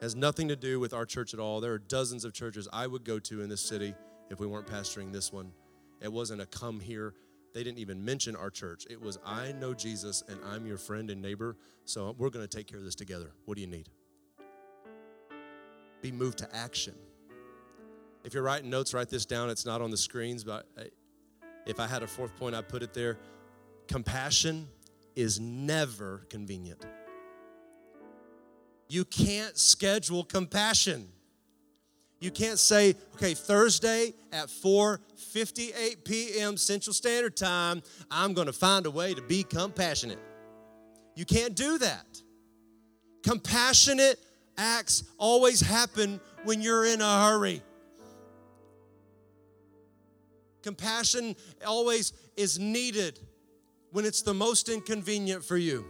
has 0.00 0.16
nothing 0.16 0.48
to 0.48 0.56
do 0.56 0.80
with 0.80 0.92
our 0.92 1.06
church 1.06 1.34
at 1.34 1.40
all. 1.40 1.60
There 1.60 1.72
are 1.72 1.78
dozens 1.78 2.24
of 2.24 2.32
churches 2.32 2.66
I 2.72 2.88
would 2.88 3.04
go 3.04 3.20
to 3.20 3.42
in 3.42 3.48
this 3.48 3.60
city 3.60 3.94
if 4.28 4.40
we 4.40 4.46
weren't 4.46 4.66
pastoring 4.66 5.12
this 5.12 5.32
one. 5.32 5.52
It 6.00 6.12
wasn't 6.12 6.40
a 6.40 6.46
come 6.46 6.80
here. 6.80 7.14
They 7.54 7.62
didn't 7.62 7.78
even 7.78 8.04
mention 8.04 8.34
our 8.34 8.50
church. 8.50 8.86
It 8.90 9.00
was, 9.00 9.18
I 9.24 9.52
know 9.52 9.72
Jesus 9.72 10.24
and 10.28 10.40
I'm 10.44 10.66
your 10.66 10.78
friend 10.78 11.10
and 11.10 11.22
neighbor, 11.22 11.56
so 11.84 12.14
we're 12.18 12.30
going 12.30 12.46
to 12.46 12.56
take 12.56 12.66
care 12.66 12.78
of 12.78 12.84
this 12.84 12.94
together. 12.96 13.30
What 13.44 13.54
do 13.54 13.60
you 13.60 13.66
need? 13.68 13.88
Be 16.00 16.12
moved 16.12 16.38
to 16.38 16.56
action. 16.56 16.94
If 18.24 18.34
you're 18.34 18.42
writing 18.42 18.70
notes, 18.70 18.94
write 18.94 19.08
this 19.08 19.24
down. 19.26 19.50
It's 19.50 19.64
not 19.64 19.80
on 19.80 19.90
the 19.90 19.96
screens, 19.96 20.44
but 20.44 20.66
if 21.66 21.80
I 21.80 21.86
had 21.86 22.02
a 22.02 22.06
fourth 22.06 22.36
point, 22.36 22.54
I'd 22.54 22.68
put 22.68 22.82
it 22.82 22.92
there. 22.92 23.18
Compassion 23.86 24.68
is 25.16 25.40
never 25.40 26.26
convenient. 26.28 26.84
You 28.88 29.04
can't 29.04 29.56
schedule 29.56 30.24
compassion. 30.24 31.08
You 32.20 32.30
can't 32.30 32.58
say, 32.58 32.96
okay, 33.14 33.34
Thursday 33.34 34.14
at 34.32 34.48
4:58 34.48 36.04
p.m. 36.04 36.56
Central 36.56 36.92
Standard 36.92 37.36
Time, 37.36 37.82
I'm 38.10 38.34
going 38.34 38.46
to 38.46 38.52
find 38.52 38.86
a 38.86 38.90
way 38.90 39.14
to 39.14 39.22
be 39.22 39.42
compassionate. 39.44 40.18
You 41.14 41.24
can't 41.24 41.54
do 41.54 41.78
that. 41.78 42.22
Compassionate 43.22 44.18
acts 44.58 45.04
always 45.16 45.60
happen 45.60 46.20
when 46.44 46.60
you're 46.60 46.84
in 46.84 47.00
a 47.00 47.24
hurry. 47.24 47.62
Compassion 50.62 51.36
always 51.66 52.12
is 52.36 52.58
needed 52.58 53.18
when 53.92 54.04
it's 54.04 54.22
the 54.22 54.34
most 54.34 54.68
inconvenient 54.68 55.44
for 55.44 55.56
you. 55.56 55.86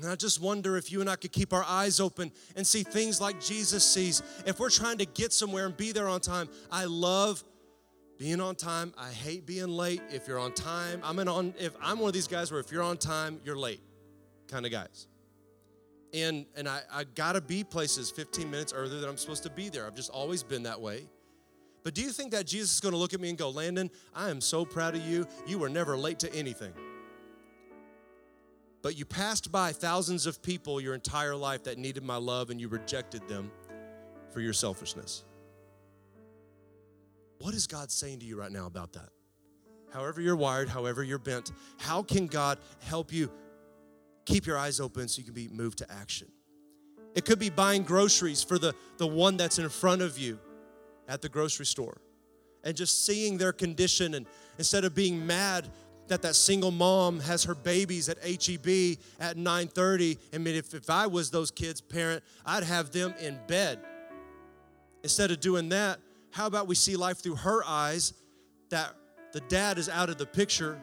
And 0.00 0.10
I 0.10 0.14
just 0.14 0.40
wonder 0.40 0.78
if 0.78 0.90
you 0.90 1.02
and 1.02 1.10
I 1.10 1.16
could 1.16 1.32
keep 1.32 1.52
our 1.52 1.64
eyes 1.64 2.00
open 2.00 2.32
and 2.56 2.66
see 2.66 2.82
things 2.82 3.20
like 3.20 3.38
Jesus 3.38 3.84
sees. 3.84 4.22
If 4.46 4.58
we're 4.58 4.70
trying 4.70 4.96
to 4.98 5.04
get 5.04 5.32
somewhere 5.32 5.66
and 5.66 5.76
be 5.76 5.92
there 5.92 6.08
on 6.08 6.20
time, 6.20 6.48
I 6.70 6.86
love 6.86 7.44
being 8.18 8.40
on 8.40 8.54
time. 8.54 8.94
I 8.96 9.10
hate 9.10 9.44
being 9.44 9.68
late. 9.68 10.00
If 10.10 10.26
you're 10.26 10.38
on 10.38 10.52
time, 10.52 11.00
I'm 11.04 11.18
an 11.18 11.28
on 11.28 11.54
if 11.58 11.74
I'm 11.82 11.98
one 11.98 12.08
of 12.08 12.14
these 12.14 12.28
guys 12.28 12.50
where 12.50 12.60
if 12.60 12.72
you're 12.72 12.82
on 12.82 12.96
time, 12.96 13.40
you're 13.44 13.58
late 13.58 13.82
kind 14.48 14.64
of 14.64 14.72
guys. 14.72 15.06
And 16.12 16.46
and 16.56 16.68
I, 16.68 16.80
I 16.92 17.04
gotta 17.04 17.40
be 17.40 17.62
places 17.62 18.10
15 18.10 18.50
minutes 18.50 18.72
earlier 18.72 19.00
than 19.00 19.08
I'm 19.08 19.16
supposed 19.16 19.44
to 19.44 19.50
be 19.50 19.68
there. 19.68 19.86
I've 19.86 19.94
just 19.94 20.10
always 20.10 20.42
been 20.42 20.64
that 20.64 20.80
way. 20.80 21.04
But 21.82 21.94
do 21.94 22.02
you 22.02 22.10
think 22.10 22.32
that 22.32 22.46
Jesus 22.46 22.74
is 22.74 22.80
to 22.80 22.96
look 22.96 23.14
at 23.14 23.20
me 23.20 23.30
and 23.30 23.38
go, 23.38 23.48
Landon, 23.48 23.90
I 24.14 24.28
am 24.28 24.40
so 24.40 24.64
proud 24.64 24.94
of 24.94 25.02
you. 25.02 25.26
You 25.46 25.58
were 25.58 25.68
never 25.68 25.96
late 25.96 26.18
to 26.20 26.34
anything. 26.34 26.72
But 28.82 28.96
you 28.98 29.04
passed 29.04 29.52
by 29.52 29.72
thousands 29.72 30.26
of 30.26 30.42
people 30.42 30.80
your 30.80 30.94
entire 30.94 31.36
life 31.36 31.64
that 31.64 31.78
needed 31.78 32.02
my 32.02 32.16
love 32.16 32.50
and 32.50 32.60
you 32.60 32.68
rejected 32.68 33.26
them 33.28 33.50
for 34.30 34.40
your 34.40 34.52
selfishness. 34.52 35.24
What 37.40 37.54
is 37.54 37.66
God 37.66 37.90
saying 37.90 38.20
to 38.20 38.26
you 38.26 38.38
right 38.38 38.52
now 38.52 38.66
about 38.66 38.92
that? 38.94 39.08
However, 39.92 40.20
you're 40.20 40.36
wired, 40.36 40.68
however, 40.68 41.02
you're 41.02 41.18
bent, 41.18 41.50
how 41.78 42.02
can 42.02 42.26
God 42.26 42.58
help 42.80 43.12
you 43.12 43.30
keep 44.30 44.46
your 44.46 44.58
eyes 44.58 44.80
open 44.80 45.08
so 45.08 45.18
you 45.18 45.24
can 45.24 45.34
be 45.34 45.48
moved 45.48 45.78
to 45.78 45.92
action? 45.92 46.28
It 47.14 47.24
could 47.24 47.38
be 47.38 47.50
buying 47.50 47.82
groceries 47.82 48.42
for 48.42 48.58
the, 48.58 48.74
the 48.98 49.06
one 49.06 49.36
that's 49.36 49.58
in 49.58 49.68
front 49.68 50.02
of 50.02 50.18
you 50.18 50.38
at 51.08 51.22
the 51.22 51.28
grocery 51.28 51.66
store 51.66 52.00
and 52.64 52.76
just 52.76 53.04
seeing 53.04 53.36
their 53.36 53.52
condition 53.52 54.14
and 54.14 54.26
instead 54.58 54.84
of 54.84 54.94
being 54.94 55.26
mad 55.26 55.68
that 56.08 56.22
that 56.22 56.34
single 56.34 56.70
mom 56.70 57.20
has 57.20 57.44
her 57.44 57.54
babies 57.54 58.08
at 58.08 58.18
HEB 58.18 58.98
at 59.18 59.36
9:30 59.36 60.18
I 60.34 60.38
mean 60.38 60.54
if, 60.54 60.74
if 60.74 60.90
I 60.90 61.06
was 61.06 61.30
those 61.30 61.50
kids 61.50 61.80
parent 61.80 62.22
I'd 62.44 62.64
have 62.64 62.90
them 62.90 63.14
in 63.20 63.38
bed 63.46 63.80
instead 65.02 65.30
of 65.30 65.40
doing 65.40 65.68
that 65.70 65.98
how 66.30 66.46
about 66.46 66.68
we 66.68 66.74
see 66.74 66.96
life 66.96 67.18
through 67.18 67.36
her 67.36 67.64
eyes 67.64 68.12
that 68.70 68.94
the 69.32 69.40
dad 69.40 69.78
is 69.78 69.88
out 69.88 70.10
of 70.10 70.18
the 70.18 70.26
picture 70.26 70.80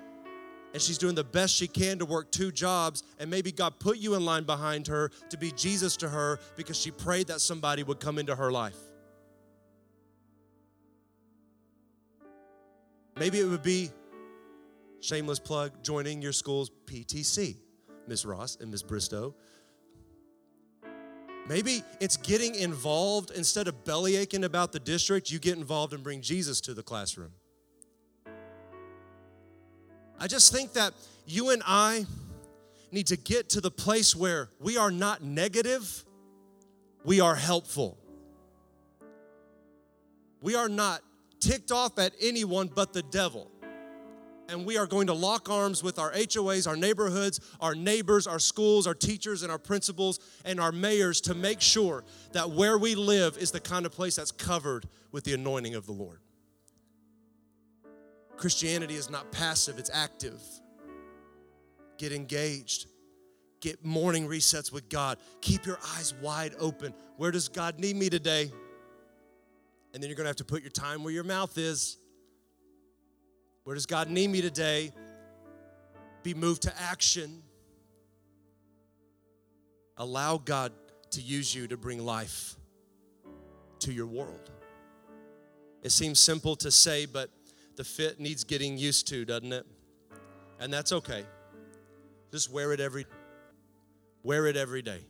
and 0.78 0.82
she's 0.84 1.00
doing 1.00 1.16
the 1.16 1.24
best 1.24 1.56
she 1.56 1.68
can 1.68 1.98
to 1.98 2.06
work 2.06 2.32
two 2.32 2.52
jobs 2.52 3.02
and 3.18 3.32
maybe 3.32 3.52
God 3.52 3.80
put 3.80 3.98
you 3.98 4.14
in 4.14 4.24
line 4.24 4.44
behind 4.44 4.86
her 4.86 5.10
to 5.32 5.36
be 5.36 5.52
Jesus 5.54 5.98
to 5.98 6.08
her 6.08 6.40
because 6.56 6.78
she 6.78 6.92
prayed 6.92 7.26
that 7.28 7.42
somebody 7.42 7.82
would 7.82 8.00
come 8.00 8.20
into 8.20 8.36
her 8.36 8.52
life 8.52 8.78
Maybe 13.20 13.40
it 13.40 13.46
would 13.46 13.64
be 13.64 13.90
shameless 15.00 15.40
plug 15.40 15.72
joining 15.84 16.22
your 16.22 16.34
school's 16.34 16.70
PTC, 16.86 17.58
Miss 18.08 18.26
Ross 18.26 18.58
and 18.62 18.70
Miss 18.70 18.84
Bristow. 18.84 19.34
Maybe 21.50 21.82
it's 22.00 22.18
getting 22.18 22.54
involved 22.54 23.32
instead 23.32 23.68
of 23.68 23.84
belly 23.86 24.18
aching 24.18 24.44
about 24.44 24.72
the 24.72 24.80
district, 24.80 25.32
you 25.32 25.40
get 25.40 25.58
involved 25.58 25.94
and 25.94 26.04
bring 26.04 26.22
Jesus 26.22 26.62
to 26.62 26.76
the 26.76 26.84
classroom. 26.84 27.32
I 30.20 30.28
just 30.28 30.52
think 30.52 30.74
that 30.74 30.94
you 31.26 31.52
and 31.52 31.62
I 31.66 32.06
need 32.92 33.08
to 33.08 33.18
get 33.18 33.50
to 33.50 33.62
the 33.62 33.70
place 33.70 34.16
where 34.16 34.50
we 34.60 34.78
are 34.78 34.92
not 34.92 35.22
negative, 35.22 36.06
we 37.04 37.20
are 37.20 37.36
helpful. 37.36 37.98
We 40.42 40.56
are 40.56 40.70
not 40.70 41.02
ticked 41.40 41.72
off 41.72 42.00
at 42.00 42.14
anyone 42.22 42.70
but 42.74 42.94
the 42.94 43.04
devil. 43.04 43.52
And 44.50 44.66
we 44.66 44.78
are 44.78 44.88
going 44.88 45.08
to 45.08 45.14
lock 45.14 45.50
arms 45.50 45.84
with 45.84 46.00
our 46.00 46.12
HOAs, 46.14 46.68
our 46.68 46.78
neighborhoods, 46.78 47.42
our 47.60 47.76
neighbors, 47.76 48.28
our 48.28 48.40
schools, 48.40 48.88
our 48.88 48.94
teachers, 48.94 49.44
and 49.44 49.52
our 49.52 49.58
principals, 49.60 50.20
and 50.46 50.60
our 50.60 50.72
mayors 50.72 51.20
to 51.22 51.34
make 51.36 51.60
sure 51.60 52.06
that 52.32 52.50
where 52.52 52.78
we 52.78 52.96
live 52.96 53.38
is 53.38 53.52
the 53.52 53.60
kind 53.60 53.86
of 53.86 53.92
place 53.92 54.16
that's 54.16 54.32
covered 54.32 54.88
with 55.12 55.26
the 55.26 55.34
anointing 55.34 55.76
of 55.76 55.86
the 55.86 55.92
Lord. 55.92 56.22
Christianity 58.38 58.96
is 58.96 59.10
not 59.10 59.32
passive, 59.32 59.80
it's 59.80 59.92
active. 59.94 60.40
Get 61.98 62.12
engaged. 62.12 62.88
Get 63.60 63.84
morning 63.84 64.28
resets 64.28 64.72
with 64.72 64.88
God. 64.88 65.18
Keep 65.42 65.66
your 65.66 65.80
eyes 65.96 66.14
wide 66.22 66.54
open. 66.60 66.94
Where 67.18 67.32
does 67.32 67.50
God 67.50 67.80
need 67.80 67.96
me 67.96 68.10
today? 68.10 68.52
And 69.94 70.04
then 70.04 70.10
you're 70.10 70.16
going 70.16 70.26
to 70.26 70.30
have 70.30 70.36
to 70.38 70.46
put 70.46 70.62
your 70.62 70.70
time 70.70 71.04
where 71.04 71.14
your 71.14 71.24
mouth 71.24 71.58
is. 71.58 71.98
Where 73.64 73.74
does 73.74 73.88
God 73.88 74.10
need 74.10 74.30
me 74.30 74.42
today? 74.42 74.94
Be 76.22 76.36
moved 76.36 76.62
to 76.64 76.74
action. 76.80 77.42
Allow 79.98 80.38
God 80.38 80.72
to 81.12 81.22
use 81.22 81.56
you 81.56 81.68
to 81.68 81.78
bring 81.78 82.06
life 82.06 82.56
to 83.80 83.92
your 83.92 84.06
world. 84.06 84.52
It 85.82 85.92
seems 85.92 86.20
simple 86.20 86.56
to 86.58 86.70
say, 86.70 87.08
but 87.08 87.32
the 87.78 87.84
fit 87.84 88.20
needs 88.20 88.44
getting 88.44 88.78
used 88.78 89.08
to, 89.08 89.24
doesn't 89.24 89.54
it? 89.54 89.66
And 90.60 90.74
that's 90.74 90.92
okay. 90.92 91.24
Just 92.32 92.52
wear 92.52 92.74
it 92.74 92.80
every 92.80 93.06
wear 94.24 94.48
it 94.48 94.58
every 94.58 94.82
day. 94.82 95.06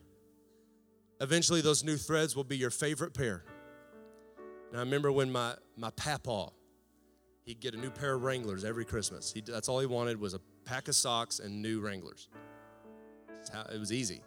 Eventually 1.19 1.61
those 1.61 1.83
new 1.83 1.97
threads 1.97 2.35
will 2.35 2.43
be 2.43 2.57
your 2.57 2.69
favorite 2.69 3.13
pair. 3.13 3.43
And 4.69 4.77
I 4.77 4.81
remember 4.81 5.11
when 5.11 5.31
my, 5.31 5.55
my 5.75 5.89
papa, 5.91 6.49
he'd 7.45 7.59
get 7.59 7.73
a 7.73 7.77
new 7.77 7.89
pair 7.89 8.13
of 8.13 8.21
Wranglers 8.21 8.63
every 8.63 8.85
Christmas. 8.85 9.31
He, 9.31 9.41
that's 9.41 9.69
all 9.69 9.79
he 9.79 9.87
wanted 9.87 10.19
was 10.19 10.35
a 10.35 10.39
pack 10.65 10.87
of 10.87 10.95
socks 10.95 11.39
and 11.39 11.61
new 11.61 11.79
Wranglers. 11.79 12.29
How, 13.51 13.63
it 13.73 13.79
was 13.79 13.93
easy. 13.93 14.21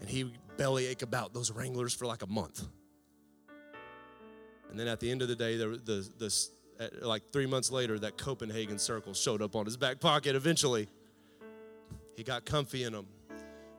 And 0.00 0.08
he 0.08 0.32
belly 0.56 0.86
ache 0.86 1.02
about 1.02 1.32
those 1.32 1.50
Wranglers 1.50 1.94
for 1.94 2.06
like 2.06 2.22
a 2.22 2.26
month. 2.26 2.62
And 4.70 4.78
then 4.78 4.88
at 4.88 5.00
the 5.00 5.10
end 5.10 5.22
of 5.22 5.28
the 5.28 5.36
day, 5.36 5.56
the, 5.56 5.80
the, 5.84 6.08
the, 6.18 6.48
like 7.02 7.22
three 7.32 7.46
months 7.46 7.70
later, 7.70 7.98
that 7.98 8.18
Copenhagen 8.18 8.78
circle 8.78 9.14
showed 9.14 9.42
up 9.42 9.56
on 9.56 9.64
his 9.64 9.76
back 9.76 10.00
pocket 10.00 10.34
eventually. 10.34 10.88
He 12.16 12.22
got 12.22 12.44
comfy 12.44 12.84
in 12.84 12.92
them. 12.92 13.06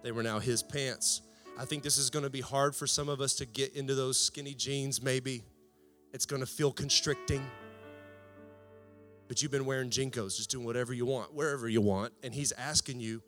They 0.04 0.12
were 0.12 0.24
now 0.24 0.40
his 0.40 0.64
pants. 0.64 1.22
I 1.58 1.66
think 1.66 1.84
this 1.84 1.98
is 1.98 2.10
going 2.10 2.24
to 2.24 2.30
be 2.30 2.42
hard 2.42 2.76
for 2.76 2.86
some 2.86 3.10
of 3.10 3.20
us 3.20 3.34
to 3.36 3.46
get 3.46 3.76
into 3.76 3.96
those 3.96 4.20
skinny 4.20 4.54
jeans, 4.54 5.02
maybe. 5.02 5.44
It's 6.14 6.26
going 6.26 6.40
to 6.42 6.46
feel 6.46 6.72
constricting. 6.72 7.46
But 9.28 9.42
you've 9.42 9.52
been 9.52 9.66
wearing 9.66 9.90
JNCOs, 9.90 10.38
just 10.38 10.52
doing 10.52 10.66
whatever 10.66 10.94
you 10.94 11.06
want, 11.06 11.34
wherever 11.34 11.68
you 11.68 11.82
want. 11.82 12.14
And 12.24 12.34
He's 12.34 12.52
asking 12.54 13.00
you, 13.00 13.22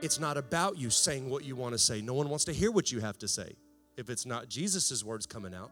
it's 0.00 0.18
not 0.18 0.38
about 0.38 0.78
you 0.78 0.88
saying 0.88 1.28
what 1.28 1.44
you 1.44 1.54
want 1.54 1.74
to 1.74 1.78
say. 1.78 2.00
No 2.00 2.14
one 2.14 2.30
wants 2.30 2.46
to 2.46 2.52
hear 2.52 2.70
what 2.70 2.90
you 2.90 3.00
have 3.00 3.18
to 3.18 3.28
say 3.28 3.54
if 3.96 4.10
it's 4.10 4.26
not 4.26 4.48
Jesus' 4.48 5.04
words 5.04 5.26
coming 5.26 5.54
out. 5.54 5.70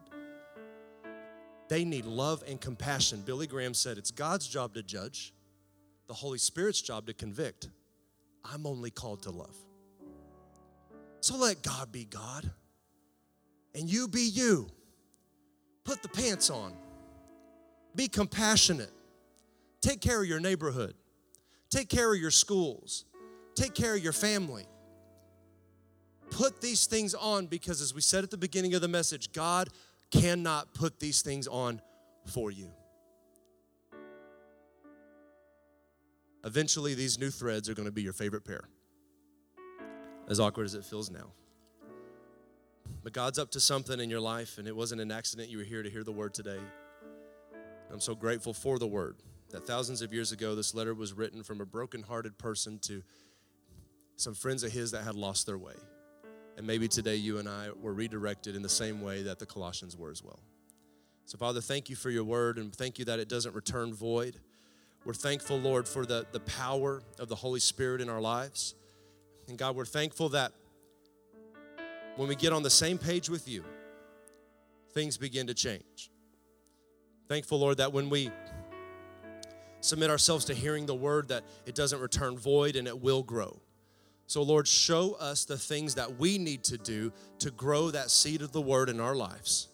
They 1.67 1.85
need 1.85 2.05
love 2.05 2.43
and 2.47 2.59
compassion. 2.59 3.21
Billy 3.25 3.47
Graham 3.47 3.73
said 3.73 3.97
it's 3.97 4.11
God's 4.11 4.47
job 4.47 4.73
to 4.73 4.83
judge, 4.83 5.33
the 6.07 6.13
Holy 6.13 6.39
Spirit's 6.39 6.81
job 6.81 7.05
to 7.07 7.13
convict. 7.13 7.69
I'm 8.43 8.65
only 8.65 8.89
called 8.89 9.23
to 9.23 9.31
love. 9.31 9.55
So 11.21 11.37
let 11.37 11.61
God 11.61 11.91
be 11.91 12.05
God 12.05 12.49
and 13.75 13.89
you 13.89 14.07
be 14.07 14.21
you. 14.21 14.67
Put 15.83 16.01
the 16.01 16.09
pants 16.09 16.49
on. 16.49 16.73
Be 17.95 18.07
compassionate. 18.07 18.91
Take 19.81 20.01
care 20.01 20.21
of 20.21 20.27
your 20.27 20.39
neighborhood. 20.39 20.95
Take 21.69 21.89
care 21.89 22.13
of 22.13 22.19
your 22.19 22.31
schools. 22.31 23.05
Take 23.55 23.73
care 23.73 23.95
of 23.95 24.03
your 24.03 24.13
family. 24.13 24.65
Put 26.31 26.61
these 26.61 26.85
things 26.85 27.13
on 27.13 27.47
because, 27.47 27.81
as 27.81 27.93
we 27.93 28.01
said 28.01 28.23
at 28.23 28.31
the 28.31 28.37
beginning 28.37 28.73
of 28.73 28.81
the 28.81 28.87
message, 28.87 29.31
God 29.31 29.69
cannot 30.11 30.73
put 30.73 30.99
these 30.99 31.21
things 31.21 31.47
on 31.47 31.81
for 32.25 32.51
you. 32.51 32.71
Eventually, 36.45 36.93
these 36.95 37.19
new 37.19 37.29
threads 37.29 37.67
are 37.67 37.73
going 37.73 37.87
to 37.87 37.91
be 37.91 38.01
your 38.01 38.13
favorite 38.13 38.45
pair, 38.45 38.69
as 40.29 40.39
awkward 40.39 40.65
as 40.65 40.75
it 40.75 40.85
feels 40.85 41.11
now. 41.11 41.33
But 43.03 43.13
God's 43.13 43.37
up 43.37 43.51
to 43.51 43.59
something 43.59 43.99
in 43.99 44.09
your 44.09 44.21
life, 44.21 44.57
and 44.57 44.67
it 44.67 44.75
wasn't 44.75 45.01
an 45.01 45.11
accident 45.11 45.49
you 45.49 45.57
were 45.57 45.63
here 45.63 45.83
to 45.83 45.89
hear 45.89 46.03
the 46.03 46.11
word 46.11 46.33
today. 46.33 46.59
I'm 47.91 47.99
so 47.99 48.15
grateful 48.15 48.53
for 48.53 48.79
the 48.79 48.87
word 48.87 49.17
that 49.49 49.65
thousands 49.65 50.01
of 50.01 50.13
years 50.13 50.31
ago, 50.31 50.55
this 50.55 50.73
letter 50.73 50.93
was 50.93 51.11
written 51.11 51.43
from 51.43 51.59
a 51.59 51.65
broken-hearted 51.65 52.37
person 52.37 52.79
to 52.79 53.03
some 54.15 54.33
friends 54.33 54.63
of 54.63 54.71
his 54.71 54.91
that 54.91 55.03
had 55.03 55.15
lost 55.15 55.45
their 55.45 55.57
way. 55.57 55.73
And 56.59 56.67
maybe 56.67 56.89
today 56.89 57.15
you 57.15 57.37
and 57.37 57.47
I 57.47 57.69
were 57.81 57.93
redirected 57.93 58.53
in 58.53 58.61
the 58.61 58.67
same 58.67 58.99
way 58.99 59.23
that 59.23 59.39
the 59.39 59.45
Colossians 59.45 59.95
were 59.95 60.11
as 60.11 60.21
well. 60.21 60.41
So, 61.23 61.37
Father, 61.37 61.61
thank 61.61 61.89
you 61.89 61.95
for 61.95 62.09
your 62.09 62.25
word 62.25 62.57
and 62.57 62.75
thank 62.75 62.99
you 62.99 63.05
that 63.05 63.17
it 63.17 63.29
doesn't 63.29 63.55
return 63.55 63.93
void. 63.93 64.35
We're 65.05 65.13
thankful, 65.13 65.57
Lord, 65.57 65.87
for 65.87 66.05
the, 66.05 66.25
the 66.33 66.41
power 66.41 67.01
of 67.17 67.29
the 67.29 67.35
Holy 67.35 67.61
Spirit 67.61 68.01
in 68.01 68.09
our 68.09 68.19
lives. 68.19 68.75
And 69.47 69.57
God, 69.57 69.77
we're 69.77 69.85
thankful 69.85 70.27
that 70.29 70.51
when 72.17 72.27
we 72.27 72.35
get 72.35 72.51
on 72.51 72.61
the 72.61 72.69
same 72.69 72.97
page 72.97 73.29
with 73.29 73.47
you, 73.47 73.63
things 74.91 75.17
begin 75.17 75.47
to 75.47 75.53
change. 75.53 76.11
Thankful, 77.29 77.59
Lord, 77.59 77.77
that 77.77 77.93
when 77.93 78.09
we 78.09 78.31
submit 79.79 80.09
ourselves 80.09 80.43
to 80.43 80.53
hearing 80.53 80.87
the 80.87 80.95
word, 80.95 81.29
that 81.29 81.45
it 81.65 81.73
doesn't 81.73 82.01
return 82.01 82.37
void 82.37 82.75
and 82.75 82.85
it 82.85 82.99
will 82.99 83.23
grow. 83.23 83.61
So, 84.29 84.43
Lord, 84.43 84.67
show 84.67 85.13
us 85.13 85.45
the 85.45 85.57
things 85.57 85.95
that 85.95 86.19
we 86.19 86.37
need 86.37 86.63
to 86.65 86.77
do 86.77 87.11
to 87.39 87.49
grow 87.49 87.89
that 87.89 88.11
seed 88.11 88.43
of 88.43 88.51
the 88.51 88.61
word 88.61 88.87
in 88.87 88.99
our 88.99 89.15
lives. 89.15 89.69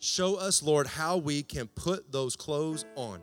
Show 0.00 0.34
us, 0.34 0.64
Lord, 0.64 0.88
how 0.88 1.18
we 1.18 1.44
can 1.44 1.68
put 1.68 2.10
those 2.10 2.34
clothes 2.34 2.84
on 2.96 3.20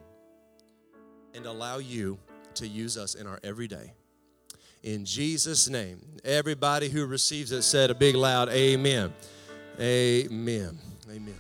and 1.36 1.46
allow 1.46 1.80
you 1.80 2.20
to 2.54 2.66
use 2.66 2.98
us 2.98 3.16
in 3.16 3.28
our 3.28 3.42
everyday. 3.44 3.92
In 4.82 5.04
Jesus' 5.04 5.68
name, 5.68 6.00
everybody 6.24 6.88
who 6.88 7.06
receives 7.06 7.52
it 7.52 7.64
said 7.64 7.92
a 7.92 7.96
big 7.96 8.16
loud 8.16 8.48
amen. 8.48 9.12
Amen. 9.78 10.80
Amen. 11.10 11.36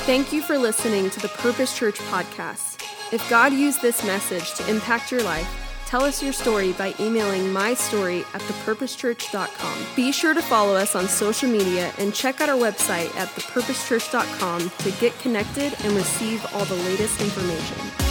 Thank 0.00 0.30
you 0.30 0.42
for 0.42 0.58
listening 0.58 1.08
to 1.08 1.20
the 1.20 1.28
Purpose 1.28 1.74
Church 1.74 1.96
podcast. 2.10 2.82
If 3.14 3.26
God 3.30 3.54
used 3.54 3.80
this 3.80 4.04
message 4.04 4.52
to 4.56 4.68
impact 4.68 5.10
your 5.10 5.22
life, 5.22 5.59
tell 5.90 6.04
us 6.04 6.22
your 6.22 6.32
story 6.32 6.72
by 6.72 6.94
emailing 7.00 7.52
my 7.52 7.74
story 7.74 8.20
at 8.32 8.40
thepurposechurch.com. 8.42 9.86
Be 9.96 10.12
sure 10.12 10.34
to 10.34 10.40
follow 10.40 10.74
us 10.74 10.94
on 10.94 11.08
social 11.08 11.50
media 11.50 11.92
and 11.98 12.14
check 12.14 12.40
out 12.40 12.48
our 12.48 12.56
website 12.56 13.14
at 13.16 13.28
thepurposechurch.com 13.30 14.70
to 14.70 14.90
get 15.00 15.18
connected 15.18 15.74
and 15.82 15.92
receive 15.94 16.46
all 16.54 16.64
the 16.66 16.76
latest 16.76 17.20
information. 17.20 18.09